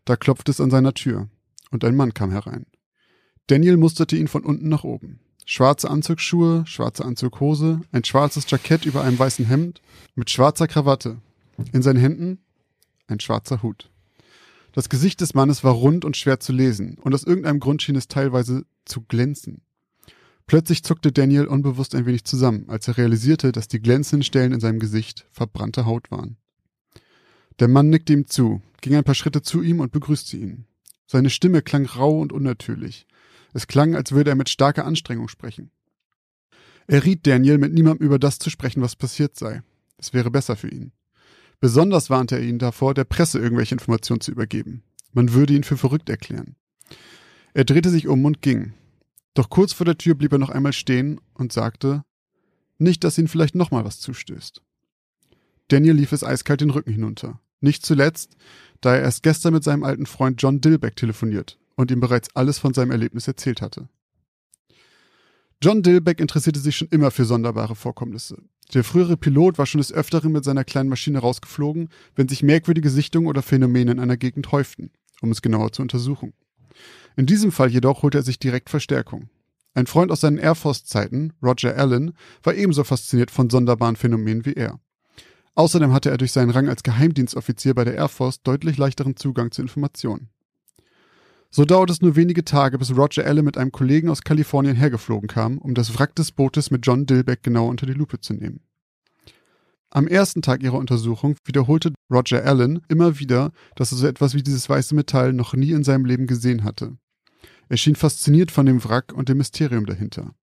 Da 0.03 0.15
klopfte 0.15 0.49
es 0.49 0.59
an 0.59 0.71
seiner 0.71 0.95
Tür, 0.95 1.29
und 1.69 1.85
ein 1.85 1.95
Mann 1.95 2.15
kam 2.15 2.31
herein. 2.31 2.65
Daniel 3.47 3.77
musterte 3.77 4.17
ihn 4.17 4.27
von 4.27 4.43
unten 4.43 4.69
nach 4.69 4.83
oben. 4.83 5.19
Schwarze 5.45 5.89
Anzugsschuhe, 5.89 6.63
schwarze 6.65 7.05
Anzughose, 7.05 7.81
ein 7.91 8.03
schwarzes 8.03 8.49
Jackett 8.49 8.85
über 8.85 9.03
einem 9.03 9.19
weißen 9.19 9.45
Hemd, 9.45 9.81
mit 10.15 10.31
schwarzer 10.31 10.67
Krawatte. 10.67 11.17
In 11.71 11.83
seinen 11.83 11.99
Händen 11.99 12.39
ein 13.07 13.19
schwarzer 13.19 13.61
Hut. 13.61 13.91
Das 14.71 14.89
Gesicht 14.89 15.21
des 15.21 15.35
Mannes 15.35 15.63
war 15.63 15.73
rund 15.73 16.03
und 16.03 16.17
schwer 16.17 16.39
zu 16.39 16.51
lesen, 16.51 16.97
und 17.01 17.13
aus 17.13 17.23
irgendeinem 17.23 17.59
Grund 17.59 17.81
schien 17.81 17.95
es 17.95 18.07
teilweise 18.07 18.65
zu 18.83 19.01
glänzen. 19.01 19.61
Plötzlich 20.47 20.83
zuckte 20.83 21.11
Daniel 21.11 21.45
unbewusst 21.45 21.95
ein 21.95 22.05
wenig 22.05 22.23
zusammen, 22.25 22.65
als 22.67 22.87
er 22.87 22.97
realisierte, 22.97 23.51
dass 23.51 23.67
die 23.67 23.79
glänzenden 23.79 24.23
Stellen 24.23 24.51
in 24.51 24.59
seinem 24.59 24.79
Gesicht 24.79 25.27
verbrannte 25.31 25.85
Haut 25.85 26.11
waren. 26.11 26.37
Der 27.59 27.67
Mann 27.67 27.89
nickte 27.89 28.13
ihm 28.13 28.27
zu, 28.27 28.61
ging 28.81 28.95
ein 28.95 29.03
paar 29.03 29.15
Schritte 29.15 29.41
zu 29.41 29.61
ihm 29.61 29.79
und 29.79 29.91
begrüßte 29.91 30.35
ihn. 30.35 30.65
Seine 31.07 31.29
Stimme 31.29 31.61
klang 31.61 31.85
rau 31.85 32.19
und 32.19 32.33
unnatürlich. 32.33 33.07
Es 33.55 33.67
klang, 33.67 33.95
als 33.95 34.11
würde 34.11 34.31
er 34.31 34.35
mit 34.35 34.49
starker 34.49 34.85
Anstrengung 34.85 35.29
sprechen. 35.29 35.71
Er 36.87 37.05
riet 37.05 37.25
Daniel, 37.25 37.57
mit 37.57 37.71
niemandem 37.71 38.05
über 38.05 38.19
das 38.19 38.37
zu 38.37 38.49
sprechen, 38.49 38.81
was 38.81 38.97
passiert 38.97 39.37
sei. 39.37 39.63
Es 39.97 40.13
wäre 40.13 40.29
besser 40.29 40.57
für 40.57 40.67
ihn. 40.67 40.91
Besonders 41.61 42.09
warnte 42.09 42.35
er 42.35 42.41
ihn 42.41 42.59
davor, 42.59 42.93
der 42.93 43.05
Presse 43.05 43.39
irgendwelche 43.39 43.73
Informationen 43.73 44.19
zu 44.19 44.31
übergeben. 44.31 44.83
Man 45.13 45.31
würde 45.31 45.53
ihn 45.53 45.63
für 45.63 45.77
verrückt 45.77 46.09
erklären. 46.09 46.57
Er 47.53 47.63
drehte 47.63 47.89
sich 47.89 48.09
um 48.09 48.25
und 48.25 48.41
ging. 48.41 48.73
Doch 49.35 49.49
kurz 49.49 49.71
vor 49.71 49.85
der 49.85 49.97
Tür 49.97 50.15
blieb 50.15 50.33
er 50.33 50.37
noch 50.37 50.49
einmal 50.49 50.73
stehen 50.73 51.21
und 51.33 51.53
sagte, 51.53 52.03
nicht, 52.77 53.05
dass 53.05 53.17
ihn 53.17 53.29
vielleicht 53.29 53.55
nochmal 53.55 53.85
was 53.85 54.01
zustößt. 54.01 54.61
Daniel 55.69 55.95
lief 55.95 56.11
es 56.11 56.25
eiskalt 56.25 56.59
den 56.59 56.71
Rücken 56.71 56.91
hinunter. 56.91 57.39
Nicht 57.61 57.85
zuletzt, 57.85 58.35
da 58.81 58.95
er 58.95 59.03
erst 59.03 59.23
gestern 59.23 59.53
mit 59.53 59.63
seinem 59.63 59.85
alten 59.85 60.07
Freund 60.07 60.41
John 60.41 60.59
Dillbeck 60.59 60.97
telefoniert 60.97 61.57
und 61.75 61.91
ihm 61.91 61.99
bereits 61.99 62.35
alles 62.35 62.59
von 62.59 62.73
seinem 62.73 62.91
Erlebnis 62.91 63.27
erzählt 63.27 63.61
hatte. 63.61 63.89
John 65.61 65.81
Dillbeck 65.81 66.19
interessierte 66.19 66.59
sich 66.59 66.75
schon 66.75 66.89
immer 66.89 67.11
für 67.11 67.25
sonderbare 67.25 67.75
Vorkommnisse. 67.75 68.37
Der 68.73 68.83
frühere 68.83 69.17
Pilot 69.17 69.57
war 69.57 69.65
schon 69.65 69.79
des 69.79 69.93
Öfteren 69.93 70.31
mit 70.31 70.43
seiner 70.43 70.63
kleinen 70.63 70.89
Maschine 70.89 71.19
rausgeflogen, 71.19 71.89
wenn 72.15 72.27
sich 72.27 72.43
merkwürdige 72.43 72.89
Sichtungen 72.89 73.27
oder 73.27 73.41
Phänomene 73.41 73.91
in 73.91 73.99
einer 73.99 74.17
Gegend 74.17 74.51
häuften, 74.51 74.91
um 75.21 75.31
es 75.31 75.41
genauer 75.41 75.71
zu 75.71 75.81
untersuchen. 75.81 76.33
In 77.15 77.25
diesem 77.25 77.51
Fall 77.51 77.69
jedoch 77.69 78.03
holte 78.03 78.19
er 78.19 78.23
sich 78.23 78.39
direkt 78.39 78.69
Verstärkung. 78.69 79.29
Ein 79.73 79.87
Freund 79.87 80.11
aus 80.11 80.21
seinen 80.21 80.37
Air 80.37 80.55
Force-Zeiten, 80.55 81.33
Roger 81.41 81.77
Allen, 81.77 82.13
war 82.43 82.55
ebenso 82.55 82.83
fasziniert 82.83 83.31
von 83.31 83.49
sonderbaren 83.49 83.95
Phänomenen 83.95 84.45
wie 84.45 84.53
er. 84.53 84.79
Außerdem 85.55 85.93
hatte 85.93 86.09
er 86.09 86.17
durch 86.17 86.33
seinen 86.33 86.49
Rang 86.49 86.67
als 86.67 86.83
Geheimdienstoffizier 86.83 87.73
bei 87.73 87.85
der 87.85 87.95
Air 87.95 88.09
Force 88.09 88.41
deutlich 88.41 88.77
leichteren 88.77 89.15
Zugang 89.15 89.51
zu 89.51 89.61
Informationen. 89.61 90.29
So 91.55 91.63
dauerte 91.63 91.93
es 91.93 92.01
nur 92.01 92.17
wenige 92.17 92.43
Tage, 92.43 92.77
bis 92.77 92.97
Roger 92.97 93.25
Allen 93.25 93.45
mit 93.45 93.57
einem 93.57 93.71
Kollegen 93.71 94.09
aus 94.09 94.23
Kalifornien 94.23 94.75
hergeflogen 94.75 95.29
kam, 95.29 95.57
um 95.57 95.73
das 95.73 95.97
Wrack 95.97 96.13
des 96.13 96.33
Bootes 96.33 96.69
mit 96.69 96.85
John 96.85 97.05
Dillbeck 97.05 97.43
genau 97.43 97.69
unter 97.69 97.85
die 97.85 97.93
Lupe 97.93 98.19
zu 98.19 98.33
nehmen. 98.33 98.59
Am 99.89 100.05
ersten 100.05 100.41
Tag 100.41 100.63
ihrer 100.63 100.77
Untersuchung 100.77 101.37
wiederholte 101.45 101.93
Roger 102.11 102.43
Allen 102.43 102.81
immer 102.89 103.19
wieder, 103.19 103.53
dass 103.77 103.93
er 103.93 103.97
so 103.97 104.05
etwas 104.05 104.33
wie 104.33 104.43
dieses 104.43 104.67
weiße 104.67 104.95
Metall 104.95 105.31
noch 105.31 105.53
nie 105.53 105.71
in 105.71 105.85
seinem 105.85 106.03
Leben 106.03 106.27
gesehen 106.27 106.65
hatte. 106.65 106.97
Er 107.69 107.77
schien 107.77 107.95
fasziniert 107.95 108.51
von 108.51 108.65
dem 108.65 108.83
Wrack 108.83 109.13
und 109.13 109.29
dem 109.29 109.37
Mysterium 109.37 109.85
dahinter. 109.85 110.35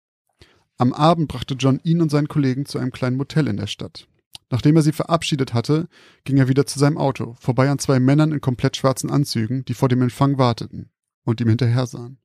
Am 0.77 0.93
Abend 0.93 1.27
brachte 1.27 1.55
John 1.55 1.81
ihn 1.83 2.01
und 2.01 2.09
seinen 2.09 2.29
Kollegen 2.29 2.65
zu 2.65 2.79
einem 2.79 2.91
kleinen 2.91 3.17
Motel 3.17 3.49
in 3.49 3.57
der 3.57 3.67
Stadt. 3.67 4.07
Nachdem 4.49 4.77
er 4.77 4.81
sie 4.81 4.93
verabschiedet 4.93 5.53
hatte, 5.53 5.89
ging 6.23 6.37
er 6.37 6.47
wieder 6.47 6.65
zu 6.65 6.79
seinem 6.79 6.97
Auto, 6.97 7.35
vorbei 7.37 7.69
an 7.69 7.79
zwei 7.79 7.99
Männern 7.99 8.31
in 8.31 8.39
komplett 8.39 8.77
schwarzen 8.77 9.09
Anzügen, 9.09 9.65
die 9.65 9.73
vor 9.73 9.89
dem 9.89 10.01
Empfang 10.01 10.37
warteten 10.37 10.89
und 11.23 11.41
ihm 11.41 11.49
hinterher 11.49 11.85
sahen. 11.87 12.17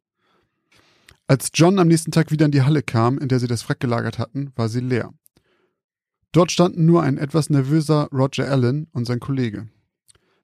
Als 1.26 1.50
John 1.52 1.78
am 1.78 1.88
nächsten 1.88 2.12
Tag 2.12 2.30
wieder 2.30 2.46
in 2.46 2.52
die 2.52 2.62
Halle 2.62 2.82
kam, 2.82 3.18
in 3.18 3.28
der 3.28 3.40
sie 3.40 3.48
das 3.48 3.68
Wrack 3.68 3.80
gelagert 3.80 4.18
hatten, 4.18 4.52
war 4.54 4.68
sie 4.68 4.80
leer. 4.80 5.12
Dort 6.32 6.52
standen 6.52 6.84
nur 6.84 7.02
ein 7.02 7.18
etwas 7.18 7.50
nervöser 7.50 8.08
Roger 8.12 8.48
Allen 8.50 8.86
und 8.92 9.06
sein 9.06 9.20
Kollege. 9.20 9.68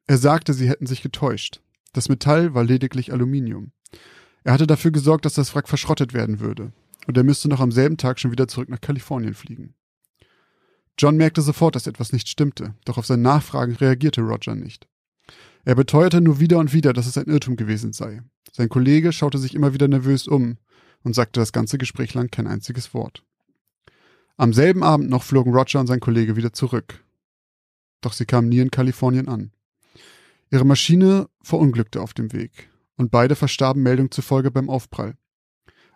Er 0.06 0.18
sagte, 0.18 0.54
sie 0.54 0.68
hätten 0.68 0.86
sich 0.86 1.02
getäuscht. 1.02 1.60
Das 1.92 2.08
Metall 2.08 2.54
war 2.54 2.64
lediglich 2.64 3.12
Aluminium. 3.12 3.72
Er 4.42 4.54
hatte 4.54 4.66
dafür 4.66 4.90
gesorgt, 4.90 5.24
dass 5.24 5.34
das 5.34 5.54
Wrack 5.54 5.68
verschrottet 5.68 6.14
werden 6.14 6.40
würde, 6.40 6.72
und 7.06 7.16
er 7.16 7.24
müsste 7.24 7.48
noch 7.48 7.60
am 7.60 7.70
selben 7.70 7.96
Tag 7.96 8.18
schon 8.18 8.32
wieder 8.32 8.48
zurück 8.48 8.68
nach 8.68 8.80
Kalifornien 8.80 9.34
fliegen. 9.34 9.74
John 10.98 11.16
merkte 11.16 11.42
sofort, 11.42 11.76
dass 11.76 11.86
etwas 11.86 12.12
nicht 12.12 12.28
stimmte, 12.28 12.74
doch 12.84 12.98
auf 12.98 13.06
seine 13.06 13.22
Nachfragen 13.22 13.74
reagierte 13.76 14.20
Roger 14.20 14.54
nicht. 14.54 14.88
Er 15.64 15.74
beteuerte 15.74 16.20
nur 16.20 16.40
wieder 16.40 16.58
und 16.58 16.72
wieder, 16.72 16.92
dass 16.92 17.06
es 17.06 17.16
ein 17.16 17.26
Irrtum 17.26 17.56
gewesen 17.56 17.92
sei. 17.92 18.22
Sein 18.52 18.68
Kollege 18.68 19.12
schaute 19.12 19.38
sich 19.38 19.54
immer 19.54 19.72
wieder 19.72 19.88
nervös 19.88 20.28
um 20.28 20.58
und 21.02 21.14
sagte 21.14 21.40
das 21.40 21.52
ganze 21.52 21.78
Gespräch 21.78 22.14
lang 22.14 22.30
kein 22.30 22.46
einziges 22.46 22.94
Wort. 22.94 23.24
Am 24.36 24.52
selben 24.52 24.82
Abend 24.82 25.10
noch 25.10 25.22
flogen 25.22 25.54
Roger 25.54 25.80
und 25.80 25.86
sein 25.86 26.00
Kollege 26.00 26.36
wieder 26.36 26.52
zurück. 26.52 27.02
Doch 28.02 28.12
sie 28.12 28.26
kamen 28.26 28.48
nie 28.48 28.58
in 28.58 28.70
Kalifornien 28.70 29.28
an. 29.28 29.52
Ihre 30.50 30.64
Maschine 30.64 31.28
verunglückte 31.42 32.02
auf 32.02 32.12
dem 32.12 32.32
Weg 32.32 32.68
und 32.96 33.10
beide 33.10 33.36
verstarben 33.36 33.82
Meldung 33.82 34.10
zufolge 34.10 34.50
beim 34.50 34.68
Aufprall. 34.68 35.16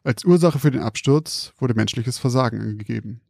Als 0.03 0.25
Ursache 0.25 0.59
für 0.59 0.71
den 0.71 0.83
Absturz 0.83 1.53
wurde 1.59 1.75
menschliches 1.75 2.17
Versagen 2.19 2.61
angegeben. 2.61 3.21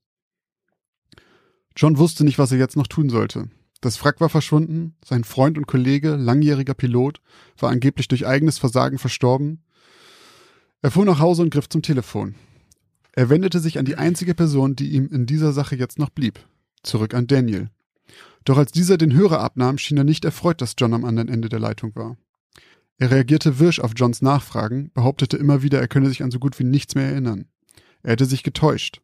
John 1.75 1.99
wusste 1.99 2.25
nicht, 2.25 2.39
was 2.39 2.53
er 2.53 2.59
jetzt 2.59 2.77
noch 2.77 2.87
tun 2.87 3.09
sollte. 3.09 3.51
Das 3.81 4.03
Wrack 4.03 4.21
war 4.21 4.29
verschwunden, 4.29 4.95
sein 5.05 5.25
Freund 5.25 5.59
und 5.59 5.67
Kollege, 5.67 6.17
langjähriger 6.17 6.75
Pilot, 6.75 7.21
war 7.59 7.71
angeblich 7.71 8.09
durch 8.09 8.27
eigenes 8.27 8.59
Versagen 8.59 8.99
verstorben. 8.99 9.63
Er 10.83 10.91
fuhr 10.91 11.05
nach 11.05 11.21
Hause 11.21 11.43
und 11.43 11.51
griff 11.51 11.69
zum 11.69 11.83
Telefon. 11.83 12.35
Er 13.13 13.29
wendete 13.29 13.61
sich 13.61 13.79
an 13.79 13.85
die 13.85 13.97
einzige 13.97 14.35
Person, 14.35 14.77
die 14.77 14.91
ihm 14.91 15.09
in 15.09 15.27
dieser 15.27 15.53
Sache 15.53 15.77
jetzt 15.77 15.99
noch 15.99 16.11
blieb, 16.11 16.39
zurück 16.83 17.15
an 17.15 17.27
Daniel. 17.27 17.71
Doch 18.45 18.59
als 18.59 18.73
dieser 18.73 18.97
den 18.97 19.15
Hörer 19.15 19.41
abnahm, 19.41 19.79
schien 19.79 19.99
er 19.99 20.05
nicht 20.05 20.25
erfreut, 20.25 20.61
dass 20.61 20.75
John 20.79 20.95
am 20.95 21.05
anderen 21.05 21.29
Ende 21.29 21.49
der 21.49 21.59
Leitung 21.59 21.95
war. 21.97 22.17
Er 22.99 23.11
reagierte 23.11 23.59
wirsch 23.59 23.81
auf 23.81 23.93
Johns 23.97 24.23
Nachfragen, 24.23 24.91
behauptete 24.95 25.37
immer 25.37 25.63
wieder, 25.63 25.81
er 25.81 25.89
könne 25.89 26.09
sich 26.09 26.23
an 26.23 26.31
so 26.31 26.39
gut 26.39 26.59
wie 26.59 26.65
nichts 26.65 26.95
mehr 26.95 27.07
erinnern. 27.07 27.47
Er 28.03 28.13
hätte 28.13 28.25
sich 28.25 28.43
getäuscht. 28.43 29.03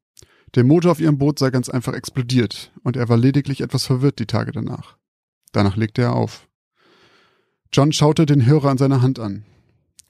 Der 0.55 0.65
Motor 0.65 0.93
auf 0.93 1.01
ihrem 1.01 1.17
Boot 1.17 1.39
sei 1.39 1.51
ganz 1.51 1.71
einfach 1.71 1.95
explodiert 1.95 2.73
und 2.83 2.97
er 2.97 3.09
war 3.09 3.17
lediglich 3.17 3.63
etwas 3.63 3.87
verwirrt 3.87 4.19
die 4.19 4.27
Tage 4.27 4.53
danach. 4.53 4.99
Danach 5.53 5.77
legte 5.77 6.03
er 6.03 6.15
auf. 6.15 6.47
John 7.73 7.93
schaute 7.93 8.27
den 8.27 8.45
Hörer 8.45 8.69
an 8.69 8.77
seiner 8.77 9.01
Hand 9.01 9.19
an. 9.19 9.47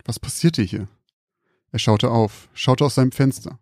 Was 0.05 0.18
passierte 0.18 0.62
hier? 0.62 0.88
Er 1.70 1.78
schaute 1.78 2.11
auf, 2.11 2.49
schaute 2.55 2.84
aus 2.84 2.97
seinem 2.97 3.12
Fenster. 3.12 3.61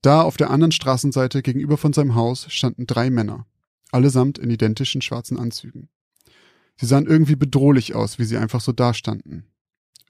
Da 0.00 0.22
auf 0.22 0.36
der 0.36 0.50
anderen 0.50 0.70
Straßenseite 0.70 1.42
gegenüber 1.42 1.76
von 1.76 1.92
seinem 1.92 2.14
Haus 2.14 2.46
standen 2.52 2.86
drei 2.86 3.10
Männer, 3.10 3.46
allesamt 3.90 4.38
in 4.38 4.50
identischen 4.50 5.02
schwarzen 5.02 5.38
Anzügen. 5.38 5.88
Sie 6.76 6.86
sahen 6.86 7.06
irgendwie 7.06 7.34
bedrohlich 7.34 7.96
aus, 7.96 8.20
wie 8.20 8.24
sie 8.24 8.36
einfach 8.36 8.60
so 8.60 8.70
dastanden. 8.70 9.46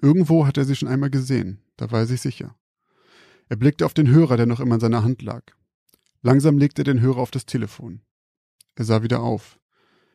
Irgendwo 0.03 0.47
hat 0.47 0.59
er 0.59 0.67
sie 0.67 0.77
schon 0.77 0.89
einmal 0.89 1.11
gesehen, 1.11 1.63
da 1.79 1.91
war 1.91 2.01
er 2.01 2.07
sich 2.07 2.21
sicher. 2.21 2.55
Er 3.49 3.57
blickte 3.57 3.87
auf 3.87 3.95
den 3.95 4.09
Hörer, 4.11 4.37
der 4.37 4.47
noch 4.47 4.61
immer 4.61 4.75
in 4.75 4.81
seiner 4.81 5.03
Hand 5.03 5.23
lag. 5.23 5.43
Langsam 6.27 6.59
legte 6.59 6.81
er 6.83 6.85
den 6.87 7.01
Hörer 7.01 7.19
auf 7.19 7.31
das 7.31 7.47
Telefon. 7.47 8.01
Er 8.75 8.85
sah 8.85 9.05
wieder 9.05 9.21
auf. 9.21 9.61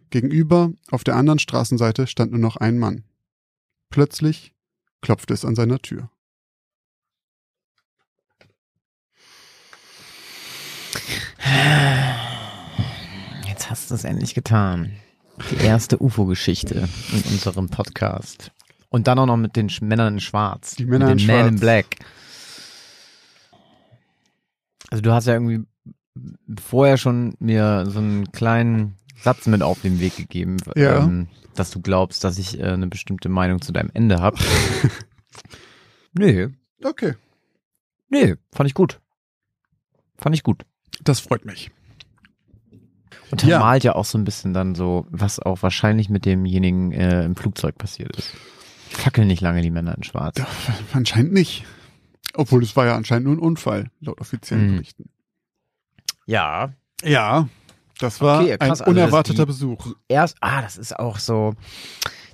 Gegenüber, 0.10 0.74
auf 0.90 1.06
der 1.06 1.16
anderen 1.16 1.40
Straßenseite, 1.40 2.06
stand 2.06 2.32
nur 2.34 2.42
noch 2.42 2.58
ein 2.58 2.78
Mann. 2.78 3.06
Plötzlich 3.90 4.54
klopfte 5.00 5.34
es 5.34 5.46
an 5.46 5.56
seiner 5.56 5.80
Tür. 5.80 6.10
Jetzt 13.48 13.70
hast 13.70 13.90
du 13.92 13.96
es 13.96 14.04
endlich 14.04 14.34
getan. 14.34 14.92
Die 15.52 15.64
erste 15.66 16.02
UFO-Geschichte 16.02 16.88
in 17.14 17.24
unserem 17.32 17.70
Podcast. 17.70 18.52
Und 18.90 19.08
dann 19.08 19.18
auch 19.20 19.26
noch 19.26 19.38
mit 19.38 19.56
den 19.56 19.70
Sch- 19.70 19.84
Männern 19.84 20.16
in 20.16 20.20
Schwarz. 20.20 20.76
Die 20.76 20.86
Männer 20.86 21.08
mit 21.10 21.22
den 21.22 21.30
in 21.30 21.36
Man 21.36 21.48
in 21.48 21.58
Schwarz. 21.58 21.60
Black. 21.62 21.86
Also 24.90 25.02
du 25.02 25.14
hast 25.14 25.28
ja 25.28 25.34
irgendwie 25.34 25.66
vorher 26.60 26.98
schon 26.98 27.36
mir 27.40 27.86
so 27.88 28.00
einen 28.00 28.32
kleinen 28.32 28.96
Satz 29.22 29.48
mit 29.48 29.62
auf 29.64 29.82
den 29.82 30.00
Weg 30.00 30.16
gegeben, 30.18 30.58
Ja. 30.76 31.00
ähm, 31.04 31.28
dass 31.56 31.72
du 31.72 31.82
glaubst, 31.82 32.24
dass 32.24 32.38
ich 32.38 32.60
äh, 32.60 32.64
eine 32.64 32.88
bestimmte 32.88 33.30
Meinung 33.30 33.62
zu 33.62 33.72
deinem 33.72 33.92
Ende 33.94 34.20
habe. 34.20 34.38
nee, 36.14 36.50
Okay. 36.84 37.14
nee, 38.10 38.36
fand 38.52 38.68
ich 38.68 38.74
gut. 38.74 39.00
Fand 40.18 40.36
ich 40.36 40.42
gut. 40.44 40.66
Das 41.04 41.20
freut 41.20 41.46
mich. 41.46 41.70
Und 43.30 43.44
er 43.44 43.50
Ja. 43.50 43.60
malt 43.60 43.84
ja 43.84 43.96
auch 43.96 44.06
so 44.06 44.18
ein 44.18 44.24
bisschen 44.24 44.54
dann 44.54 44.74
so, 44.76 45.06
was 45.10 45.40
auch 45.40 45.62
wahrscheinlich 45.62 46.10
mit 46.10 46.26
demjenigen 46.26 46.92
äh, 46.92 47.24
im 47.24 47.36
Flugzeug 47.36 47.78
passiert 47.78 48.16
ist. 48.18 48.34
Fackeln 48.90 49.28
nicht 49.28 49.42
lange 49.42 49.62
die 49.62 49.70
Männer 49.72 49.96
in 49.96 50.04
Schwarz. 50.04 50.38
Ja, 50.40 50.48
anscheinend 50.94 51.32
nicht. 51.34 51.66
Obwohl 52.34 52.64
es 52.64 52.76
war 52.76 52.86
ja 52.88 52.96
anscheinend 52.96 53.26
nur 53.28 53.36
ein 53.36 53.40
Unfall, 53.40 53.90
laut 54.00 54.20
offiziellen 54.20 54.72
Mhm. 54.72 54.76
Berichten. 54.78 55.10
Ja. 56.32 56.70
Ja, 57.04 57.48
das 58.00 58.22
war 58.22 58.42
Okay, 58.42 58.52
krass, 58.58 58.60
ein 58.62 58.70
also 58.72 58.84
das- 58.86 58.90
unerwarteter 58.94 59.44
die- 59.44 59.48
Besuch. 59.48 59.86
Erst, 60.08 60.38
ah, 60.40 60.62
das 60.62 60.78
ist 60.78 60.98
auch 60.98 61.18
so, 61.20 61.54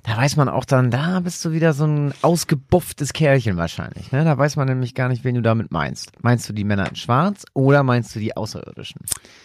da 0.04 0.16
weiß 0.16 0.36
man 0.36 0.48
auch 0.48 0.64
dann, 0.64 0.90
da 0.90 1.20
bist 1.20 1.44
du 1.44 1.52
wieder 1.52 1.72
so 1.72 1.84
ein 1.86 2.14
ausgebufftes 2.22 3.12
Kerlchen 3.12 3.56
wahrscheinlich, 3.56 4.12
ne? 4.12 4.24
Da 4.24 4.38
weiß 4.38 4.56
man 4.56 4.68
nämlich 4.68 4.94
gar 4.94 5.08
nicht, 5.08 5.24
wen 5.24 5.34
du 5.34 5.42
damit 5.42 5.72
meinst. 5.72 6.12
Meinst 6.22 6.48
du 6.48 6.52
die 6.52 6.64
Männer 6.64 6.88
in 6.88 6.96
Schwarz 6.96 7.44
oder 7.54 7.82
meinst 7.82 8.14
du 8.14 8.20
die 8.20 8.36
Außerirdischen? 8.36 9.00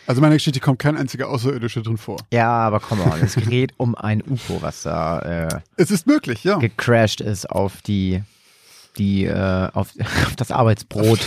Also 0.07 0.19
in 0.19 0.21
meiner 0.23 0.35
Geschichte 0.35 0.59
kommt 0.59 0.79
kein 0.79 0.97
einziger 0.97 1.29
Außerirdischer 1.29 1.81
drin 1.81 1.97
vor. 1.97 2.17
Ja, 2.31 2.49
aber 2.51 2.79
komm 2.79 2.99
on, 3.01 3.21
es 3.21 3.35
geht 3.35 3.73
um 3.77 3.95
ein 3.95 4.21
UFO, 4.21 4.61
was 4.61 4.83
da 4.83 5.19
äh, 5.19 5.59
Es 5.77 5.89
ist 5.89 6.05
möglich, 6.05 6.43
ja. 6.43 6.57
gecrashed 6.57 7.21
ist 7.21 7.49
auf 7.49 7.81
die, 7.81 8.21
die, 8.97 9.25
äh, 9.25 9.69
auf, 9.73 9.89
auf 10.27 10.35
das 10.35 10.51
Arbeitsbrot 10.51 11.19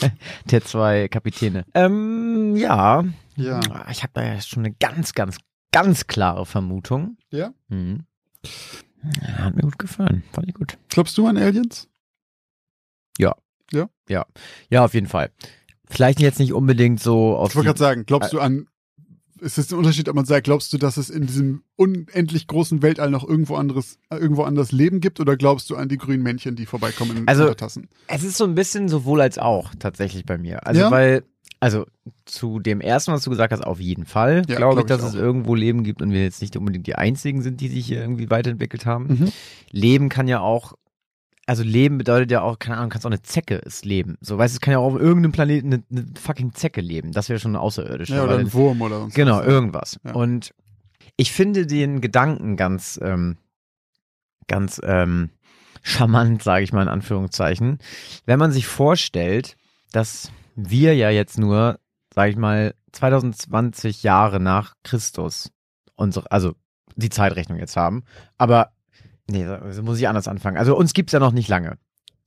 der 0.50 0.64
zwei 0.64 1.08
Kapitäne. 1.08 1.64
Ähm, 1.74 2.56
ja. 2.56 3.04
Ja. 3.36 3.60
Ich 3.90 4.02
habe 4.02 4.12
da 4.14 4.22
ja 4.22 4.40
schon 4.40 4.64
eine 4.64 4.74
ganz, 4.74 5.14
ganz, 5.14 5.38
ganz 5.72 6.06
klare 6.06 6.46
Vermutung. 6.46 7.16
Ja? 7.30 7.52
Mhm. 7.68 8.04
Ja, 9.22 9.38
hat 9.44 9.54
mir 9.54 9.62
gut 9.62 9.78
gefallen. 9.78 10.22
Fand 10.32 10.48
ich 10.48 10.54
gut. 10.54 10.78
Glaubst 10.88 11.16
du 11.16 11.26
an 11.26 11.36
Aliens? 11.36 11.88
Ja, 14.68 14.84
auf 14.84 14.94
jeden 14.94 15.06
Fall. 15.06 15.30
Vielleicht 15.88 16.20
jetzt 16.20 16.38
nicht 16.38 16.52
unbedingt 16.52 17.00
so 17.00 17.36
auf 17.36 17.50
Ich 17.50 17.56
wollte 17.56 17.68
gerade 17.68 17.78
sagen, 17.78 18.06
glaubst 18.06 18.32
du 18.32 18.40
an, 18.40 18.66
ist 19.40 19.58
es 19.58 19.72
ein 19.72 19.78
Unterschied, 19.78 20.08
ob 20.08 20.14
man 20.16 20.24
sagt, 20.24 20.44
glaubst 20.44 20.72
du, 20.72 20.78
dass 20.78 20.96
es 20.96 21.10
in 21.10 21.26
diesem 21.26 21.62
unendlich 21.76 22.46
großen 22.46 22.82
Weltall 22.82 23.10
noch 23.10 23.26
irgendwo 23.28 23.56
anderes, 23.56 23.98
irgendwo 24.10 24.42
anders 24.42 24.72
Leben 24.72 25.00
gibt 25.00 25.20
oder 25.20 25.36
glaubst 25.36 25.70
du 25.70 25.76
an 25.76 25.88
die 25.88 25.96
grünen 25.98 26.22
Männchen, 26.22 26.56
die 26.56 26.66
vorbeikommen 26.66 27.16
in 27.16 27.28
Also- 27.28 27.42
Untertassen? 27.44 27.88
Es 28.06 28.22
ist 28.22 28.36
so 28.36 28.44
ein 28.44 28.54
bisschen 28.54 28.88
sowohl 28.88 29.20
als 29.20 29.38
auch 29.38 29.74
tatsächlich 29.78 30.24
bei 30.26 30.38
mir. 30.38 30.66
Also 30.66 30.80
Ja? 30.82 30.90
weil, 30.90 31.24
also 31.58 31.86
zu 32.24 32.58
dem 32.60 32.80
ersten, 32.80 33.12
was 33.12 33.22
du 33.22 33.30
gesagt 33.30 33.52
hast, 33.52 33.64
auf 33.64 33.80
jeden 33.80 34.06
Fall 34.06 34.42
Ja, 34.48 34.56
glaube 34.56 34.74
glaub 34.74 34.78
ich, 34.84 34.88
dass 34.88 35.02
ich 35.02 35.08
es 35.08 35.14
irgendwo 35.14 35.54
Leben 35.54 35.82
gibt 35.84 36.02
und 36.02 36.12
wir 36.12 36.22
jetzt 36.22 36.40
nicht 36.42 36.56
unbedingt 36.56 36.86
die 36.86 36.94
einzigen 36.96 37.42
sind, 37.42 37.60
die 37.60 37.68
sich 37.68 37.86
hier 37.86 38.00
irgendwie 38.00 38.30
weiterentwickelt 38.30 38.86
haben. 38.86 39.06
Mhm. 39.06 39.32
Leben 39.70 40.08
kann 40.08 40.28
ja 40.28 40.40
auch, 40.40 40.74
also 41.50 41.64
Leben 41.64 41.98
bedeutet 41.98 42.30
ja 42.30 42.42
auch, 42.42 42.60
keine 42.60 42.76
Ahnung, 42.76 42.90
kannst 42.90 43.04
auch 43.04 43.10
eine 43.10 43.22
Zecke 43.22 43.56
ist 43.56 43.84
Leben. 43.84 44.16
So, 44.20 44.38
weißt 44.38 44.54
du, 44.54 44.58
es 44.58 44.60
kann 44.60 44.70
ja 44.70 44.78
auch 44.78 44.94
auf 44.94 45.00
irgendeinem 45.00 45.32
Planeten 45.32 45.74
eine, 45.74 45.82
eine 45.90 46.06
fucking 46.16 46.54
Zecke 46.54 46.80
leben. 46.80 47.10
Das 47.10 47.28
wäre 47.28 47.40
schon 47.40 47.50
eine 47.50 47.60
außerirdische. 47.60 48.14
Ja, 48.14 48.22
oder 48.22 48.38
ein 48.38 48.52
Wurm 48.52 48.80
oder 48.82 49.00
sonst 49.00 49.16
Genau, 49.16 49.38
was. 49.38 49.46
irgendwas. 49.46 50.00
Ja. 50.04 50.12
Und 50.12 50.54
ich 51.16 51.32
finde 51.32 51.66
den 51.66 52.00
Gedanken 52.00 52.54
ganz, 52.56 53.00
ähm, 53.02 53.36
ganz 54.46 54.80
ähm, 54.84 55.30
charmant, 55.82 56.40
sage 56.44 56.62
ich 56.62 56.72
mal 56.72 56.82
in 56.82 56.88
Anführungszeichen, 56.88 57.78
wenn 58.26 58.38
man 58.38 58.52
sich 58.52 58.68
vorstellt, 58.68 59.56
dass 59.90 60.30
wir 60.54 60.94
ja 60.94 61.10
jetzt 61.10 61.36
nur, 61.36 61.80
sage 62.14 62.30
ich 62.30 62.36
mal, 62.36 62.76
2020 62.92 64.04
Jahre 64.04 64.38
nach 64.38 64.74
Christus 64.84 65.50
unsere, 65.96 66.30
also 66.30 66.54
die 66.94 67.10
Zeitrechnung 67.10 67.58
jetzt 67.58 67.76
haben, 67.76 68.04
aber 68.38 68.70
nee, 69.30 69.46
so 69.70 69.82
muss 69.82 69.98
ich 69.98 70.08
anders 70.08 70.28
anfangen. 70.28 70.56
Also 70.56 70.76
uns 70.76 70.92
gibt's 70.92 71.12
ja 71.12 71.18
noch 71.20 71.32
nicht 71.32 71.48
lange, 71.48 71.78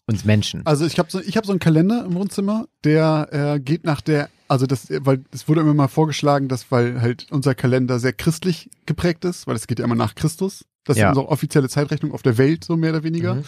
uns 0.08 0.26
Menschen. 0.26 0.66
Also 0.66 0.86
ich 0.86 0.98
habe 1.00 1.10
so, 1.12 1.20
ich 1.22 1.38
hab 1.38 1.46
so 1.46 1.52
einen 1.52 1.60
Kalender 1.60 2.06
im 2.06 2.16
Wohnzimmer, 2.16 2.68
der 2.84 3.28
äh, 3.32 3.60
geht 3.60 3.84
nach 3.84 4.02
der, 4.02 4.30
also 4.48 4.66
das, 4.66 4.88
weil 4.90 5.24
es 5.32 5.48
wurde 5.48 5.62
immer 5.62 5.74
mal 5.74 5.88
vorgeschlagen, 5.88 6.48
dass 6.48 6.72
weil 6.72 7.02
halt 7.02 7.28
unser 7.32 7.56
Kalender 7.56 8.00
sehr 8.00 8.14
christlich 8.14 8.70
geprägt 8.86 9.26
ist, 9.26 9.48
weil 9.48 9.56
es 9.56 9.68
geht 9.68 9.80
ja 9.80 9.86
immer 9.86 9.96
nach 9.96 10.16
Christus. 10.16 10.66
Das 10.86 10.98
Ja. 10.98 11.06
ist 11.06 11.10
unsere 11.18 11.30
offizielle 11.30 11.70
Zeitrechnung 11.70 12.12
auf 12.12 12.22
der 12.24 12.38
Welt, 12.38 12.64
so 12.64 12.76
mehr 12.76 12.90
oder 12.92 13.04
weniger. 13.04 13.36
Mhm. 13.36 13.44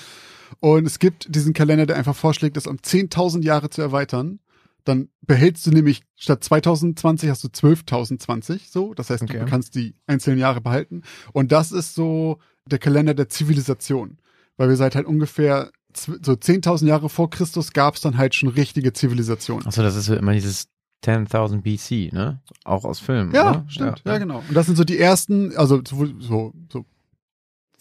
Und 0.60 0.86
es 0.86 1.00
gibt 1.00 1.34
diesen 1.36 1.54
Kalender, 1.54 1.86
der 1.86 1.96
einfach 1.98 2.16
vorschlägt, 2.16 2.56
das 2.56 2.68
um 2.68 2.78
10.000 2.78 3.44
Jahre 3.44 3.70
zu 3.70 3.82
erweitern. 3.82 4.40
Dann 4.86 5.10
behältst 5.22 5.66
du 5.66 5.72
nämlich 5.72 6.04
statt 6.16 6.44
2020 6.44 7.30
hast 7.30 7.44
du 7.44 7.48
12.020, 7.50 8.72
so. 8.72 8.94
Das 8.94 9.10
heißt, 9.10 9.24
Okay. 9.24 9.40
du 9.40 9.46
kannst 9.46 9.74
die 9.76 9.96
einzelnen 10.08 10.38
Jahre 10.40 10.62
behalten. 10.62 11.02
Und 11.34 11.52
das 11.52 11.72
ist 11.72 11.96
so 11.96 12.38
der 12.70 12.80
Kalender 12.80 13.14
der 13.14 13.30
Zivilisation. 13.30 14.18
Weil 14.58 14.70
wir 14.70 14.76
seit 14.78 14.96
halt 14.96 15.06
ungefähr 15.06 15.72
so 15.96 16.34
10.000 16.34 16.88
Jahre 16.88 17.10
vor 17.10 17.30
Christus 17.30 17.72
gab 17.72 17.96
es 17.96 18.02
dann 18.02 18.18
halt 18.18 18.36
schon 18.36 18.50
richtige 18.50 18.94
Zivilisation. 18.94 19.66
Achso, 19.66 19.82
das 19.82 19.96
ist 19.96 20.10
immer 20.10 20.34
dieses 20.34 20.68
10.000 21.06 21.62
BC, 21.62 22.14
ne? 22.14 22.42
Auch 22.64 22.84
aus 22.84 23.00
Filmen, 23.00 23.34
Ja, 23.34 23.50
oder? 23.52 23.66
stimmt. 23.68 24.02
Ja, 24.06 24.18
genau. 24.18 24.44
Und 24.48 24.54
das 24.56 24.66
sind 24.66 24.76
so 24.76 24.84
die 24.84 24.98
ersten, 25.00 25.56
also 25.56 25.82
so, 25.88 26.08
so, 26.20 26.54
so 26.72 26.86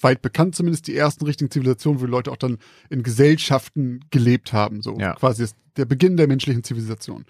weit 0.01 0.21
bekannt 0.23 0.55
zumindest, 0.55 0.87
die 0.87 0.97
ersten 0.97 1.25
richtigen 1.25 1.51
Zivilisationen, 1.51 2.01
wo 2.01 2.07
Leute 2.07 2.31
auch 2.31 2.37
dann 2.37 2.59
in 2.91 3.03
Gesellschaften 3.03 4.01
gelebt 4.11 4.53
haben. 4.53 4.83
So 4.83 4.99
Ja. 4.99 5.15
quasi 5.15 5.47
der 5.77 5.87
Beginn 5.87 6.17
der 6.17 6.29
menschlichen 6.29 6.63
Zivilisation. 6.63 7.25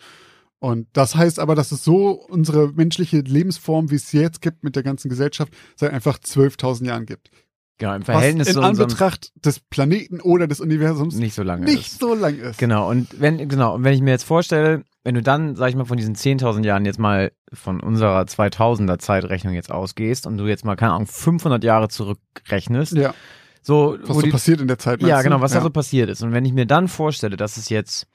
Und 0.59 0.89
das 0.95 1.15
heißt 1.15 1.39
aber, 1.39 1.55
dass 1.55 1.73
es 1.73 1.85
so 1.85 2.11
unsere 2.11 2.73
menschliche 2.73 3.21
Lebensform, 3.21 3.91
wie 3.91 3.97
es 3.97 4.13
jetzt 4.13 4.41
gibt 4.41 4.65
mit 4.65 4.77
der 4.77 4.83
ganzen 4.83 5.09
Gesellschaft, 5.11 5.53
seit 5.77 5.93
einfach 5.93 6.19
12.000 6.19 6.87
Jahren 6.87 7.07
gibt. 7.07 7.31
Genau, 7.79 7.95
im 7.95 8.03
Verhältnis 8.03 8.47
was 8.49 8.55
in 8.55 8.61
zu 8.63 8.67
Anbetracht 8.67 9.33
des 9.45 9.59
Planeten 9.59 10.21
oder 10.21 10.47
des 10.47 10.61
Universums 10.61 11.17
nicht 11.17 11.35
so 11.35 11.43
lange 11.43 11.65
nicht 11.65 11.89
ist. 11.89 11.99
so 12.01 12.15
lang 12.15 12.39
ist. 12.39 12.59
Genau, 12.59 12.89
und 12.89 13.21
wenn, 13.21 13.49
genau, 13.49 13.75
und 13.75 13.83
wenn 13.85 13.95
ich 13.95 14.01
mir 14.01 14.11
jetzt 14.13 14.23
vorstelle, 14.25 14.85
wenn 15.03 15.17
du 15.17 15.23
dann, 15.23 15.57
sag 15.57 15.71
ich 15.71 15.75
mal, 15.77 15.85
von 15.85 15.97
diesen 15.97 16.15
10.000 16.15 16.65
Jahren 16.65 16.87
jetzt 16.87 17.01
mal 17.01 17.33
von 17.53 17.81
unserer 17.81 18.23
2000er 18.23 18.99
Zeitrechnung 18.99 19.55
jetzt 19.55 19.73
ausgehst 19.73 20.27
und 20.27 20.39
du 20.39 20.47
jetzt 20.47 20.65
mal, 20.65 20.77
keine 20.77 20.93
Ahnung, 20.93 21.07
500 21.09 21.65
Jahre 21.65 21.89
zurückrechnest, 21.89 22.93
Ja, 22.93 23.13
so, 23.61 23.99
was 24.03 24.17
so 24.17 24.23
die, 24.23 24.31
passiert 24.31 24.61
in 24.61 24.69
der 24.69 24.79
Zeit. 24.79 25.03
ja, 25.03 25.21
genau, 25.23 25.41
was 25.41 25.53
da 25.53 25.61
so 25.61 25.71
passiert 25.71 26.09
ist. 26.11 26.23
Und 26.23 26.33
wenn 26.33 26.45
ich 26.45 26.53
mir 26.53 26.67
dann 26.67 26.87
vorstelle, 26.87 27.37
dass 27.37 27.57
es 27.57 27.71
jetzt 27.71 28.07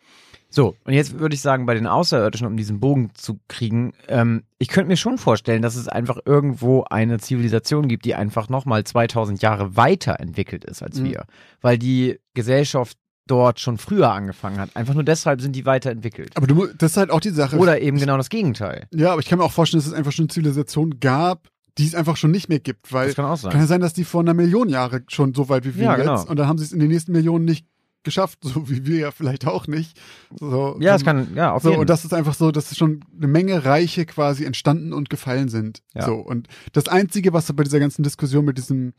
So, 0.52 0.76
und 0.84 0.94
jetzt 0.94 1.20
würde 1.20 1.36
ich 1.36 1.42
sagen, 1.42 1.66
bei 1.68 1.76
den 1.76 1.86
Außerirdischen, 1.86 2.48
um 2.48 2.58
diesen 2.58 2.80
Bogen 2.80 3.12
zu 3.14 3.40
kriegen, 3.48 3.94
ähm, 4.08 4.44
ich 4.58 4.68
könnte 4.68 4.88
mir 4.88 4.98
schon 4.98 5.18
vorstellen, 5.20 5.62
dass 5.62 5.76
es 5.76 5.88
einfach 5.88 6.18
irgendwo 6.26 6.86
eine 6.90 7.20
Zivilisation 7.20 7.88
gibt, 7.88 8.06
die 8.06 8.16
einfach 8.16 8.50
nochmal 8.50 8.84
2000 8.84 9.42
Jahre 9.44 9.76
weiterentwickelt 9.78 10.66
ist 10.66 10.82
als 10.82 11.00
Mhm. 11.00 11.04
wir. 11.06 11.26
Weil 11.62 11.78
die 11.78 12.20
Gesellschaft 12.34 12.98
dort 13.28 13.60
schon 13.60 13.78
früher 13.78 14.12
angefangen 14.12 14.58
hat. 14.58 14.76
Einfach 14.76 14.96
nur 14.96 15.04
deshalb 15.04 15.40
sind 15.40 15.56
die 15.56 15.68
weiterentwickelt. 15.68 16.36
Aber 16.36 16.48
du, 16.48 16.66
das 16.66 16.92
ist 16.94 16.98
halt 16.98 17.12
auch 17.12 17.20
die 17.20 17.30
Sache. 17.30 17.58
Oder 17.58 17.80
eben 17.80 18.00
genau 18.00 18.18
das 18.18 18.30
Gegenteil. 18.30 18.88
Ja, 18.92 19.12
aber 19.12 19.22
ich 19.22 19.28
kann 19.28 19.38
mir 19.38 19.46
auch 19.46 19.52
vorstellen, 19.52 19.80
dass 19.82 19.88
es 19.88 19.94
einfach 19.94 20.12
schon 20.12 20.24
eine 20.24 20.30
Zivilisation 20.30 21.00
gab, 21.00 21.48
die 21.78 21.86
es 21.86 21.94
einfach 21.94 22.18
schon 22.18 22.32
nicht 22.32 22.50
mehr 22.50 22.60
gibt, 22.60 22.92
weil 22.92 23.06
Das 23.08 23.16
kann 23.16 23.26
auch 23.26 23.38
sein. 23.38 23.52
kann 23.52 23.62
ja 23.62 23.68
sein, 23.68 23.82
dass 23.82 23.94
die 23.94 24.04
vor 24.04 24.22
einer 24.22 24.34
Million 24.34 24.68
Jahre 24.68 25.04
schon 25.10 25.36
so 25.36 25.48
weit 25.48 25.64
wie 25.64 25.76
wir 25.76 25.84
Ja, 25.84 25.96
jetzt 25.98 26.06
genau. 26.08 26.26
und 26.26 26.40
dann 26.40 26.48
haben 26.48 26.58
sie 26.58 26.64
es 26.66 26.72
in 26.72 26.80
den 26.80 26.90
nächsten 26.90 27.12
Millionen 27.12 27.46
nicht 27.46 27.68
geschafft, 28.04 28.40
so 28.42 28.70
wie 28.70 28.86
wir 28.86 29.00
ja 29.00 29.12
vielleicht 29.12 29.48
auch 29.48 29.68
nicht. 29.68 30.00
So, 30.40 30.78
Ja, 30.80 30.96
es 30.96 31.02
ähm, 31.02 31.06
kann, 31.06 31.36
ja, 31.36 31.52
auf 31.54 31.64
so, 31.64 31.70
jeden 31.70 31.82
und 31.82 31.90
das 31.90 32.06
ist 32.06 32.14
einfach 32.14 32.34
so, 32.34 32.52
dass 32.52 32.76
schon 32.78 33.04
eine 33.16 33.28
Menge 33.28 33.66
Reiche 33.66 34.06
quasi 34.06 34.46
entstanden 34.46 34.94
und 34.94 35.10
gefallen 35.10 35.50
sind. 35.50 35.82
Ja. 35.94 36.06
So, 36.06 36.16
und 36.16 36.48
das 36.74 36.88
Einzige, 36.88 37.34
was 37.34 37.52
bei 37.54 37.64
dieser 37.64 37.80
ganzen 37.80 38.04
Diskussion 38.04 38.46
mit 38.46 38.58
diesem 38.58 38.94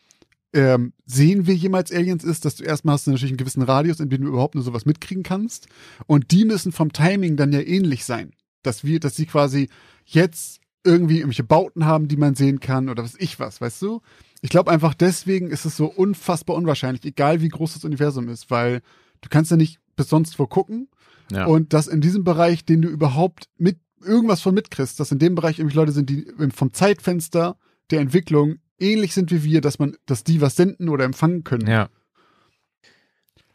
ähm, 0.53 0.93
sehen 1.07 1.47
wir 1.47 1.55
jemals 1.55 1.93
Aliens 1.93 2.25
ist, 2.25 2.45
dass 2.45 2.57
du 2.57 2.65
erstmal 2.65 2.95
hast 2.95 3.07
du 3.07 3.13
natürlich 3.13 3.31
einen 3.31 3.39
gewissen 3.39 3.63
Radius, 3.63 4.01
in 4.01 4.11
dem 4.11 4.23
du 4.23 4.29
überhaupt 4.29 4.57
nur 4.57 4.65
sowas 4.65 4.85
mitkriegen 4.85 5.23
kannst. 5.23 5.69
Und 6.07 6.33
die 6.33 6.45
müssen 6.45 6.73
vom 6.73 6.93
Timing 6.93 7.37
dann 7.37 7.53
ja 7.53 7.61
ähnlich 7.61 8.05
sein. 8.05 8.33
Dass 8.63 8.85
wir, 8.85 9.01
dass 9.01 9.17
sie 9.17 9.27
quasi 9.27 9.69
jetzt 10.05 10.61
irgendwie 10.85 11.19
irgendwelche 11.19 11.45
Bauten 11.45 11.87
haben, 11.87 12.09
die 12.09 12.17
man 12.17 12.35
sehen 12.35 12.61
kann 12.61 12.89
oder 12.89 13.05
was 13.05 13.15
ich 13.19 13.39
was, 13.39 13.61
weißt 13.61 13.81
du? 13.83 14.01
Ich 14.43 14.51
glaube 14.51 14.71
einfach 14.71 14.95
deswegen 14.95 15.51
ist 15.51 15.65
es 15.67 15.77
so 15.77 15.87
unfassbar 15.87 16.57
unwahrscheinlich, 16.57 17.05
egal 17.05 17.41
wie 17.43 17.49
groß 17.49 17.75
das 17.75 17.85
Universum 17.85 18.29
ist, 18.29 18.51
weil 18.51 18.81
du 19.21 19.29
kannst 19.29 19.51
ja 19.51 19.57
nicht 19.57 19.79
bis 19.97 20.09
sonst 20.09 20.39
wo 20.39 20.47
gucken 20.47 20.89
Ja. 21.31 21.47
und 21.47 21.73
dass 21.73 21.87
in 21.89 22.01
diesem 22.01 22.25
Bereich, 22.25 22.65
den 22.65 22.81
du 22.83 22.89
überhaupt 22.89 23.49
mit 23.59 23.79
irgendwas 24.03 24.41
von 24.41 24.55
mitkriegst, 24.55 24.99
dass 24.99 25.13
in 25.13 25.19
dem 25.19 25.35
Bereich 25.35 25.59
irgendwie 25.59 25.77
Leute 25.77 25.93
sind, 25.93 26.09
die 26.09 26.27
vom 26.55 26.73
Zeitfenster 26.73 27.57
der 27.91 28.01
Entwicklung 28.01 28.57
ähnlich 28.79 29.13
sind 29.13 29.31
wie 29.31 29.45
wir, 29.45 29.61
dass 29.61 29.79
man, 29.79 29.95
dass 30.07 30.25
die 30.25 30.41
was 30.41 30.57
senden 30.57 30.89
oder 30.89 31.05
empfangen 31.05 31.45
können, 31.45 31.67
ja. 31.67 31.91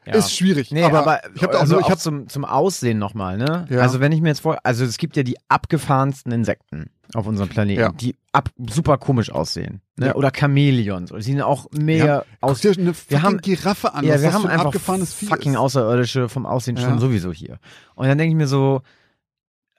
Ja. 0.06 0.14
ist 0.14 0.36
schwierig. 0.36 0.72
Nee, 0.72 0.84
aber, 0.84 0.99
aber, 0.99 1.22
ich 1.34 1.41
habe 1.41 1.53
da 1.53 1.58
auch 1.60 1.62
also 1.64 1.76
so, 1.76 1.82
ich 1.82 1.89
hab, 1.89 1.99
zum, 1.99 2.28
zum 2.30 2.45
Aussehen 2.45 2.99
nochmal, 2.99 3.38
ne? 3.38 3.66
Ja. 3.70 3.80
Also 3.82 3.99
wenn 3.99 4.12
ich 4.12 4.22
mir 4.22 4.30
jetzt 4.30 4.41
vor, 4.41 4.58
also 4.64 4.86
es 4.86 4.97
gibt 4.97 5.16
ja 5.18 5.24
die 5.24 5.38
abgefahrensten 5.47 6.32
Insekten 6.32 6.91
auf 7.14 7.28
unserem 7.28 7.49
Planeten, 7.49 7.80
Ja. 7.82 7.91
die 7.91 8.16
ab, 8.32 8.49
super 8.70 8.97
komisch 8.97 9.32
aussehen. 9.32 9.82
Ne? 9.97 10.08
Ja. 10.08 10.16
Oder 10.16 10.32
Chamäleons. 10.36 11.12
Die 11.12 11.22
sehen 11.22 11.41
auch 11.41 11.68
mega 11.72 12.06
ja, 12.06 12.26
guck 12.41 12.51
aus. 12.51 12.62
dir 12.62 12.74
eine 12.78 12.93
fucking 12.93 13.22
haben- 13.24 13.38
Giraffe 13.41 13.93
an, 13.93 14.06
Ja, 14.06 14.22
wir 14.22 14.34
haben 14.34 14.45
einfach 14.47 14.66
abgefahrenes 14.68 15.14
Vieh 15.14 15.28
fucking 15.28 15.53
ist. 15.53 15.58
Außerirdische 15.60 16.30
vom 16.30 16.45
Aussehen 16.45 16.78
schon 16.78 16.99
sowieso 16.99 17.32
hier. 17.32 17.60
Und 17.95 18.08
dann 18.08 18.18
denke 18.18 18.32
ich 18.32 18.38
mir 18.38 18.47
so, 18.47 18.82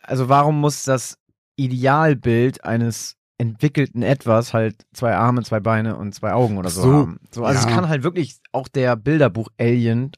also 0.03 0.29
warum 0.29 0.61
muss 0.61 0.85
das 0.85 1.19
Idealbild 1.57 2.65
eines 2.65 3.16
entwickelten 3.39 4.03
Etwas 4.03 4.55
halt 4.55 4.87
zwei 4.93 5.15
Arme, 5.15 5.43
zwei 5.43 5.61
Beine 5.61 5.97
und 5.97 6.15
zwei 6.15 6.33
Augen 6.33 6.57
oder 6.59 6.71
so, 6.71 6.83
so. 6.83 6.93
haben? 6.93 7.21
So, 7.31 7.45
also 7.45 7.61
Ja. 7.61 7.69
es 7.69 7.75
kann 7.75 7.89
halt 7.89 8.03
wirklich 8.03 8.37
auch 8.53 8.69
der 8.69 8.97
Bilderbuch-Alien 8.97 10.13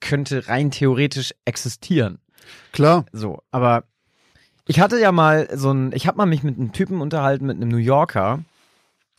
könnte 0.00 0.48
rein 0.48 0.70
theoretisch 0.70 1.32
existieren. 1.44 2.18
Klar, 2.72 3.06
So, 3.12 3.42
aber 3.50 3.84
ich 4.66 4.80
hatte 4.80 5.00
ja 5.00 5.12
mal 5.12 5.48
so 5.56 5.72
ein, 5.72 5.92
ich 5.92 6.06
habe 6.06 6.18
mal 6.18 6.26
mich 6.26 6.42
mit 6.42 6.56
einem 6.58 6.72
Typen 6.72 7.00
unterhalten, 7.00 7.46
mit 7.46 7.56
einem 7.56 7.68
New 7.68 7.76
Yorker, 7.76 8.40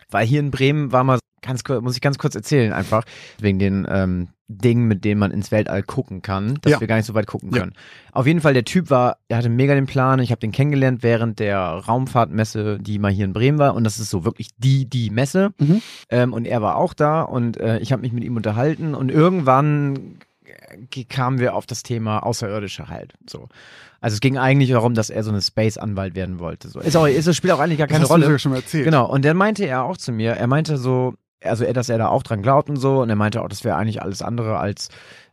weil 0.09 0.26
hier 0.26 0.39
in 0.39 0.51
Bremen 0.51 0.91
war 0.91 1.03
mal 1.03 1.20
ganz 1.41 1.63
kurz, 1.63 1.82
muss 1.82 1.95
ich 1.95 2.01
ganz 2.01 2.18
kurz 2.18 2.36
erzählen 2.36 2.74
einfach, 2.74 3.03
wegen 3.39 3.59
den 3.59 3.88
ähm, 3.89 4.30
Dingen, 4.50 4.88
mit 4.88 5.04
denen 5.04 5.20
man 5.20 5.32
ins 5.32 5.52
Weltall 5.52 5.84
gucken 5.84 6.22
kann, 6.22 6.58
dass 6.62 6.72
Ja. 6.74 6.80
wir 6.80 6.88
gar 6.88 6.95
nicht 6.95 7.06
so 7.06 7.14
weit 7.14 7.28
gucken 7.28 7.52
Ja. 7.54 7.60
können. 7.60 7.74
Auf 8.14 8.26
jeden 8.28 8.39
Fall, 8.41 8.54
der 8.54 8.64
Typ 8.64 8.89
war, 8.89 9.18
der 9.30 9.38
hatte 9.38 9.50
mega 9.50 9.76
den 9.76 9.88
Plan, 9.88 10.20
ich 10.20 10.32
habe 10.32 10.39
den 10.39 10.52
kennengelernt 10.54 11.04
während 11.04 11.39
der 11.39 11.60
Raumfahrtmesse, 11.60 12.80
die 12.80 12.98
mal 13.00 13.12
hier 13.12 13.26
in 13.26 13.34
Bremen 13.34 13.60
war 13.60 13.76
und 13.76 13.84
das 13.84 14.00
ist 14.00 14.10
so 14.10 14.24
wirklich 14.24 14.50
die, 14.58 14.86
die 14.89 15.10
Messe 15.10 15.52
Mhm. 15.60 15.82
ähm, 16.10 16.34
und 16.34 16.45
er 16.45 16.62
war 16.62 16.78
auch 16.78 16.93
da 16.93 17.22
und 17.24 17.58
äh, 17.58 17.80
ich 17.80 17.91
habe 17.91 18.02
mich 18.02 18.14
mit 18.14 18.24
ihm 18.24 18.36
unterhalten 18.38 18.95
und 18.95 19.12
irgendwann 19.12 20.18
kamen 21.10 21.39
wir 21.39 21.56
auf 21.56 21.66
das 21.66 21.84
Thema 21.84 22.20
Außerirdische 22.20 22.88
halt. 22.89 23.14
So. 23.30 23.48
Also 24.00 24.16
es 24.16 24.20
ging 24.22 24.38
eigentlich 24.38 24.70
darum, 24.70 24.93
dass 24.93 25.10
er 25.10 25.24
so 25.24 25.32
eine 25.32 25.41
Space-Anwalt 25.41 26.16
werden 26.16 26.39
wollte. 26.39 26.68
So. 26.70 26.80
Ist 26.80 26.95
auch, 26.95 27.08
ist, 27.08 27.28
das 27.28 27.36
spielt 27.36 27.54
auch 27.54 27.60
eigentlich 27.60 27.80
gar 27.80 27.88
das 27.88 27.93
keine 27.95 28.04
hast 28.04 28.12
du 28.12 28.18
mir 28.18 28.24
Rolle. 28.26 28.36
ja 28.36 28.39
schon 28.39 28.52
mal 28.52 28.58
erzählt. 28.60 28.86
Genau. 28.86 29.10
Und 29.10 29.26
dann 29.26 29.38
meinte 29.38 29.66
er 29.66 29.84
auch 29.84 29.98
zu 29.98 30.12
mir, 30.12 30.32
er 30.34 30.48
meinte 30.48 30.78
so, 30.78 31.16
also 31.50 31.72
dass 31.72 31.89
er 31.89 31.98
da 31.98 32.08
auch 32.08 32.24
dran 32.24 32.41
glaubt 32.41 32.70
und 32.70 32.78
so, 32.78 33.02
und 33.02 33.10
er 33.10 33.16
meinte 33.16 33.41
auch, 33.41 33.50
das 33.50 33.64
wäre 33.64 33.76
eigentlich 33.76 34.02
alles 34.02 34.22
andere 34.22 34.58
als, 34.58 34.89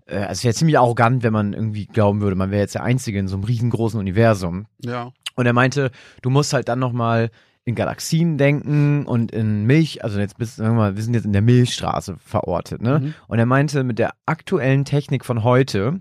äh, 0.06 0.16
also 0.16 0.32
es 0.32 0.44
wäre 0.44 0.54
ziemlich 0.54 0.78
arrogant, 0.78 1.22
wenn 1.22 1.32
man 1.32 1.52
irgendwie 1.52 1.86
glauben 1.86 2.20
würde, 2.20 2.36
man 2.36 2.50
wäre 2.50 2.62
jetzt 2.62 2.74
der 2.74 2.82
Einzige 2.82 3.18
in 3.18 3.28
so 3.28 3.36
einem 3.36 3.44
riesengroßen 3.44 3.98
Universum. 3.98 4.66
Ja. 4.80 5.12
Und 5.36 5.46
er 5.46 5.52
meinte, 5.52 5.90
du 6.22 6.30
musst 6.30 6.52
halt 6.52 6.68
dann 6.68 6.78
nochmal 6.78 7.30
in 7.64 7.74
Galaxien 7.74 8.36
denken 8.36 9.06
und 9.06 9.32
in 9.32 9.64
Milch, 9.64 10.04
also 10.04 10.20
jetzt 10.20 10.36
bist 10.36 10.56
sagen 10.56 10.72
wir 10.72 10.76
mal, 10.76 10.96
wir 10.96 11.02
sind 11.02 11.14
jetzt 11.14 11.24
in 11.24 11.32
der 11.32 11.42
Milchstraße 11.42 12.16
verortet, 12.18 12.82
ne? 12.82 13.00
Mhm. 13.00 13.14
Und 13.26 13.38
er 13.38 13.46
meinte, 13.46 13.84
mit 13.84 13.98
der 13.98 14.12
aktuellen 14.26 14.84
Technik 14.84 15.24
von 15.24 15.42
heute, 15.44 16.00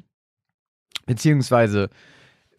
beziehungsweise 1.05 1.89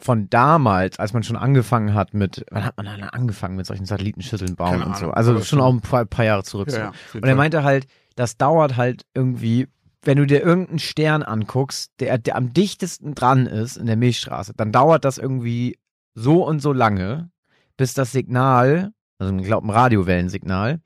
von 0.04 0.28
damals, 0.28 0.98
als 0.98 1.14
man 1.14 1.22
schon 1.22 1.36
angefangen 1.36 1.94
hat 1.94 2.12
mit, 2.12 2.44
wann 2.50 2.62
hat 2.66 2.76
man 2.76 2.84
dann 2.84 3.04
angefangen 3.04 3.56
mit 3.56 3.64
solchen 3.64 3.86
Satellitenschüsseln 3.86 4.54
bauen 4.54 4.72
Keine 4.72 4.84
und 4.84 4.96
so? 4.96 5.04
Ahnung, 5.04 5.14
Also 5.14 5.30
aber 5.30 5.40
schon 5.40 5.58
schon- 5.58 5.60
auch 5.62 5.72
ein 5.72 5.80
paar, 5.80 6.04
paar 6.04 6.26
Jahre 6.26 6.42
zurück. 6.44 6.70
Ja, 6.70 6.92
so. 7.10 7.18
Und 7.18 7.24
er 7.24 7.34
meinte 7.34 7.62
halt, 7.62 7.86
das 8.14 8.36
dauert 8.36 8.76
halt 8.76 9.06
irgendwie, 9.14 9.66
wenn 10.02 10.18
du 10.18 10.26
dir 10.26 10.42
irgendeinen 10.42 10.78
Stern 10.78 11.22
anguckst, 11.22 11.90
der, 12.00 12.18
der 12.18 12.36
am 12.36 12.52
dichtesten 12.52 13.14
dran 13.14 13.46
ist 13.46 13.78
in 13.78 13.86
der 13.86 13.96
Milchstraße, 13.96 14.52
dann 14.54 14.72
dauert 14.72 15.06
das 15.06 15.16
irgendwie 15.16 15.78
so 16.14 16.46
und 16.46 16.60
so 16.60 16.74
lange, 16.74 17.30
bis 17.78 17.94
das 17.94 18.12
Signal, 18.12 18.92
also 19.18 19.34
ich 19.34 19.44
glaube 19.46 19.66
ein 19.66 19.70
Radiowellensignal, 19.70 20.80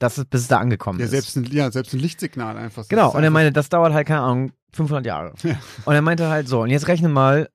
dass 0.00 0.18
es, 0.18 0.24
bis 0.24 0.40
es 0.42 0.48
da 0.48 0.58
angekommen 0.58 0.98
ja, 0.98 1.04
ist. 1.04 1.12
selbst 1.12 1.36
ein, 1.36 1.44
ja, 1.44 1.70
selbst 1.70 1.94
ein 1.94 2.00
Lichtsignal 2.00 2.56
einfach. 2.56 2.82
Das 2.82 2.88
Genau, 2.88 3.12
und 3.14 3.22
er 3.22 3.30
meinte, 3.30 3.52
das 3.52 3.68
dauert 3.68 3.92
halt, 3.92 4.08
keine 4.08 4.22
Ahnung, 4.22 4.50
500 4.72 5.06
Jahre. 5.06 5.32
Ja. 5.44 5.54
Und 5.84 5.94
er 5.94 6.02
meinte 6.02 6.28
halt 6.28 6.48
so, 6.48 6.62
und 6.62 6.70
jetzt 6.70 6.88
rechne 6.88 7.08
mal, 7.08 7.48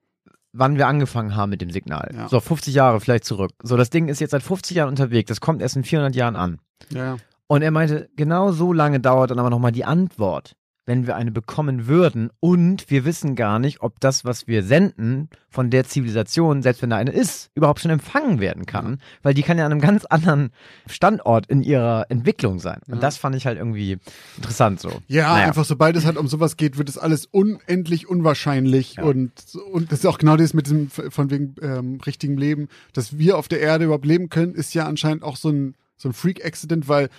wann 0.53 0.77
wir 0.77 0.87
angefangen 0.87 1.35
haben 1.35 1.49
mit 1.49 1.61
dem 1.61 1.71
Signal. 1.71 2.11
Ja. 2.15 2.27
So, 2.27 2.39
50 2.39 2.73
Jahre 2.73 2.99
vielleicht 2.99 3.25
zurück. 3.25 3.51
So, 3.63 3.77
das 3.77 3.89
Ding 3.89 4.07
ist 4.07 4.19
jetzt 4.19 4.31
seit 4.31 4.43
50 4.43 4.77
Jahren 4.77 4.89
unterwegs, 4.89 5.29
das 5.29 5.41
kommt 5.41 5.61
erst 5.61 5.75
in 5.75 5.83
400 5.83 6.15
Jahren 6.15 6.35
an. 6.35 6.59
Ja. 6.89 7.17
Und 7.47 7.61
er 7.61 7.71
meinte, 7.71 8.09
genau 8.15 8.51
so 8.51 8.73
lange 8.73 8.99
dauert 8.99 9.31
dann 9.31 9.39
aber 9.39 9.49
nochmal 9.49 9.71
die 9.71 9.85
Antwort, 9.85 10.55
wenn 10.89 11.05
wir 11.05 11.15
eine 11.15 11.31
bekommen 11.31 11.85
würden. 11.85 12.31
Und 12.39 12.89
wir 12.89 13.05
wissen 13.05 13.35
gar 13.35 13.59
nicht, 13.59 13.81
ob 13.81 13.99
das, 13.99 14.25
was 14.25 14.47
wir 14.47 14.63
senden 14.63 15.29
von 15.49 15.69
der 15.69 15.85
Zivilisation, 15.85 16.63
selbst 16.63 16.81
wenn 16.81 16.89
da 16.89 16.95
eine 16.97 17.11
ist, 17.11 17.51
überhaupt 17.53 17.79
schon 17.79 17.91
empfangen 17.91 18.39
werden 18.39 18.65
kann. 18.65 18.99
Weil 19.21 19.35
die 19.35 19.43
kann 19.43 19.59
ja 19.59 19.65
an 19.67 19.71
einem 19.71 19.81
ganz 19.81 20.05
anderen 20.05 20.49
Standort 20.87 21.45
in 21.45 21.61
ihrer 21.61 22.07
Entwicklung 22.09 22.57
sein. 22.59 22.81
Und 22.87 22.95
Ja. 22.95 22.99
das 23.01 23.17
fand 23.17 23.35
ich 23.35 23.45
halt 23.45 23.59
irgendwie 23.59 23.97
interessant 24.37 24.79
so. 24.79 24.89
Ja, 25.07 25.33
Naja. 25.33 25.45
einfach 25.47 25.63
sobald 25.65 25.95
es 25.95 26.05
halt 26.05 26.17
um 26.17 26.27
sowas 26.27 26.57
geht, 26.57 26.77
wird 26.79 26.89
es 26.89 26.97
alles 26.97 27.27
unendlich 27.27 28.09
unwahrscheinlich 28.09 28.95
Ja. 28.95 29.03
und 29.03 29.31
und 29.71 29.91
das 29.91 29.99
ist 29.99 30.05
auch 30.07 30.17
genau 30.17 30.37
das 30.37 30.53
mit 30.55 30.65
diesem 30.65 30.89
von 30.89 31.29
wegen 31.29 31.53
ähm, 31.61 31.99
richtigen 32.03 32.35
Leben, 32.35 32.67
dass 32.93 33.17
wir 33.19 33.37
auf 33.37 33.47
der 33.47 33.59
Erde 33.61 33.85
überhaupt 33.85 34.05
leben 34.05 34.29
können, 34.29 34.55
ist 34.55 34.73
ja 34.73 34.85
anscheinend 34.87 35.21
auch 35.23 35.35
so 35.37 35.49
ein 35.49 35.75
so 35.97 36.09
ein 36.09 36.13
Freak-Accident, 36.13 36.87
weil 36.87 37.09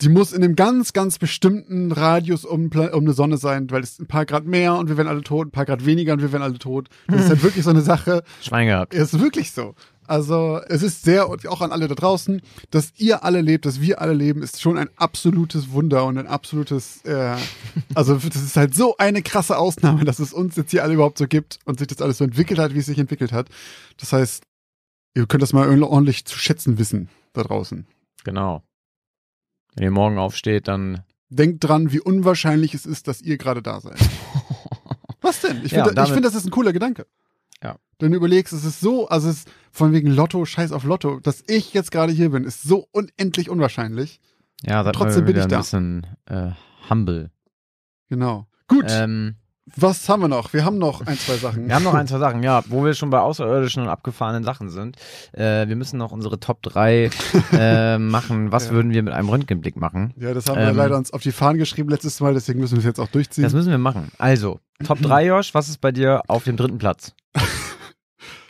die 0.00 0.08
muss 0.08 0.32
in 0.32 0.42
einem 0.42 0.56
ganz, 0.56 0.92
ganz 0.92 1.18
bestimmten 1.18 1.92
Radius 1.92 2.44
um, 2.44 2.70
um 2.72 3.04
eine 3.04 3.12
Sonne 3.12 3.36
sein, 3.36 3.70
weil 3.70 3.82
es 3.82 3.98
ein 4.00 4.06
paar 4.06 4.26
Grad 4.26 4.44
mehr 4.44 4.74
und 4.74 4.88
wir 4.88 4.96
werden 4.96 5.08
alle 5.08 5.22
tot, 5.22 5.48
ein 5.48 5.52
paar 5.52 5.64
Grad 5.64 5.86
weniger 5.86 6.14
und 6.14 6.22
wir 6.22 6.32
werden 6.32 6.42
alle 6.42 6.58
tot. 6.58 6.88
Das 7.06 7.22
ist 7.22 7.28
halt 7.28 7.42
wirklich 7.44 7.64
so 7.64 7.70
eine 7.70 7.82
Sache. 7.82 8.24
Schwein 8.40 8.66
gehabt. 8.66 8.94
Es 8.94 9.14
ist 9.14 9.20
wirklich 9.20 9.52
so. 9.52 9.74
Also 10.06 10.60
es 10.68 10.82
ist 10.82 11.04
sehr, 11.04 11.28
und 11.28 11.46
auch 11.46 11.60
an 11.60 11.70
alle 11.70 11.86
da 11.86 11.94
draußen, 11.94 12.42
dass 12.70 12.92
ihr 12.96 13.22
alle 13.22 13.40
lebt, 13.40 13.64
dass 13.64 13.80
wir 13.80 14.00
alle 14.00 14.12
leben, 14.12 14.42
ist 14.42 14.60
schon 14.60 14.76
ein 14.76 14.90
absolutes 14.96 15.70
Wunder 15.70 16.04
und 16.04 16.18
ein 16.18 16.26
absolutes, 16.26 17.04
äh, 17.04 17.36
also 17.94 18.16
das 18.16 18.42
ist 18.42 18.56
halt 18.56 18.74
so 18.74 18.96
eine 18.98 19.22
krasse 19.22 19.56
Ausnahme, 19.56 20.04
dass 20.04 20.18
es 20.18 20.32
uns 20.32 20.56
jetzt 20.56 20.72
hier 20.72 20.82
alle 20.82 20.94
überhaupt 20.94 21.18
so 21.18 21.28
gibt 21.28 21.60
und 21.64 21.78
sich 21.78 21.86
das 21.86 22.02
alles 22.02 22.18
so 22.18 22.24
entwickelt 22.24 22.58
hat, 22.58 22.74
wie 22.74 22.80
es 22.80 22.86
sich 22.86 22.98
entwickelt 22.98 23.32
hat. 23.32 23.48
Das 23.98 24.12
heißt, 24.12 24.42
ihr 25.14 25.26
könnt 25.26 25.42
das 25.42 25.52
mal 25.52 25.82
ordentlich 25.82 26.24
zu 26.24 26.36
schätzen 26.36 26.78
wissen 26.78 27.08
da 27.32 27.44
draußen. 27.44 27.86
Genau. 28.24 28.62
Wenn 29.74 29.84
ihr 29.84 29.90
morgen 29.90 30.18
aufsteht, 30.18 30.68
dann. 30.68 31.02
Denkt 31.30 31.64
dran, 31.64 31.92
wie 31.92 32.00
unwahrscheinlich 32.00 32.74
es 32.74 32.84
ist, 32.84 33.08
dass 33.08 33.22
ihr 33.22 33.38
gerade 33.38 33.62
da 33.62 33.80
seid. 33.80 33.98
Was 35.22 35.40
denn? 35.40 35.64
Ich 35.64 35.72
Ja, 35.72 35.84
finde, 35.86 36.02
ich 36.02 36.08
finde, 36.08 36.22
das 36.22 36.34
ist 36.34 36.44
ein 36.44 36.50
cooler 36.50 36.72
Gedanke. 36.72 37.06
Ja. 37.62 37.76
Wenn 37.98 38.10
du 38.10 38.16
überlegst, 38.16 38.52
es 38.52 38.64
ist 38.64 38.80
so, 38.80 39.08
also 39.08 39.30
es 39.30 39.38
ist 39.38 39.48
von 39.70 39.92
wegen 39.92 40.08
Lotto, 40.10 40.44
scheiß 40.44 40.72
auf 40.72 40.84
Lotto, 40.84 41.20
dass 41.20 41.42
ich 41.46 41.72
jetzt 41.72 41.90
gerade 41.90 42.12
hier 42.12 42.30
bin, 42.30 42.44
ist 42.44 42.62
so 42.62 42.86
unendlich 42.90 43.48
unwahrscheinlich. 43.48 44.20
Ja, 44.64 44.82
Trotzdem 44.92 45.24
bin 45.24 45.36
ich 45.36 45.46
da. 45.46 45.56
ein 45.56 45.60
bisschen 45.62 46.06
äh, 46.26 46.50
humble. 46.90 47.30
Genau. 48.08 48.46
Gut, 48.68 48.84
Ähm, 48.88 49.36
was 49.76 50.08
haben 50.08 50.20
wir 50.22 50.28
noch? 50.28 50.52
Wir 50.52 50.64
haben 50.64 50.78
noch 50.78 51.06
ein, 51.06 51.16
zwei 51.16 51.36
Sachen. 51.36 51.68
wir 51.68 51.74
haben 51.74 51.84
noch 51.84 51.94
ein, 51.94 52.06
zwei 52.08 52.18
Sachen, 52.18 52.42
ja, 52.42 52.62
wo 52.68 52.84
wir 52.84 52.94
schon 52.94 53.10
bei 53.10 53.20
außerirdischen 53.20 53.84
und 53.84 53.88
abgefahrenen 53.88 54.42
Sachen 54.42 54.70
sind. 54.70 54.96
Äh, 55.32 55.68
wir 55.68 55.76
müssen 55.76 55.98
noch 55.98 56.10
unsere 56.10 56.40
Top 56.40 56.62
3 56.62 57.10
äh, 57.52 57.98
machen. 57.98 58.50
Was 58.50 58.66
Ja. 58.66 58.72
würden 58.72 58.92
wir 58.92 59.02
mit 59.02 59.12
einem 59.14 59.28
Röntgenblick 59.28 59.76
machen? 59.76 60.14
Ja, 60.16 60.34
das 60.34 60.46
haben 60.48 60.58
wir 60.58 60.68
Ähm, 60.68 60.76
leider 60.76 60.96
uns 60.96 61.12
auf 61.12 61.22
die 61.22 61.30
Fahnen 61.32 61.58
geschrieben 61.58 61.90
letztes 61.90 62.18
Mal, 62.20 62.34
deswegen 62.34 62.58
müssen 62.60 62.72
wir 62.74 62.80
es 62.80 62.84
jetzt 62.84 62.98
auch 63.00 63.08
durchziehen. 63.08 63.44
Das 63.44 63.52
müssen 63.52 63.70
wir 63.70 63.78
machen. 63.78 64.10
Also, 64.18 64.58
Top 64.84 65.00
3, 65.00 65.26
Josh, 65.26 65.54
was 65.54 65.68
ist 65.68 65.80
bei 65.80 65.92
dir 65.92 66.22
auf 66.26 66.42
dem 66.44 66.56
dritten 66.56 66.78
Platz? 66.78 67.14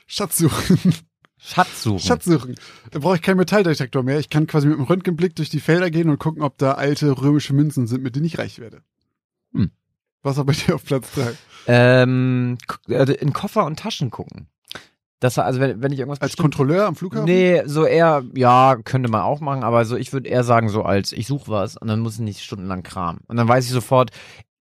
Schatz 0.07 0.39
suchen. 0.39 0.95
Schatz 1.39 1.83
suchen. 1.83 1.99
Schatz 2.01 2.25
suchen. 2.25 2.55
Da 2.91 2.99
brauche 3.01 3.17
ich 3.17 3.23
keinen 3.23 3.39
Metalldetektor 3.39 4.03
mehr. 4.03 4.19
Ich 4.19 4.31
kann 4.31 4.47
quasi 4.47 4.67
mit 4.69 4.77
dem 4.79 4.85
Röntgenblick 4.85 5.35
durch 5.37 5.51
die 5.51 5.61
Felder 5.61 5.91
gehen 5.91 6.09
und 6.09 6.19
gucken, 6.19 6.43
ob 6.43 6.57
da 6.59 6.73
alte 6.73 7.21
römische 7.21 7.53
Münzen 7.55 7.87
sind, 7.87 8.03
mit 8.03 8.15
denen 8.17 8.27
ich 8.27 8.39
reich 8.39 8.59
werde. 8.59 8.83
Hm. 9.53 9.71
Was 10.23 10.37
war 10.37 10.45
bei 10.45 10.53
dir 10.53 10.75
auf 10.77 10.85
Platz 10.85 11.09
drei? 11.15 11.33
Ähm, 11.67 12.59
gu- 12.67 12.93
äh, 12.93 13.13
in 13.15 13.33
Koffer 13.33 13.65
und 13.65 13.79
Taschen 13.79 14.11
gucken. 14.11 14.47
Das 15.21 15.37
war, 15.37 15.45
also 15.45 15.61
wenn, 15.61 15.81
wenn 15.83 15.93
ich 15.93 16.01
irgendwas 16.01 16.21
Als 16.21 16.33
bestimmt- 16.33 16.55
Kontrolleur 16.57 16.87
am 16.87 16.97
Flughafen? 16.97 17.27
Nee, 17.27 17.63
so 17.67 17.85
eher, 17.85 18.25
ja, 18.35 18.77
könnte 18.83 19.09
man 19.09 19.21
auch 19.23 19.41
machen, 19.41 19.63
aber 19.63 19.85
so, 19.85 19.97
ich 19.97 20.13
würde 20.13 20.29
eher 20.29 20.43
sagen, 20.43 20.69
so 20.69 20.83
als 20.83 21.13
ich 21.13 21.29
suche 21.29 21.49
was 21.51 21.77
und 21.77 21.87
dann 21.87 22.01
muss 22.01 22.15
ich 22.15 22.21
nicht 22.21 22.41
stundenlang 22.43 22.83
kramen. 22.83 23.21
Und 23.29 23.37
dann 23.37 23.47
weiß 23.47 23.65
ich 23.65 23.71
sofort, 23.71 24.11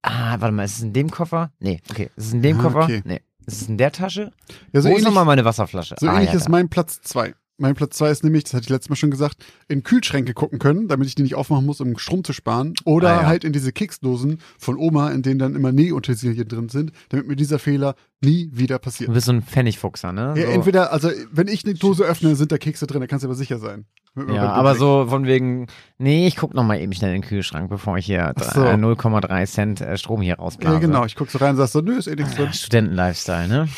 ah, 0.03 0.36
warte 0.39 0.53
mal, 0.53 0.64
ist 0.64 0.78
es 0.78 0.84
in 0.84 0.93
dem 0.93 1.09
Koffer? 1.09 1.51
Nee, 1.59 1.82
okay. 1.89 2.12
Ist 2.16 2.28
es 2.28 2.34
in 2.34 2.43
dem 2.43 2.59
Ah, 2.59 2.64
Koffer? 2.64 2.84
okay. 2.84 3.01
Nee. 3.05 3.22
Ist 3.47 3.64
es 3.64 3.68
in 3.70 3.80
der 3.80 3.91
Tasche? 3.91 4.32
Ja, 4.72 4.82
so 4.82 4.89
Wo 4.89 4.93
ist 4.93 4.99
ähnlich, 4.99 5.03
nochmal 5.05 5.26
meine 5.26 5.43
Wasserflasche? 5.45 5.95
so 5.99 6.07
ah, 6.07 6.14
ähnlich 6.14 6.30
ja, 6.30 6.36
ist 6.36 6.47
mein 6.47 6.70
Platz 6.70 7.01
zwei. 7.01 7.34
Mein 7.62 7.76
Platz 7.76 7.97
zwei 7.97 8.09
ist 8.09 8.24
nämlich, 8.24 8.43
das 8.45 8.53
hatte 8.55 8.64
ich 8.64 8.70
letztes 8.70 8.89
Mal 8.89 8.95
schon 8.95 9.12
gesagt, 9.12 9.38
in 9.68 9.84
Kühlschränke 9.84 10.34
gucken 10.34 10.59
können, 10.59 10.88
damit 10.88 11.07
ich 11.07 11.16
die 11.16 11.22
nicht 11.22 11.36
aufmachen 11.36 11.66
muss, 11.66 11.80
um 11.80 11.97
Strom 11.97 12.24
zu 12.24 12.34
sparen. 12.34 12.74
Oder 12.86 13.09
Ah, 13.18 13.22
ja. 13.22 13.28
halt 13.28 13.43
in 13.43 13.53
diese 13.53 13.72
Keksdosen 13.72 14.39
von 14.57 14.78
Oma, 14.78 15.09
in 15.12 15.22
denen 15.22 15.39
dann 15.39 15.55
immer 15.55 15.72
Nähutensilien 15.72 16.47
drin 16.47 16.70
sind, 16.70 16.91
damit 17.09 17.28
mir 17.28 17.36
dieser 17.36 17.59
Fehler 17.59 17.95
nie 18.24 18.49
wieder 18.51 18.80
passiert. 18.80 19.09
Du 19.09 19.14
bist 19.14 19.28
so 19.28 19.32
ein 19.32 19.41
Pfennigfuchser, 19.43 20.12
ne? 20.12 20.34
Ja, 20.36 20.45
so. 20.47 20.51
entweder, 20.51 20.91
also 20.91 21.09
wenn 21.32 21.47
ich 21.47 21.64
eine 21.66 21.74
Dose 21.76 22.03
öffne, 22.03 22.36
sind 22.36 22.51
da 22.51 22.57
Kekse 22.57 22.88
drin, 22.88 23.01
da 23.01 23.07
kannst 23.07 23.24
du 23.24 23.28
aber 23.28 23.36
sicher 23.36 23.59
sein. 23.59 23.86
Ja, 24.34 24.49
aber 24.51 24.76
so 24.76 25.05
von 25.07 25.26
wegen, 25.26 25.68
nee, 25.97 26.28
ich 26.28 26.36
guck 26.36 26.53
noch 26.53 26.64
mal 26.66 26.80
eben 26.82 26.91
schnell 26.93 27.16
in 27.16 27.22
den 27.22 27.28
Kühlschrank, 27.28 27.70
bevor 27.70 27.97
ich 27.97 28.05
hier 28.07 28.34
so. 28.53 28.62
äh, 28.64 28.74
0,3 28.74 29.45
Cent 29.45 29.82
äh, 29.82 29.97
Strom 29.97 30.22
hier 30.22 30.36
rausblase. 30.36 30.74
Ja, 30.76 30.80
genau. 30.80 31.05
Ich 31.05 31.16
guck 31.16 31.30
so 31.30 31.38
rein 31.38 31.51
und 31.51 31.57
sag 31.57 31.68
so, 31.70 31.80
nö, 31.80 31.97
ist 31.97 32.07
eh 32.07 32.16
nichts 32.16 32.36
drin. 32.36 32.47
Ah, 32.49 32.53
Studenten-Lifestyle, 32.53 33.47
ne? 33.47 33.70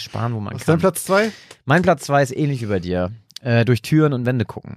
Sparen, 0.00 0.34
wo 0.34 0.40
man 0.40 0.54
Was 0.54 0.62
ist 0.62 0.66
kann. 0.66 0.74
dein 0.74 0.80
Platz 0.80 1.04
zwei? 1.04 1.32
Mein 1.64 1.82
Platz 1.82 2.04
zwei 2.04 2.22
ist 2.22 2.34
ähnlich 2.36 2.60
wie 2.62 2.66
bei 2.66 2.80
dir. 2.80 3.12
Äh, 3.42 3.64
durch 3.64 3.82
Türen 3.82 4.12
und 4.12 4.26
Wände 4.26 4.44
gucken. 4.44 4.76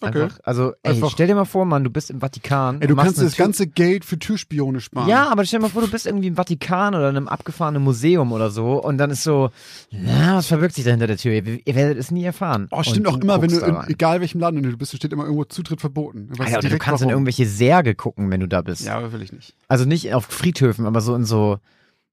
Okay. 0.00 0.22
Einfach, 0.22 0.38
also, 0.44 0.74
ey, 0.84 0.92
Einfach- 0.92 1.10
stell 1.10 1.26
dir 1.26 1.34
mal 1.34 1.44
vor, 1.44 1.64
Mann, 1.64 1.82
du 1.82 1.90
bist 1.90 2.08
im 2.10 2.20
Vatikan. 2.20 2.80
Ey, 2.80 2.86
du 2.86 2.94
kannst 2.94 3.20
das 3.20 3.32
Tür- 3.34 3.46
ganze 3.46 3.66
Geld 3.66 4.04
für 4.04 4.16
Türspione 4.16 4.80
sparen. 4.80 5.08
Ja, 5.08 5.28
aber 5.28 5.44
stell 5.44 5.58
dir 5.58 5.64
mal 5.64 5.70
vor, 5.72 5.82
du 5.82 5.90
bist 5.90 6.06
irgendwie 6.06 6.28
im 6.28 6.36
Vatikan 6.36 6.94
oder 6.94 7.10
in 7.10 7.16
einem 7.16 7.26
abgefahrenen 7.26 7.82
Museum 7.82 8.30
oder 8.30 8.48
so 8.52 8.80
und 8.80 8.96
dann 8.98 9.10
ist 9.10 9.24
so, 9.24 9.50
na, 9.90 10.36
was 10.36 10.46
verbirgt 10.46 10.76
sich 10.76 10.84
da 10.84 10.92
hinter 10.92 11.08
der 11.08 11.16
Tür? 11.16 11.32
Ihr, 11.32 11.66
ihr 11.66 11.74
werdet 11.74 11.98
es 11.98 12.12
nie 12.12 12.22
erfahren. 12.22 12.68
Oh, 12.70 12.84
stimmt 12.84 13.08
Und 13.08 13.12
auch 13.16 13.20
immer, 13.20 13.42
wenn 13.42 13.50
du, 13.50 13.58
in, 13.58 13.76
egal 13.88 14.20
welchem 14.20 14.38
Land 14.38 14.64
du 14.64 14.76
bist, 14.76 14.94
steht 14.96 15.12
immer 15.12 15.24
irgendwo 15.24 15.42
Zutritt 15.46 15.80
verboten. 15.80 16.28
Du 16.32 16.44
Alter, 16.44 16.60
du 16.68 16.78
kannst 16.78 17.02
in 17.02 17.08
warum. 17.08 17.22
irgendwelche 17.24 17.46
Särge 17.46 17.96
gucken, 17.96 18.30
wenn 18.30 18.38
du 18.38 18.46
da 18.46 18.62
bist. 18.62 18.86
Ja, 18.86 18.98
aber 18.98 19.12
will 19.12 19.22
ich 19.22 19.32
nicht. 19.32 19.56
Also 19.66 19.84
nicht 19.84 20.14
auf 20.14 20.26
Friedhöfen, 20.26 20.86
aber 20.86 21.00
so 21.00 21.16
in 21.16 21.24
so, 21.24 21.58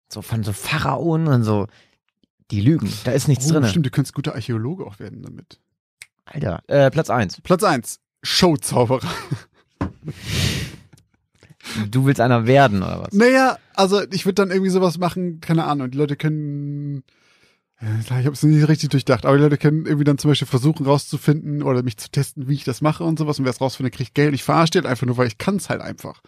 so 0.10 0.22
von 0.22 0.44
so 0.44 0.54
Pharaonen 0.54 1.28
und 1.28 1.44
so, 1.44 1.68
die 2.52 2.62
lügen. 2.62 2.92
Da 3.04 3.12
ist 3.12 3.28
nichts 3.28 3.48
Oh, 3.50 3.54
drin. 3.54 3.66
Stimmt, 3.68 3.86
du 3.86 3.90
könntest 3.90 4.14
guter 4.14 4.36
Archäologe 4.36 4.86
auch 4.86 5.00
werden 5.00 5.24
damit. 5.24 5.60
Alter. 6.26 6.62
Äh, 6.68 6.92
Platz 6.92 7.10
eins. 7.10 7.42
Platz 7.42 7.64
eins 7.64 8.00
Showzauberer. 8.24 9.08
Du 11.90 12.06
willst 12.06 12.22
einer 12.22 12.46
werden, 12.46 12.84
oder 12.84 13.02
was? 13.02 13.14
Naja, 13.14 13.58
also 13.74 14.02
ich 14.12 14.26
würde 14.26 14.36
dann 14.36 14.52
irgendwie 14.52 14.70
sowas 14.70 14.98
machen, 15.00 15.42
keine 15.42 15.66
Ahnung, 15.66 15.90
die 15.90 15.98
Leute 15.98 16.16
können. 16.16 17.04
Klar, 18.06 18.20
ich 18.20 18.26
habe 18.26 18.36
es 18.36 18.44
nicht 18.44 18.68
richtig 18.68 18.90
durchdacht, 18.90 19.26
aber 19.26 19.36
die 19.38 19.44
Leute 19.44 19.58
können 19.58 19.86
irgendwie 19.86 20.06
dann 20.06 20.18
zum 20.18 20.32
Beispiel 20.32 20.48
versuchen 20.48 20.86
rauszufinden 20.86 21.62
oder 21.64 21.84
mich 21.84 21.98
zu 21.98 22.10
testen, 22.10 22.48
wie 22.48 22.54
ich 22.54 22.64
das 22.64 22.82
mache 22.82 23.04
und 23.04 23.20
sowas. 23.20 23.38
Und 23.40 23.46
wer 23.46 23.52
es 23.52 23.60
rausfindet, 23.62 23.94
kriegt 23.96 24.14
Geld. 24.16 24.34
Ich 24.34 24.44
verarsche 24.44 24.74
halt 24.76 24.86
einfach 24.86 25.06
nur, 25.06 25.18
weil 25.18 25.28
ich 25.28 25.38
kann 25.38 25.58
es 25.58 25.70
halt 25.70 25.82
einfach. 25.82 26.22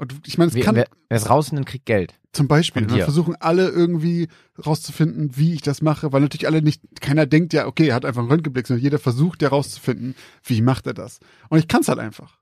Und 0.00 0.14
ich 0.26 0.38
meine, 0.38 0.48
es 0.48 0.54
Wer, 0.54 0.64
kann 0.64 0.76
wer, 0.76 0.86
ist 1.10 1.28
rausfindet, 1.28 1.66
kriegt 1.66 1.84
Geld. 1.84 2.18
zum 2.32 2.48
Beispiel. 2.48 2.84
Und 2.84 2.90
dir. 2.90 3.04
versuchen 3.04 3.36
alle 3.38 3.68
irgendwie 3.68 4.28
rauszufinden, 4.64 5.36
wie 5.36 5.52
ich 5.52 5.60
das 5.60 5.82
mache, 5.82 6.10
weil 6.10 6.22
natürlich 6.22 6.46
alle 6.46 6.62
nicht, 6.62 6.80
keiner 7.02 7.26
denkt 7.26 7.52
ja, 7.52 7.66
okay, 7.66 7.88
er 7.88 7.96
hat 7.96 8.06
einfach 8.06 8.22
einen 8.22 8.30
Röntgenblick, 8.30 8.66
sondern 8.66 8.82
jeder 8.82 8.98
versucht 8.98 9.42
ja 9.42 9.50
rauszufinden, 9.50 10.14
wie 10.42 10.62
macht 10.62 10.86
er 10.86 10.94
das. 10.94 11.20
Und 11.50 11.58
ich 11.58 11.68
kann 11.68 11.82
es 11.82 11.88
halt 11.88 11.98
einfach. 11.98 12.38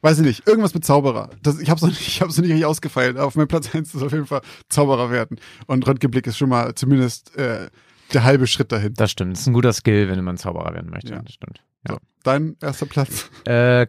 Weiß 0.00 0.18
ich 0.20 0.24
nicht, 0.24 0.48
irgendwas 0.48 0.72
mit 0.72 0.86
Zauberer. 0.86 1.28
Das, 1.42 1.60
ich 1.60 1.68
habe 1.68 1.76
es 1.76 1.82
noch 1.82 1.90
nicht, 1.90 2.00
ich 2.08 2.22
hab's 2.22 2.38
noch 2.38 2.42
nicht 2.42 2.52
richtig 2.52 2.64
ausgefeilt. 2.64 3.18
Auf 3.18 3.36
meinem 3.36 3.48
Platz 3.48 3.68
1 3.74 3.94
ist 3.94 4.02
auf 4.02 4.12
jeden 4.12 4.24
Fall 4.24 4.40
Zauberer 4.70 5.10
werden. 5.10 5.38
Und 5.66 5.86
Röntgenblick 5.86 6.26
ist 6.26 6.38
schon 6.38 6.48
mal 6.48 6.74
zumindest 6.74 7.36
äh, 7.36 7.68
der 8.14 8.24
halbe 8.24 8.46
Schritt 8.46 8.72
dahin. 8.72 8.94
Das 8.94 9.10
stimmt. 9.10 9.34
Das 9.34 9.40
ist 9.40 9.46
ein 9.48 9.52
guter 9.52 9.74
Skill, 9.74 10.08
wenn 10.08 10.24
man 10.24 10.38
Zauberer 10.38 10.72
werden 10.72 10.90
möchte. 10.90 11.12
Ja. 11.12 11.20
Das 11.20 11.34
stimmt. 11.34 11.62
So, 11.86 11.98
dein 12.22 12.56
erster 12.62 12.86
Platz. 12.86 13.28
Äh, 13.44 13.86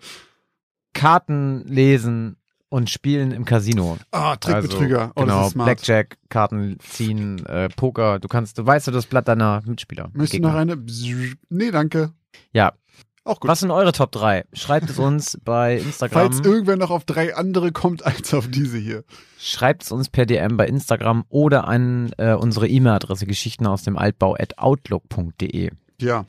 Karten 0.93 1.63
lesen 1.67 2.35
und 2.71 2.89
spielen 2.89 3.31
im 3.33 3.43
Casino. 3.43 3.97
Ah, 4.11 4.37
Trickbetrüger. 4.37 5.01
Also, 5.01 5.11
oh, 5.17 5.21
genau, 5.21 5.49
smart. 5.49 5.67
Blackjack, 5.67 6.17
Karten 6.29 6.77
ziehen, 6.79 7.45
äh, 7.45 7.67
Poker. 7.67 8.19
Du 8.19 8.29
kannst, 8.29 8.57
du 8.57 8.65
weißt 8.65 8.87
ja 8.87 8.93
das 8.93 9.05
Blatt 9.07 9.27
deiner 9.27 9.61
Mitspieler. 9.65 10.09
Möchtest 10.13 10.41
du 10.41 10.47
noch 10.47 10.55
eine? 10.55 10.77
Nee, 11.49 11.71
danke. 11.71 12.13
Ja. 12.53 12.71
Auch 13.23 13.39
gut. 13.41 13.49
Was 13.49 13.59
sind 13.59 13.71
eure 13.71 13.91
Top 13.91 14.11
3? 14.13 14.45
Schreibt 14.53 14.89
es 14.89 14.97
uns 14.97 15.37
bei 15.43 15.77
Instagram. 15.77 16.31
Falls 16.31 16.45
irgendwer 16.45 16.77
noch 16.77 16.89
auf 16.91 17.03
drei 17.03 17.35
andere 17.35 17.71
kommt 17.73 18.05
als 18.05 18.33
auf 18.33 18.47
diese 18.47 18.77
hier. 18.77 19.03
Schreibt 19.37 19.83
es 19.83 19.91
uns 19.91 20.09
per 20.09 20.25
DM 20.25 20.55
bei 20.55 20.65
Instagram 20.65 21.25
oder 21.27 21.67
an 21.67 22.11
äh, 22.17 22.33
unsere 22.33 22.67
E-Mail-Adresse 22.69 23.25
geschichten 23.25 23.67
aus 23.67 23.83
dem 23.83 23.97
Altbau 23.97 24.35
at 24.35 24.57
outlook.de. 24.57 25.71
Ja. 25.99 26.25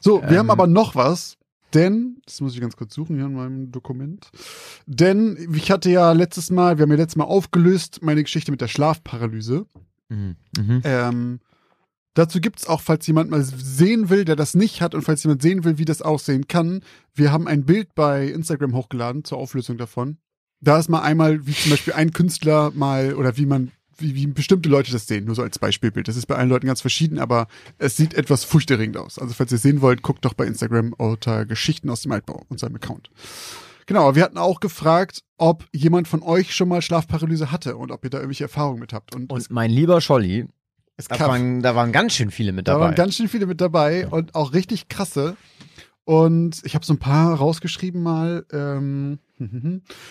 So, 0.00 0.22
wir 0.22 0.30
Ähm. 0.30 0.38
haben 0.38 0.50
aber 0.50 0.68
noch 0.68 0.94
was, 0.94 1.36
denn, 1.74 2.20
das 2.24 2.40
muss 2.40 2.54
ich 2.54 2.60
ganz 2.60 2.76
kurz 2.76 2.94
suchen 2.94 3.16
hier 3.16 3.26
in 3.26 3.34
meinem 3.34 3.72
Dokument. 3.72 4.30
Denn 4.86 5.52
ich 5.54 5.70
hatte 5.70 5.90
ja 5.90 6.12
letztes 6.12 6.50
Mal, 6.50 6.78
wir 6.78 6.82
haben 6.82 6.90
ja 6.90 6.96
letztes 6.96 7.16
Mal 7.16 7.24
aufgelöst, 7.24 8.00
meine 8.02 8.22
Geschichte 8.22 8.50
mit 8.50 8.60
der 8.60 8.68
Schlafparalyse. 8.68 9.66
Mhm. 10.08 10.36
Mhm. 10.56 10.80
Ähm, 10.84 11.40
dazu 12.14 12.40
gibt's 12.40 12.66
auch, 12.66 12.80
falls 12.80 13.06
jemand 13.06 13.30
mal 13.30 13.42
sehen 13.42 14.08
will, 14.08 14.24
der 14.24 14.36
das 14.36 14.54
nicht 14.54 14.80
hat 14.80 14.94
und 14.94 15.02
falls 15.02 15.22
jemand 15.22 15.42
sehen 15.42 15.64
will, 15.64 15.78
wie 15.78 15.84
das 15.84 16.02
aussehen 16.02 16.48
kann, 16.48 16.82
wir 17.14 17.32
haben 17.32 17.46
ein 17.46 17.64
Bild 17.64 17.94
bei 17.94 18.28
Instagram 18.28 18.74
hochgeladen 18.74 19.24
zur 19.24 19.38
Auflösung 19.38 19.76
davon. 19.76 20.18
Da 20.60 20.78
ist 20.78 20.88
mal 20.88 21.02
einmal, 21.02 21.46
wie 21.46 21.52
zum 21.52 21.70
Beispiel 21.70 21.92
ein 21.92 22.12
Künstler 22.12 22.72
mal, 22.74 23.14
oder 23.14 23.36
wie 23.36 23.46
man, 23.46 23.70
wie, 23.98 24.14
wie 24.14 24.26
bestimmte 24.26 24.68
Leute 24.68 24.92
das 24.92 25.06
sehen, 25.06 25.24
nur 25.24 25.34
so 25.34 25.42
als 25.42 25.58
Beispielbild. 25.58 26.08
Das 26.08 26.16
ist 26.16 26.26
bei 26.26 26.36
allen 26.36 26.48
Leuten 26.48 26.66
ganz 26.66 26.80
verschieden, 26.80 27.18
aber 27.18 27.48
es 27.78 27.96
sieht 27.96 28.14
etwas 28.14 28.44
furchterregend 28.44 28.96
aus. 28.96 29.18
Also 29.18 29.34
falls 29.34 29.52
ihr 29.52 29.56
es 29.56 29.62
sehen 29.62 29.80
wollt, 29.80 30.02
guckt 30.02 30.24
doch 30.24 30.34
bei 30.34 30.46
Instagram 30.46 30.92
unter 30.94 31.44
Geschichten 31.44 31.90
aus 31.90 32.02
dem 32.02 32.12
Altbau, 32.12 32.44
unserem 32.48 32.74
Account. 32.76 33.10
Genau, 33.86 34.14
wir 34.14 34.22
hatten 34.22 34.38
auch 34.38 34.60
gefragt, 34.60 35.24
ob 35.38 35.64
jemand 35.72 36.08
von 36.08 36.22
euch 36.22 36.54
schon 36.54 36.68
mal 36.68 36.82
Schlafparalyse 36.82 37.50
hatte 37.50 37.76
und 37.76 37.90
ob 37.90 38.04
ihr 38.04 38.10
da 38.10 38.18
irgendwelche 38.18 38.44
Erfahrungen 38.44 38.80
mit 38.80 38.92
habt. 38.92 39.14
Und, 39.14 39.32
Und 39.32 39.50
mein 39.50 39.70
lieber 39.70 40.00
Scholli, 40.00 40.46
es, 40.98 41.08
da 41.08 41.18
waren, 41.20 41.62
da 41.62 41.74
waren 41.74 41.92
ganz 41.92 42.14
schön 42.14 42.30
viele 42.30 42.52
mit 42.52 42.68
da 42.68 42.72
dabei. 42.72 42.86
waren 42.86 42.94
ganz 42.96 43.16
schön 43.16 43.28
viele 43.28 43.46
mit 43.46 43.60
dabei 43.60 44.06
und 44.08 44.34
auch 44.34 44.52
richtig 44.52 44.88
krasse. 44.88 45.36
Und 46.04 46.60
ich 46.64 46.74
habe 46.74 46.84
so 46.84 46.92
ein 46.92 46.98
paar 46.98 47.34
rausgeschrieben 47.34 48.02
mal. 48.02 48.44
Ähm, 48.52 49.20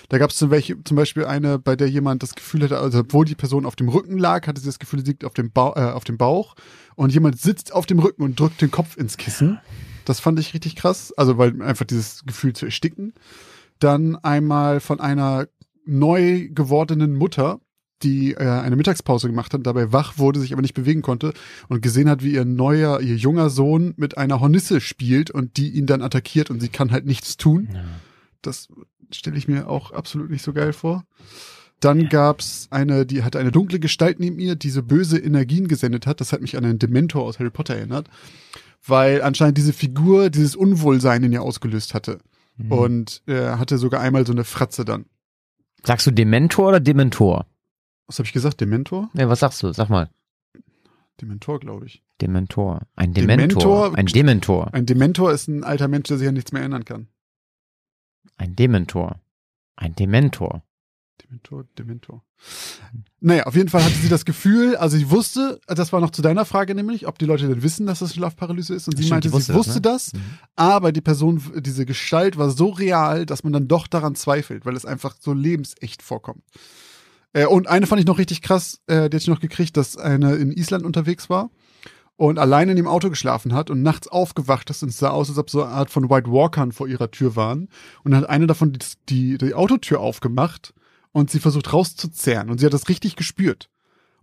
da 0.09 0.17
gab 0.17 0.29
es 0.29 0.37
zum, 0.37 0.49
Beispiel 0.49 1.25
eine, 1.25 1.59
bei 1.59 1.75
der 1.75 1.89
jemand 1.89 2.23
das 2.23 2.35
Gefühl 2.35 2.63
hatte, 2.63 2.79
also 2.79 2.99
obwohl 2.99 3.25
die 3.25 3.35
Person 3.35 3.65
auf 3.65 3.75
dem 3.75 3.89
Rücken 3.89 4.17
lag, 4.17 4.47
hatte 4.47 4.61
sie 4.61 4.67
das 4.67 4.79
Gefühl, 4.79 4.99
sie 4.99 5.11
liegt 5.11 5.25
auf 5.25 5.33
dem, 5.33 5.51
Bau, 5.51 5.75
äh, 5.75 5.91
auf 5.91 6.03
dem 6.03 6.17
Bauch. 6.17 6.55
Und 6.95 7.13
jemand 7.13 7.39
sitzt 7.39 7.73
auf 7.73 7.85
dem 7.85 7.99
Rücken 7.99 8.23
und 8.23 8.39
drückt 8.39 8.61
den 8.61 8.71
Kopf 8.71 8.97
ins 8.97 9.17
Kissen. 9.17 9.59
Das 10.05 10.19
fand 10.19 10.39
ich 10.39 10.53
richtig 10.53 10.75
krass. 10.75 11.13
Also 11.17 11.37
weil 11.37 11.61
einfach 11.61 11.85
dieses 11.85 12.23
Gefühl 12.25 12.53
zu 12.53 12.65
ersticken. 12.65 13.13
Dann 13.79 14.15
einmal 14.15 14.79
von 14.79 14.99
einer 14.99 15.47
neu 15.85 16.49
gewordenen 16.49 17.15
Mutter, 17.15 17.59
die 18.03 18.33
äh, 18.33 18.37
eine 18.37 18.75
Mittagspause 18.75 19.27
gemacht 19.27 19.53
hat, 19.53 19.65
dabei 19.65 19.91
wach 19.91 20.17
wurde, 20.17 20.39
sich 20.39 20.53
aber 20.53 20.61
nicht 20.61 20.73
bewegen 20.73 21.01
konnte 21.01 21.33
und 21.67 21.81
gesehen 21.81 22.09
hat, 22.09 22.23
wie 22.23 22.33
ihr 22.33 22.45
neuer, 22.45 23.01
ihr 23.01 23.15
junger 23.15 23.49
Sohn 23.49 23.93
mit 23.97 24.17
einer 24.17 24.39
Hornisse 24.39 24.81
spielt 24.81 25.31
und 25.31 25.57
die 25.57 25.69
ihn 25.71 25.87
dann 25.87 26.01
attackiert 26.01 26.49
und 26.49 26.59
sie 26.59 26.69
kann 26.69 26.91
halt 26.91 27.05
nichts 27.05 27.37
tun. 27.37 27.69
Ja. 27.73 27.83
Das 28.41 28.69
stelle 29.11 29.37
ich 29.37 29.47
mir 29.47 29.69
auch 29.69 29.91
absolut 29.91 30.29
nicht 30.29 30.43
so 30.43 30.53
geil 30.53 30.73
vor. 30.73 31.03
Dann 31.79 32.09
gab's 32.09 32.67
eine, 32.71 33.05
die 33.05 33.23
hatte 33.23 33.37
eine 33.39 33.51
dunkle 33.51 33.79
Gestalt 33.79 34.19
neben 34.19 34.39
ihr, 34.39 34.55
die 34.55 34.71
so 34.71 34.81
böse 34.81 35.19
Energien 35.19 35.67
gesendet 35.67 36.07
hat. 36.07 36.19
Das 36.21 36.33
hat 36.33 36.41
mich 36.41 36.57
an 36.57 36.65
einen 36.65 36.79
Dementor 36.79 37.23
aus 37.23 37.37
Harry 37.39 37.51
Potter 37.51 37.75
erinnert, 37.75 38.09
weil 38.85 39.21
anscheinend 39.21 39.57
diese 39.59 39.73
Figur 39.73 40.29
dieses 40.31 40.55
Unwohlsein 40.55 41.23
in 41.23 41.31
ihr 41.33 41.43
ausgelöst 41.43 41.93
hatte. 41.93 42.19
Mhm. 42.57 42.71
Und 42.71 43.21
er 43.27 43.59
hatte 43.59 43.77
sogar 43.77 44.01
einmal 44.01 44.25
so 44.25 44.31
eine 44.33 44.43
Fratze 44.43 44.85
dann. 44.85 45.05
Sagst 45.83 46.07
du 46.07 46.11
Dementor 46.11 46.69
oder 46.69 46.79
Dementor? 46.79 47.45
Was 48.07 48.17
habe 48.17 48.25
ich 48.25 48.33
gesagt? 48.33 48.59
Dementor? 48.59 49.11
Ja, 49.13 49.29
was 49.29 49.41
sagst 49.41 49.61
du? 49.61 49.71
Sag 49.71 49.89
mal. 49.89 50.09
Dementor, 51.21 51.59
glaube 51.59 51.85
ich. 51.85 52.03
Dementor. 52.21 52.81
Ein 52.95 53.13
Dementor. 53.13 53.91
Dementor- 53.91 53.95
Ein 53.95 54.05
Dementor. 54.07 54.73
Ein 54.73 54.85
Dementor 54.87 55.31
ist 55.31 55.47
ein 55.47 55.63
alter 55.63 55.87
Mensch, 55.87 56.07
der 56.07 56.17
sich 56.17 56.27
an 56.27 56.33
nichts 56.33 56.51
mehr 56.51 56.61
erinnern 56.61 56.85
kann. 56.85 57.07
Ein 58.37 58.55
Dementor. 58.55 59.19
Ein 59.75 59.95
Dementor. 59.95 60.63
Dementor, 61.23 61.65
Dementor. 61.77 62.23
Naja, 63.19 63.43
auf 63.47 63.55
jeden 63.55 63.69
Fall 63.69 63.83
hatte 63.83 63.95
sie 63.95 64.09
das 64.09 64.23
Gefühl, 64.23 64.75
also 64.75 64.95
sie 64.97 65.09
wusste, 65.09 65.59
das 65.65 65.91
war 65.91 65.99
noch 65.99 66.11
zu 66.11 66.21
deiner 66.21 66.45
Frage 66.45 66.75
nämlich, 66.75 67.07
ob 67.07 67.17
die 67.17 67.25
Leute 67.25 67.47
denn 67.47 67.63
wissen, 67.63 67.87
dass 67.87 67.99
das 67.99 68.13
Schlafparalyse 68.13 68.75
ist. 68.75 68.87
Und 68.87 68.95
sie 68.95 69.03
Stimmt, 69.03 69.25
meinte, 69.25 69.31
wusste 69.33 69.53
sie 69.53 69.57
das, 69.57 69.65
wusste 69.67 69.73
ne? 69.79 69.81
das, 69.81 70.13
Mhm. 70.13 70.19
aber 70.55 70.91
die 70.91 71.01
Person, 71.01 71.41
diese 71.57 71.85
Gestalt 71.87 72.37
war 72.37 72.51
so 72.51 72.69
real, 72.69 73.25
dass 73.25 73.43
man 73.43 73.53
dann 73.53 73.67
doch 73.67 73.87
daran 73.87 74.13
zweifelt, 74.15 74.65
weil 74.65 74.75
es 74.75 74.85
einfach 74.85 75.15
so 75.19 75.33
lebensecht 75.33 76.03
vorkommt. 76.03 76.43
Äh, 77.33 77.47
und 77.47 77.67
eine 77.67 77.87
fand 77.87 77.99
ich 77.99 78.07
noch 78.07 78.19
richtig 78.19 78.43
krass, 78.43 78.79
äh, 78.85 79.09
die 79.09 79.15
hatte 79.15 79.17
ich 79.17 79.27
noch 79.27 79.39
gekriegt, 79.41 79.75
dass 79.77 79.97
eine 79.97 80.35
in 80.35 80.51
Island 80.51 80.85
unterwegs 80.85 81.29
war 81.29 81.49
und 82.17 82.39
alleine 82.39 82.71
in 82.71 82.77
dem 82.77 82.87
Auto 82.87 83.09
geschlafen 83.09 83.53
hat 83.53 83.69
und 83.69 83.83
nachts 83.83 84.07
aufgewacht 84.07 84.69
ist 84.69 84.83
und 84.83 84.89
es 84.89 84.97
sah 84.97 85.11
aus, 85.11 85.29
als 85.29 85.37
ob 85.37 85.49
so 85.49 85.63
eine 85.63 85.71
Art 85.71 85.91
von 85.91 86.09
White 86.09 86.29
Walkern 86.31 86.71
vor 86.71 86.87
ihrer 86.87 87.11
Tür 87.11 87.35
waren. 87.35 87.69
Und 88.03 88.11
dann 88.11 88.21
hat 88.21 88.29
eine 88.29 88.47
davon 88.47 88.73
die, 88.73 88.79
die, 89.07 89.37
die 89.37 89.53
Autotür 89.53 89.99
aufgemacht 89.99 90.73
und 91.11 91.29
sie 91.29 91.39
versucht 91.39 91.71
rauszuzerren 91.71 92.49
und 92.49 92.59
sie 92.59 92.65
hat 92.65 92.73
das 92.73 92.89
richtig 92.89 93.15
gespürt 93.15 93.69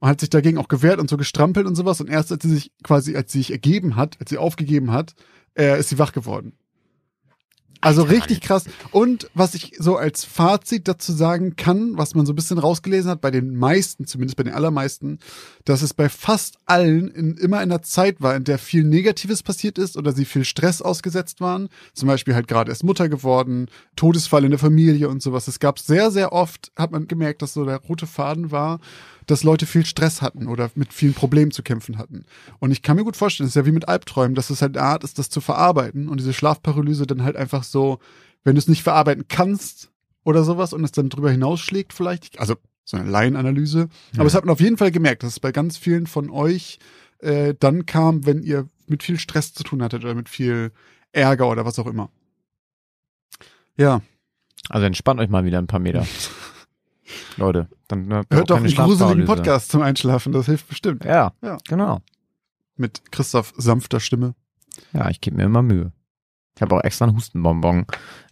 und 0.01 0.09
hat 0.09 0.21
sich 0.21 0.31
dagegen 0.31 0.59
auch 0.59 0.69
gewehrt 0.69 0.99
und 0.99 1.09
so 1.09 1.17
gestrampelt 1.17 1.67
und 1.67 1.77
sowas 1.77 2.01
und 2.01 2.11
erst 2.11 2.33
als 2.33 2.43
sie 2.43 2.51
sich 2.51 2.73
quasi, 2.83 3.17
als 3.17 3.33
sie 3.33 3.39
sich 3.39 3.53
ergeben 3.53 3.97
hat, 3.97 4.17
als 4.21 4.31
sie 4.31 4.39
aufgegeben 4.39 4.91
hat, 4.91 5.15
äh, 5.57 5.79
ist 5.79 5.89
sie 5.89 5.99
wach 5.99 6.13
geworden. 6.13 6.59
Also 7.85 8.03
richtig 8.03 8.41
krass. 8.41 8.65
Und 8.93 9.31
was 9.35 9.55
ich 9.55 9.73
so 9.79 9.97
als 9.97 10.25
Fazit 10.25 10.89
dazu 10.89 11.13
sagen 11.13 11.55
kann, 11.57 11.99
was 11.99 12.15
man 12.15 12.25
so 12.25 12.33
ein 12.33 12.37
bisschen 12.37 12.59
rausgelesen 12.59 13.11
hat, 13.11 13.21
bei 13.21 13.31
den 13.31 13.57
meisten, 13.57 14.07
zumindest 14.07 14.37
bei 14.37 14.43
den 14.43 14.55
allermeisten, 14.55 15.19
dass 15.65 15.83
es 15.83 15.93
bei 15.93 16.09
fast 16.09 16.57
allen 16.65 17.09
in, 17.09 17.37
immer 17.37 17.63
in 17.63 17.71
einer 17.71 17.83
Zeit 17.83 18.23
war, 18.23 18.35
in 18.37 18.45
der 18.45 18.59
viel 18.59 18.85
Negatives 18.85 19.43
passiert 19.43 19.77
ist 19.79 19.97
oder 19.99 20.13
sie 20.13 20.25
viel 20.25 20.45
Stress 20.45 20.81
ausgesetzt 20.81 21.41
waren. 21.41 21.69
Zum 21.93 22.09
Beispiel 22.09 22.35
halt 22.35 22.49
gerade 22.49 22.71
erst 22.71 22.85
Mutter 22.85 23.11
geworden, 23.11 23.69
Todesfall 23.97 24.45
in 24.45 24.51
der 24.51 24.59
Familie 24.59 25.09
und 25.09 25.23
sowas. 25.23 25.47
Es 25.47 25.61
gab 25.61 25.79
sehr, 25.79 26.11
sehr 26.11 26.33
oft, 26.33 26.73
hat 26.77 26.91
man 26.91 27.07
gemerkt, 27.07 27.43
dass 27.43 27.53
so 27.53 27.65
der 27.67 27.77
rote 27.77 28.07
Faden 28.07 28.51
war, 28.51 28.81
dass 29.27 29.43
Leute 29.43 29.67
viel 29.67 29.85
Stress 29.85 30.23
hatten 30.23 30.47
oder 30.47 30.71
mit 30.75 30.93
vielen 30.93 31.15
Problemen 31.15 31.51
zu 31.51 31.63
kämpfen 31.63 31.99
hatten. 31.99 32.25
Und 32.59 32.71
ich 32.71 32.83
kann 32.83 32.97
mir 32.97 33.05
gut 33.05 33.17
vorstellen, 33.17 33.47
es 33.47 33.53
ist 33.53 33.61
ja 33.61 33.67
wie 33.67 33.73
mit 33.73 33.89
Albträumen, 33.89 34.35
dass 34.35 34.51
es 34.51 34.63
halt 34.63 34.77
eine 34.77 34.87
Art 34.87 35.05
ist, 35.05 35.19
das 35.19 35.31
zu 35.31 35.41
verarbeiten 35.41 36.09
und 36.09 36.19
diese 36.19 36.33
Schlafparalyse 36.33 37.07
dann 37.07 37.23
halt 37.23 37.37
einfach 37.37 37.65
so, 37.65 37.99
wenn 38.45 38.55
du 38.55 38.59
es 38.59 38.69
nicht 38.69 38.83
verarbeiten 38.83 39.27
kannst 39.29 39.91
oder 40.25 40.45
sowas 40.45 40.73
und 40.73 40.85
es 40.85 40.93
dann 40.93 41.09
drüber 41.09 41.31
hinausschlägt 41.31 41.93
vielleicht, 41.93 42.39
also 42.39 42.57
so 42.85 42.97
eine 42.97 43.09
Laienanalyse. 43.09 43.89
Ja. 44.13 44.19
Aber 44.19 44.27
es 44.27 44.35
hat 44.35 44.45
man 44.45 44.53
auf 44.53 44.61
jeden 44.61 44.77
Fall 44.77 44.91
gemerkt, 44.91 45.23
dass 45.23 45.33
es 45.33 45.41
bei 45.41 45.53
ganz 45.53 45.77
vielen 45.79 46.07
von 46.07 46.31
euch 46.31 46.79
äh, 47.19 47.55
dann 47.59 47.87
kam, 47.87 48.27
wenn 48.27 48.43
ihr 48.43 48.69
mit 48.87 49.03
viel 49.03 49.19
Stress 49.19 49.55
zu 49.55 49.65
tun 49.65 49.83
hattet 49.83 50.05
oder 50.05 50.15
mit 50.15 50.29
viel 50.29 50.73
Ärger 51.13 51.49
oder 51.49 51.65
was 51.65 51.79
auch 51.79 51.87
immer. 51.87 52.11
Ja, 53.77 54.03
Also 54.69 54.87
entspannt 54.87 55.21
euch 55.21 55.29
mal 55.29 55.45
wieder 55.45 55.59
ein 55.59 55.67
paar 55.67 55.81
Meter. 55.81 56.07
Leute, 57.37 57.69
dann 57.89 58.13
hört 58.13 58.51
doch 58.51 58.57
einen 58.57 58.73
gruseligen. 58.75 59.27
Podcast 59.27 59.71
zum 59.71 59.83
Einschlafen, 59.83 60.33
das 60.33 60.47
hilft 60.47 60.69
bestimmt. 60.69 61.05
Ja, 61.05 61.33
Ja. 61.43 61.59
genau. 61.69 62.01
Mit 62.77 63.13
Christoph 63.13 63.53
sanfter 63.57 64.01
Stimme. 64.01 64.35
Ja, 64.93 65.09
ich 65.11 65.21
gebe 65.21 65.37
mir 65.37 65.45
immer 65.45 65.63
Mühe. 65.63 65.93
Ich 66.57 66.63
habe 66.63 66.75
auch 66.77 66.83
extra 66.83 67.05
einen 67.07 67.17
Hustenbonbon 67.17 67.87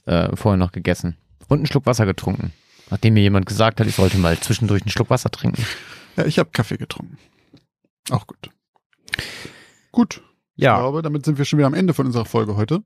äh, 0.06 0.34
vorher 0.36 0.56
noch 0.56 0.72
gegessen. 0.72 1.16
Und 1.48 1.58
einen 1.58 1.66
Schluck 1.66 1.86
Wasser 1.86 2.06
getrunken. 2.06 2.52
Nachdem 2.90 3.14
mir 3.14 3.20
jemand 3.22 3.46
gesagt 3.46 3.78
hat, 3.80 3.86
ich 3.86 3.94
sollte 3.94 4.18
mal 4.18 4.38
zwischendurch 4.38 4.82
einen 4.82 4.90
Schluck 4.90 5.10
Wasser 5.10 5.30
trinken. 5.30 5.64
Ja, 6.16 6.26
ich 6.26 6.38
habe 6.38 6.50
Kaffee 6.50 6.76
getrunken. 6.76 7.18
Auch 8.10 8.26
gut. 8.26 8.50
Gut. 9.92 10.22
Ich 10.56 10.64
Ja, 10.64 10.78
glaube, 10.78 11.02
damit 11.02 11.24
sind 11.24 11.38
wir 11.38 11.44
schon 11.44 11.58
wieder 11.58 11.66
am 11.66 11.74
Ende 11.74 11.94
von 11.94 12.06
unserer 12.06 12.24
Folge 12.24 12.56
heute. 12.56 12.82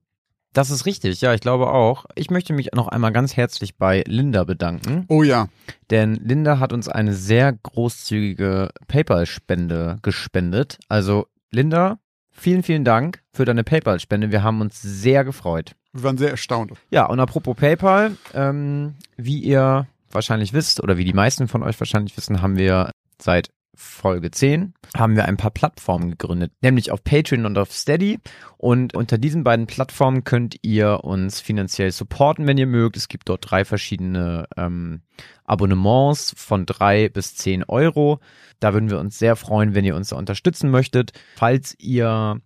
Das 0.56 0.70
ist 0.70 0.86
richtig. 0.86 1.20
Ja, 1.20 1.34
ich 1.34 1.40
glaube 1.40 1.68
auch. 1.70 2.06
Ich 2.14 2.30
möchte 2.30 2.54
mich 2.54 2.70
noch 2.74 2.88
einmal 2.88 3.12
ganz 3.12 3.36
herzlich 3.36 3.76
bei 3.76 4.02
Linda 4.06 4.44
bedanken. 4.44 5.04
Oh 5.08 5.22
ja. 5.22 5.48
Denn 5.90 6.14
Linda 6.14 6.58
hat 6.58 6.72
uns 6.72 6.88
eine 6.88 7.12
sehr 7.12 7.52
großzügige 7.52 8.70
PayPal-Spende 8.88 9.98
gespendet. 10.00 10.78
Also 10.88 11.26
Linda, 11.50 11.98
vielen, 12.30 12.62
vielen 12.62 12.84
Dank 12.84 13.22
für 13.32 13.44
deine 13.44 13.64
PayPal-Spende. 13.64 14.32
Wir 14.32 14.42
haben 14.42 14.62
uns 14.62 14.80
sehr 14.80 15.24
gefreut. 15.24 15.72
Wir 15.92 16.04
waren 16.04 16.16
sehr 16.16 16.30
erstaunt. 16.30 16.72
Ja, 16.90 17.04
und 17.04 17.20
apropos 17.20 17.54
PayPal, 17.54 18.16
ähm, 18.32 18.94
wie 19.18 19.40
ihr 19.40 19.86
wahrscheinlich 20.10 20.54
wisst 20.54 20.82
oder 20.82 20.96
wie 20.96 21.04
die 21.04 21.12
meisten 21.12 21.48
von 21.48 21.62
euch 21.62 21.78
wahrscheinlich 21.78 22.16
wissen, 22.16 22.40
haben 22.40 22.56
wir 22.56 22.92
seit 23.20 23.50
Folge 23.76 24.30
10 24.30 24.74
haben 24.96 25.16
wir 25.16 25.26
ein 25.26 25.36
paar 25.36 25.50
Plattformen 25.50 26.10
gegründet, 26.10 26.52
nämlich 26.62 26.90
auf 26.90 27.04
Patreon 27.04 27.46
und 27.46 27.58
auf 27.58 27.72
Steady. 27.72 28.18
Und 28.56 28.94
unter 28.94 29.18
diesen 29.18 29.44
beiden 29.44 29.66
Plattformen 29.66 30.24
könnt 30.24 30.56
ihr 30.62 31.04
uns 31.04 31.40
finanziell 31.40 31.92
supporten, 31.92 32.46
wenn 32.46 32.58
ihr 32.58 32.66
mögt. 32.66 32.96
Es 32.96 33.08
gibt 33.08 33.28
dort 33.28 33.50
drei 33.50 33.64
verschiedene 33.64 34.48
ähm, 34.56 35.02
Abonnements 35.44 36.34
von 36.36 36.66
drei 36.66 37.08
bis 37.10 37.36
zehn 37.36 37.64
Euro. 37.64 38.20
Da 38.60 38.72
würden 38.72 38.90
wir 38.90 38.98
uns 38.98 39.18
sehr 39.18 39.36
freuen, 39.36 39.74
wenn 39.74 39.84
ihr 39.84 39.94
uns 39.94 40.08
da 40.08 40.16
unterstützen 40.16 40.70
möchtet. 40.70 41.12
Falls 41.36 41.74
ihr 41.78 42.40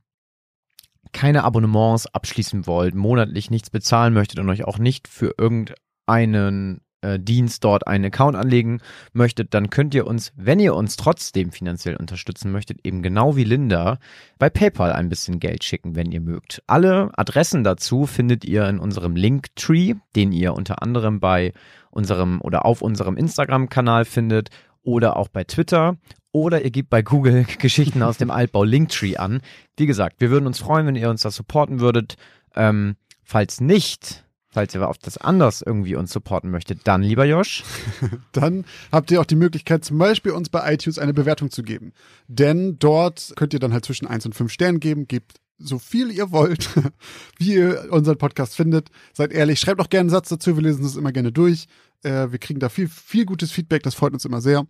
keine 1.12 1.45
Abonnements 1.45 2.07
abschließen 2.07 2.66
wollt, 2.66 2.95
monatlich 2.95 3.51
nichts 3.51 3.70
bezahlen 3.70 4.14
möchtet 4.14 4.39
und 4.41 4.49
euch 4.49 4.64
auch 4.64 4.78
nicht 4.78 5.09
für 5.09 5.35
irgendeinen 5.39 6.81
Dienst 7.18 7.64
dort 7.64 7.86
einen 7.86 8.07
Account 8.07 8.36
anlegen 8.36 8.80
möchtet, 9.12 9.55
dann 9.55 9.70
könnt 9.70 9.94
ihr 9.94 10.07
uns, 10.07 10.32
wenn 10.36 10.61
ihr 10.61 10.74
uns 10.74 10.96
trotzdem 10.96 11.51
finanziell 11.51 11.96
unterstützen 11.96 12.53
möchtet, 12.53 12.80
eben 12.84 13.03
genau 13.03 13.36
wie 13.36 13.44
Linda, 13.44 13.98
bei 14.38 14.51
PayPal 14.51 14.92
ein 14.92 15.09
bisschen 15.09 15.40
Geld 15.40 15.64
schicken, 15.64 15.96
wenn 15.96 16.12
ihr 16.12 16.20
mögt. 16.20 16.62
Alle 16.66 17.11
Adressen 17.16 17.64
dazu 17.64 18.07
findet 18.07 18.44
ihr 18.44 18.68
in 18.68 18.78
unserem 18.78 19.16
Linktree, 19.16 19.94
den 20.14 20.32
ihr 20.32 20.55
unter 20.55 20.82
anderem 20.82 21.20
bei 21.20 21.53
unserem 21.90 22.40
oder 22.40 22.66
auf 22.66 22.82
unserem 22.82 23.16
Instagram-Kanal 23.16 24.05
findet 24.05 24.51
oder 24.82 25.16
auch 25.16 25.28
bei 25.28 25.44
Twitter 25.44 25.96
oder 26.32 26.62
ihr 26.62 26.70
gebt 26.70 26.90
bei 26.90 27.03
Google 27.03 27.44
Geschichten 27.59 28.03
aus 28.03 28.18
dem 28.18 28.30
Altbau 28.30 28.64
Linktree 28.64 29.16
an. 29.16 29.40
Wie 29.76 29.86
gesagt, 29.86 30.20
wir 30.20 30.30
würden 30.30 30.46
uns 30.46 30.59
freuen, 30.59 30.86
wenn 30.86 30.96
ihr 30.96 31.11
uns 31.11 31.22
da 31.22 31.30
supporten 31.30 31.80
würdet. 31.80 32.16
Ähm, 32.55 32.96
falls 33.22 33.61
nicht, 33.61 34.24
falls 34.51 34.74
ihr 34.74 34.88
auf 34.88 34.98
das 34.98 35.16
anders 35.16 35.62
irgendwie 35.62 35.94
uns 35.94 36.12
supporten 36.12 36.51
möchtet, 36.51 36.80
dann 36.84 37.03
lieber 37.03 37.24
Josh. 37.24 37.64
Dann 38.32 38.64
habt 38.90 39.11
ihr 39.11 39.20
auch 39.20 39.26
die 39.26 39.36
Möglichkeit, 39.36 39.84
zum 39.84 39.98
Beispiel 39.98 40.32
uns 40.32 40.48
bei 40.48 40.72
iTunes 40.72 40.98
eine 40.98 41.14
Bewertung 41.14 41.51
zu 41.51 41.62
geben. 41.62 41.92
Denn 42.28 42.78
dort 42.78 43.32
könnt 43.36 43.55
ihr 43.55 43.61
dann 43.61 43.72
halt 43.72 43.84
zwischen 43.84 44.07
1 44.07 44.26
und 44.26 44.34
5 44.34 44.51
Sternen 44.53 44.80
geben. 44.80 45.07
Gebt 45.07 45.40
so 45.59 45.78
viel 45.78 46.11
ihr 46.11 46.30
wollt, 46.30 46.70
wie 47.38 47.55
ihr 47.55 47.88
unseren 47.90 48.18
Podcast 48.18 48.57
findet. 48.57 48.88
Seid 49.12 49.32
ehrlich, 49.32 49.61
schreibt 49.61 49.80
auch 49.80 49.88
gerne 49.88 50.03
einen 50.03 50.11
Satz 50.11 50.28
dazu. 50.28 50.57
Wir 50.57 50.62
lesen 50.62 50.82
das 50.82 50.96
immer 50.96 51.12
gerne 51.12 51.32
durch. 51.32 51.66
Äh, 52.03 52.30
wir 52.30 52.38
kriegen 52.38 52.61
da 52.61 52.68
viel, 52.68 52.88
viel 52.88 53.26
gutes 53.26 53.53
Feedback. 53.53 53.82
Das 53.82 53.94
freut 53.94 54.12
uns 54.12 54.24
immer 54.24 54.40
sehr. 54.40 54.66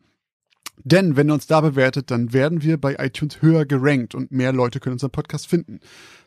Denn 0.85 1.17
wenn 1.17 1.29
ihr 1.29 1.35
uns 1.35 1.47
da 1.47 1.61
bewertet, 1.61 2.11
dann 2.11 2.33
werden 2.33 2.63
wir 2.63 2.79
bei 2.79 2.97
iTunes 2.99 3.43
höher 3.43 3.67
gerankt 3.67 4.15
und 4.15 4.33
mehr 4.33 4.53
Leute 4.53 4.81
können 4.81 4.95
unseren 4.95 5.11
Podcast 5.11 5.47
finden. 5.47 5.81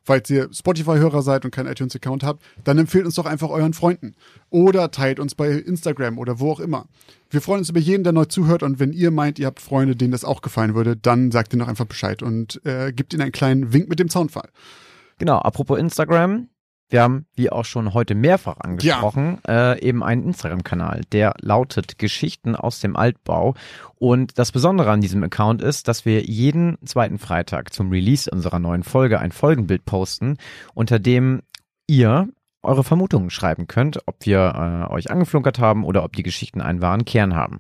Falls 0.04 0.30
ihr 0.30 0.50
Spotify-Hörer 0.52 1.22
seid 1.22 1.46
und 1.46 1.52
keinen 1.52 1.72
iTunes-Account 1.72 2.24
habt, 2.24 2.44
dann 2.64 2.78
empfehlt 2.78 3.06
uns 3.06 3.16
doch 3.16 3.26
einfach 3.26 3.50
euren 3.50 3.74
Freunden. 3.74 4.16
Oder 4.50 4.92
teilt 4.92 5.20
uns 5.20 5.34
bei 5.34 5.50
Instagram 5.50 6.18
oder 6.18 6.40
wo 6.40 6.52
auch 6.52 6.60
immer. 6.60 6.88
Wir 7.30 7.42
freuen 7.42 7.60
uns 7.60 7.70
über 7.70 7.80
jeden, 7.80 8.04
der 8.04 8.14
neu 8.14 8.26
zuhört 8.26 8.64
und 8.64 8.80
wenn 8.80 8.92
ihr 8.92 9.12
meint, 9.12 9.40
ihr 9.40 9.48
habt 9.48 9.62
Freunde, 9.62 9.96
denen 9.96 10.12
das 10.12 10.26
auch 10.26 10.42
gefallen 10.42 10.76
würde, 10.76 10.98
dann 10.98 11.32
sagt 11.32 11.54
ihnen 11.54 11.62
doch 11.62 11.70
einfach 11.70 11.86
Bescheid 11.86 12.22
und 12.22 12.64
äh, 12.66 12.92
gebt 12.92 13.14
ihnen 13.14 13.22
einen 13.22 13.32
kleinen 13.32 13.74
Wink 13.74 13.90
mit 13.90 14.00
dem 14.00 14.10
Zaunfall. 14.10 14.50
Genau, 15.18 15.38
apropos 15.38 15.80
Instagram. 15.80 16.50
Wir 16.94 17.02
haben, 17.02 17.26
wie 17.36 17.52
auch 17.52 17.66
schon 17.66 17.96
heute 17.96 18.14
mehrfach 18.14 18.58
angesprochen, 18.60 19.40
äh, 19.48 19.82
eben 19.82 20.04
einen 20.04 20.26
Instagram-Kanal, 20.26 21.02
der 21.12 21.34
lautet 21.42 21.98
Geschichten 21.98 22.56
aus 22.56 22.82
dem 22.82 22.96
Altbau. 22.96 23.56
Und 23.96 24.38
das 24.38 24.52
Besondere 24.52 24.92
an 24.92 25.02
diesem 25.02 25.24
Account 25.24 25.64
ist, 25.64 25.88
dass 25.88 26.06
wir 26.06 26.22
jeden 26.22 26.78
zweiten 26.86 27.18
Freitag 27.18 27.74
zum 27.74 27.90
Release 27.90 28.30
unserer 28.30 28.60
neuen 28.60 28.84
Folge 28.84 29.20
ein 29.20 29.32
Folgenbild 29.32 29.86
posten, 29.86 30.38
unter 30.76 31.00
dem 31.00 31.42
ihr 31.88 32.30
eure 32.62 32.84
Vermutungen 32.84 33.32
schreiben 33.32 33.66
könnt, 33.66 34.00
ob 34.06 34.18
wir 34.28 34.88
äh, 34.88 34.94
euch 34.94 35.10
angeflunkert 35.10 35.58
haben 35.58 35.86
oder 35.86 36.04
ob 36.04 36.16
die 36.16 36.22
Geschichten 36.22 36.62
einen 36.62 36.84
wahren 36.84 37.06
Kern 37.06 37.34
haben. 37.34 37.60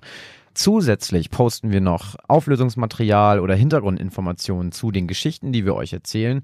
Zusätzlich 0.53 1.31
posten 1.31 1.71
wir 1.71 1.81
noch 1.81 2.15
Auflösungsmaterial 2.27 3.39
oder 3.39 3.55
Hintergrundinformationen 3.55 4.71
zu 4.71 4.91
den 4.91 5.07
Geschichten, 5.07 5.51
die 5.51 5.65
wir 5.65 5.73
euch 5.73 5.91
erzählen. 5.91 6.43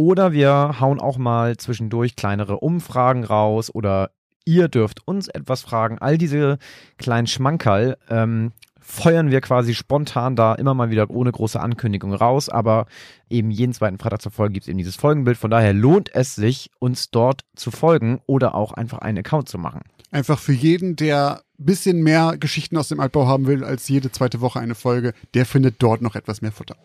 Oder 0.00 0.32
wir 0.32 0.80
hauen 0.80 0.98
auch 0.98 1.18
mal 1.18 1.58
zwischendurch 1.58 2.16
kleinere 2.16 2.56
Umfragen 2.56 3.22
raus 3.22 3.68
oder 3.68 4.12
ihr 4.46 4.68
dürft 4.68 5.06
uns 5.06 5.28
etwas 5.28 5.60
fragen. 5.60 5.98
All 5.98 6.16
diese 6.16 6.56
kleinen 6.96 7.26
Schmankerl 7.26 7.98
ähm, 8.08 8.52
feuern 8.80 9.30
wir 9.30 9.42
quasi 9.42 9.74
spontan 9.74 10.36
da 10.36 10.54
immer 10.54 10.72
mal 10.72 10.88
wieder 10.88 11.10
ohne 11.10 11.30
große 11.30 11.60
Ankündigung 11.60 12.14
raus. 12.14 12.48
Aber 12.48 12.86
eben 13.28 13.50
jeden 13.50 13.74
zweiten 13.74 13.98
Freitag 13.98 14.22
zur 14.22 14.32
Folge 14.32 14.54
gibt 14.54 14.64
es 14.64 14.68
eben 14.68 14.78
dieses 14.78 14.96
Folgenbild. 14.96 15.36
Von 15.36 15.50
daher 15.50 15.74
lohnt 15.74 16.14
es 16.14 16.34
sich, 16.34 16.70
uns 16.78 17.10
dort 17.10 17.42
zu 17.54 17.70
folgen 17.70 18.22
oder 18.24 18.54
auch 18.54 18.72
einfach 18.72 19.00
einen 19.00 19.18
Account 19.18 19.50
zu 19.50 19.58
machen. 19.58 19.82
Einfach 20.12 20.38
für 20.38 20.54
jeden, 20.54 20.96
der 20.96 21.42
bisschen 21.58 22.02
mehr 22.02 22.38
Geschichten 22.40 22.78
aus 22.78 22.88
dem 22.88 23.00
Altbau 23.00 23.26
haben 23.26 23.46
will 23.46 23.64
als 23.64 23.86
jede 23.86 24.10
zweite 24.10 24.40
Woche 24.40 24.60
eine 24.60 24.74
Folge, 24.74 25.12
der 25.34 25.44
findet 25.44 25.74
dort 25.82 26.00
noch 26.00 26.14
etwas 26.14 26.40
mehr 26.40 26.52
Futter. 26.52 26.76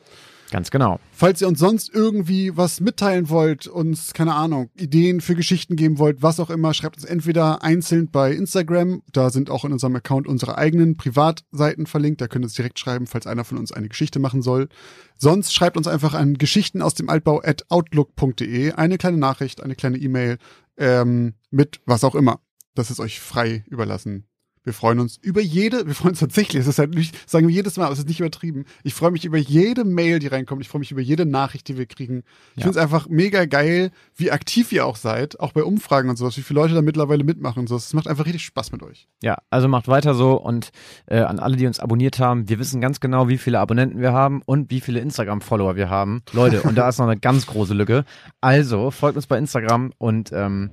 Ganz 0.56 0.72
genau. 0.72 1.01
Falls 1.12 1.41
ihr 1.41 1.49
uns 1.49 1.60
sonst 1.60 1.93
irgendwie 1.93 2.56
was 2.56 2.80
mitteilen 2.80 3.28
wollt, 3.28 3.68
uns, 3.68 4.14
keine 4.14 4.36
Ahnung, 4.36 4.70
Ideen 4.78 5.20
für 5.20 5.36
Geschichten 5.36 5.76
geben 5.76 5.99
wollt, 5.99 6.22
was 6.22 6.39
auch 6.39 6.49
immer, 6.49 6.74
schreibt 6.74 6.95
uns 6.95 7.03
entweder 7.03 7.62
einzeln 7.62 8.10
bei 8.10 8.32
Instagram, 8.32 9.01
da 9.12 9.32
sind 9.32 9.49
auch 9.49 9.66
in 9.66 9.74
unserem 9.74 9.97
Account 9.97 10.28
unsere 10.28 10.58
eigenen 10.58 10.95
Privatseiten 10.95 11.88
verlinkt, 11.88 12.22
da 12.22 12.30
könnt 12.30 12.43
ihr 12.43 12.47
uns 12.47 12.53
direkt 12.53 12.80
schreiben, 12.80 13.06
falls 13.06 13.28
einer 13.28 13.43
von 13.43 13.58
uns 13.58 13.74
eine 13.74 13.89
Geschichte 13.89 14.20
machen 14.20 14.41
soll. 14.41 14.70
Sonst 15.18 15.53
schreibt 15.53 15.76
uns 15.76 15.88
einfach 15.88 16.14
an 16.14 16.36
Geschichten 16.36 16.82
aus 16.82 16.93
dem 16.93 17.10
Altbau 17.10 17.41
at 17.43 17.66
outlook.de 17.68 18.72
eine 18.72 18.97
kleine 18.97 19.18
Nachricht, 19.18 19.62
eine 19.62 19.76
kleine 19.76 19.97
E-Mail 19.97 20.38
ähm, 20.78 21.34
mit 21.51 21.82
was 21.86 22.06
auch 22.06 22.16
immer. 22.16 22.39
Das 22.76 22.91
ist 22.91 23.01
euch 23.01 23.20
frei 23.20 23.66
überlassen, 23.68 24.30
Wir 24.66 24.74
freuen 24.74 24.99
uns 24.99 25.18
über 25.22 25.41
jede, 25.41 25.86
wir 25.86 25.93
freuen 25.95 26.09
uns 26.11 26.20
tatsächlich, 26.20 26.61
es 26.61 26.68
ist 26.68 26.80
halt 26.80 26.93
nicht, 26.95 27.16
sagen 27.30 27.47
wir 27.47 27.53
jedes 27.55 27.78
Mal, 27.78 27.86
aber 27.86 27.93
es 27.93 27.99
ist 27.99 28.07
nicht 28.07 28.20
übertrieben. 28.20 28.66
Ich 28.84 28.95
freue 28.95 29.11
mich 29.11 29.24
über 29.24 29.38
jede 29.38 29.86
Mail, 29.86 30.18
die 30.20 30.28
reinkommt. 30.28 30.61
Ich 30.63 30.70
freue 30.70 30.80
mich 30.80 30.91
über 30.91 31.01
jede 31.01 31.26
Nachricht, 31.26 31.68
die 31.68 31.78
wir 31.78 31.86
kriegen. 31.86 32.24
Ich 32.55 32.57
Ja. 32.57 32.63
finde 32.63 32.80
es 32.80 32.84
einfach 32.84 33.07
mega 33.07 33.45
geil, 33.45 33.91
wie 34.16 34.32
aktiv 34.32 34.72
ihr 34.72 34.86
auch 34.86 34.95
seid, 34.95 35.39
auch 35.39 35.51
bei 35.53 35.63
Umfragen 35.63 36.09
und 36.09 36.18
sowas, 36.18 36.36
wie 36.38 36.41
viele 36.41 36.59
Leute 36.59 36.74
da 36.74 36.82
mittlerweile 36.82 37.24
mitmachen 37.24 37.59
und 37.59 37.68
sowas. 37.68 37.86
Es 37.86 37.93
macht 37.93 38.07
einfach 38.07 38.26
richtig 38.26 38.43
Spaß 38.43 38.72
mit 38.72 38.82
euch. 38.82 39.07
Ja, 39.22 39.38
also 39.51 39.68
macht 39.68 39.88
weiter 39.88 40.16
so 40.16 40.34
und 40.34 40.72
äh, 41.05 41.20
an 41.20 41.38
alle, 41.39 41.57
die 41.57 41.68
uns 41.68 41.80
abonniert 41.80 42.18
haben, 42.20 42.49
wir 42.49 42.57
wissen 42.57 42.82
ganz 42.82 42.99
genau, 42.99 43.30
wie 43.30 43.38
viele 43.38 43.59
Abonnenten 43.59 43.99
wir 44.01 44.13
haben 44.13 44.41
und 44.45 44.72
wie 44.72 44.82
viele 44.82 44.99
Instagram-Follower 44.99 45.76
wir 45.76 45.89
haben. 45.91 46.24
Leute, 46.34 46.63
und 46.63 46.76
da 46.76 46.89
ist 46.89 46.97
noch 46.97 47.07
eine 47.07 47.20
ganz 47.20 47.45
große 47.45 47.76
Lücke. 47.76 48.03
Also 48.41 48.89
folgt 48.89 49.16
uns 49.16 49.28
bei 49.28 49.38
Instagram 49.38 49.93
und 49.99 50.32
ähm, 50.34 50.72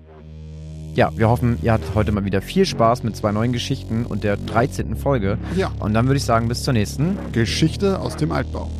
ja, 0.95 1.11
wir 1.17 1.29
hoffen, 1.29 1.59
ihr 1.63 1.73
hattet 1.73 1.95
heute 1.95 2.13
mal 2.13 2.25
wieder 2.25 2.43
viel 2.43 2.67
Spaß 2.67 3.03
mit 3.03 3.17
zwei 3.17 3.33
neuen 3.33 3.53
Geschichten 3.53 4.05
und 4.05 4.25
der 4.25 4.37
13. 4.37 4.97
Folge. 4.97 5.39
Ja. 5.57 5.73
Und 5.79 5.95
dann 5.95 6.07
würde 6.07 6.19
ich 6.19 6.25
sagen, 6.25 6.49
bis 6.49 6.63
zur 6.63 6.75
nächsten. 6.75 7.19
Geschichte 7.33 7.99
aus 8.01 8.17
dem 8.17 8.33
Altbau. 8.33 8.71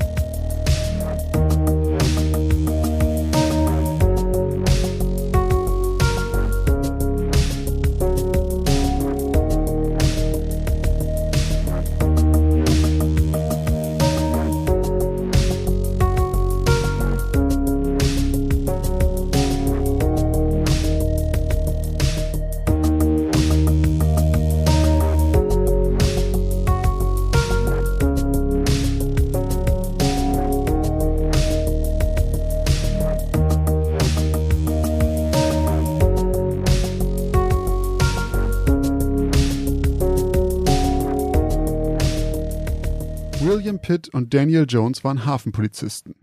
Pitt 44.03 44.15
und 44.15 44.35
Daniel 44.35 44.67
Jones 44.69 45.05
waren 45.05 45.25
Hafenpolizisten. 45.25 46.17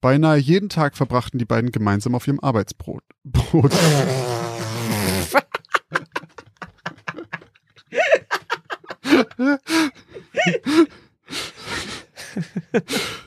Beinahe 0.00 0.36
jeden 0.36 0.68
Tag 0.68 0.96
verbrachten 0.96 1.38
die 1.38 1.46
beiden 1.46 1.72
gemeinsam 1.72 2.14
auf 2.14 2.26
ihrem 2.26 2.40
Arbeitsbrot. 2.40 3.02
Brot. 3.24 3.72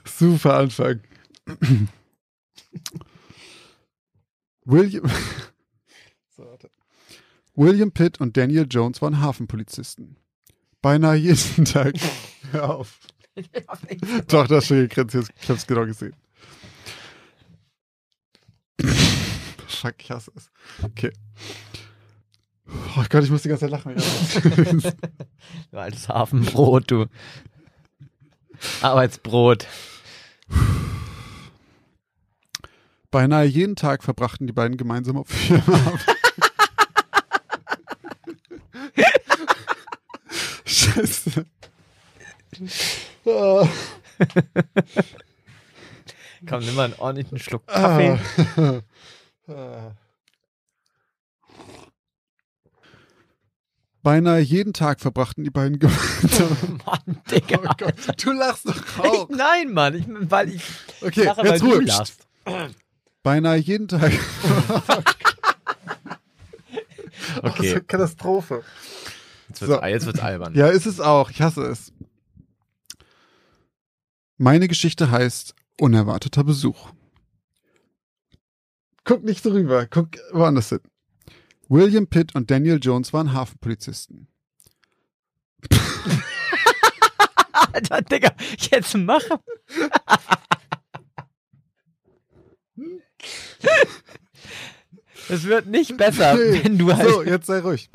Super 0.05 0.57
Anfang. 0.57 1.01
William. 4.65 5.09
William 7.55 7.91
Pitt 7.91 8.21
und 8.21 8.37
Daniel 8.37 8.67
Jones 8.69 9.01
waren 9.01 9.19
Hafenpolizisten. 9.19 10.17
Beinahe 10.83 11.15
jeden 11.15 11.65
Tag. 11.65 11.95
Hör 12.51 12.75
auf. 12.75 12.99
Doch, 14.27 14.47
das 14.47 14.63
ist 14.63 14.67
schon 14.67 14.87
gegrinst. 14.87 15.31
Ich 15.41 15.49
hab's 15.49 15.67
genau 15.67 15.85
gesehen. 15.85 16.15
Fuck, 19.67 19.95
ich 19.99 20.11
hasse 20.11 20.31
es. 20.35 20.49
Okay. 20.83 21.11
Oh 22.97 23.03
Gott, 23.09 23.23
ich 23.23 23.29
muss 23.29 23.43
die 23.43 23.49
ganze 23.49 23.69
Zeit 23.69 23.71
lachen. 23.71 23.95
Du 25.71 25.77
altes 25.77 26.09
Hafenbrot, 26.09 26.91
du. 26.91 27.05
Arbeitsbrot. 28.81 29.67
Beinahe 33.11 33.45
jeden 33.45 33.75
Tag 33.75 34.03
verbrachten 34.03 34.47
die 34.47 34.53
beiden 34.53 34.77
gemeinsam 34.77 35.17
auf 35.17 35.27
Arbeit. 35.49 36.17
Scheiße. 40.65 41.45
Ah. 43.27 43.67
Komm, 46.47 46.63
nimm 46.63 46.75
mal 46.75 46.85
einen 46.85 46.93
ordentlichen 46.95 47.39
Schluck 47.39 47.65
Kaffee. 47.67 48.19
Ah. 49.49 49.91
Beinahe 54.03 54.39
jeden 54.41 54.73
Tag 54.73 54.99
verbrachten 54.99 55.43
die 55.45 55.49
beiden 55.49 55.79
gemeinsam. 55.79 56.79
Mann, 56.85 57.21
Digga. 57.31 57.59
Oh 57.63 57.71
Gott, 57.77 57.95
du 58.25 58.31
lachst 58.33 58.67
doch 58.67 58.99
auch. 58.99 59.29
Nein, 59.29 59.71
Mann, 59.73 59.95
ich, 59.95 60.05
weil 60.29 60.49
ich 60.53 60.61
Okay, 61.01 61.23
lache, 61.23 61.37
weil 61.43 61.51
jetzt 61.51 61.61
du 61.61 61.73
ruhig. 61.73 61.87
lachst. 61.87 62.27
Beinahe 63.23 63.57
jeden 63.57 63.87
Tag. 63.87 64.11
Okay, 67.43 67.81
Katastrophe. 67.87 68.63
jetzt 69.49 69.61
wird's, 69.61 69.73
So. 69.81 69.85
jetzt 69.85 70.05
wird's 70.05 70.19
albern. 70.19 70.55
Ja, 70.55 70.67
ist 70.67 70.85
es 70.85 70.99
auch. 70.99 71.29
Ich 71.29 71.41
hasse 71.41 71.61
es. 71.63 71.91
Meine 74.37 74.67
Geschichte 74.67 75.09
heißt 75.11 75.55
Unerwarteter 75.79 76.43
Besuch. 76.43 76.91
Guck 79.03 79.23
nicht 79.23 79.43
so 79.43 79.51
rüber, 79.51 79.87
guck 79.87 80.09
woanders 80.31 80.69
hin. 80.69 80.81
William 81.69 82.07
Pitt 82.07 82.35
und 82.35 82.51
Daniel 82.51 82.79
Jones 82.81 83.13
waren 83.13 83.33
Hafenpolizisten. 83.33 84.27
Alter, 87.73 88.01
Digga, 88.01 88.31
jetzt 88.71 88.95
mach. 88.95 89.21
Es 95.29 95.43
wird 95.43 95.65
nicht 95.67 95.97
besser, 95.97 96.35
Nee. 96.35 96.63
wenn 96.63 96.77
du 96.77 96.93
halt. 96.95 97.09
So, 97.09 97.23
jetzt 97.23 97.47
sei 97.47 97.59
ruhig. 97.59 97.89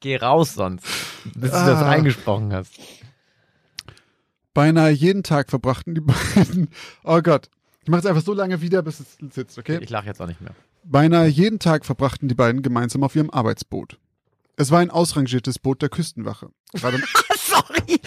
Geh 0.00 0.16
raus 0.16 0.54
sonst, 0.54 0.86
bis 1.34 1.52
ah. 1.52 1.64
du 1.64 1.70
das 1.70 1.82
ah. 1.82 1.88
eingesprochen 1.88 2.52
hast. 2.52 2.72
Beinahe 4.54 4.90
jeden 4.90 5.22
Tag 5.22 5.50
verbrachten 5.50 5.94
die 5.94 6.00
beiden. 6.34 6.68
Oh 7.04 7.20
Gott. 7.22 7.48
Ich 7.82 7.88
mache 7.88 8.00
es 8.00 8.06
einfach 8.06 8.22
so 8.22 8.34
lange 8.34 8.60
wieder, 8.60 8.82
bis 8.82 9.00
es 9.00 9.16
sitzt, 9.32 9.58
okay? 9.58 9.78
Ich 9.80 9.90
lache 9.90 10.06
jetzt 10.06 10.20
auch 10.20 10.26
nicht 10.26 10.40
mehr. 10.40 10.54
Beinahe 10.84 11.26
jeden 11.28 11.58
Tag 11.58 11.84
verbrachten 11.84 12.28
die 12.28 12.34
beiden 12.34 12.62
gemeinsam 12.62 13.02
auf 13.02 13.16
ihrem 13.16 13.30
Arbeitsboot. 13.30 13.98
Es 14.56 14.70
war 14.70 14.80
ein 14.80 14.90
ausrangiertes 14.90 15.58
Boot 15.58 15.80
der 15.80 15.88
Küstenwache. 15.88 16.50
Gerade 16.72 16.98
Sorry, 17.38 18.00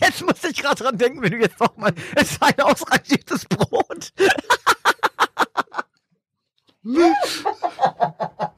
jetzt 0.00 0.24
muss 0.24 0.44
ich 0.44 0.62
gerade 0.62 0.82
dran 0.82 0.98
denken, 0.98 1.22
wenn 1.22 1.32
du 1.32 1.38
jetzt 1.38 1.58
nochmal. 1.58 1.92
Es 2.14 2.40
war 2.40 2.48
ein 2.48 2.60
ausrangiertes 2.60 3.44
Boot. 3.46 4.12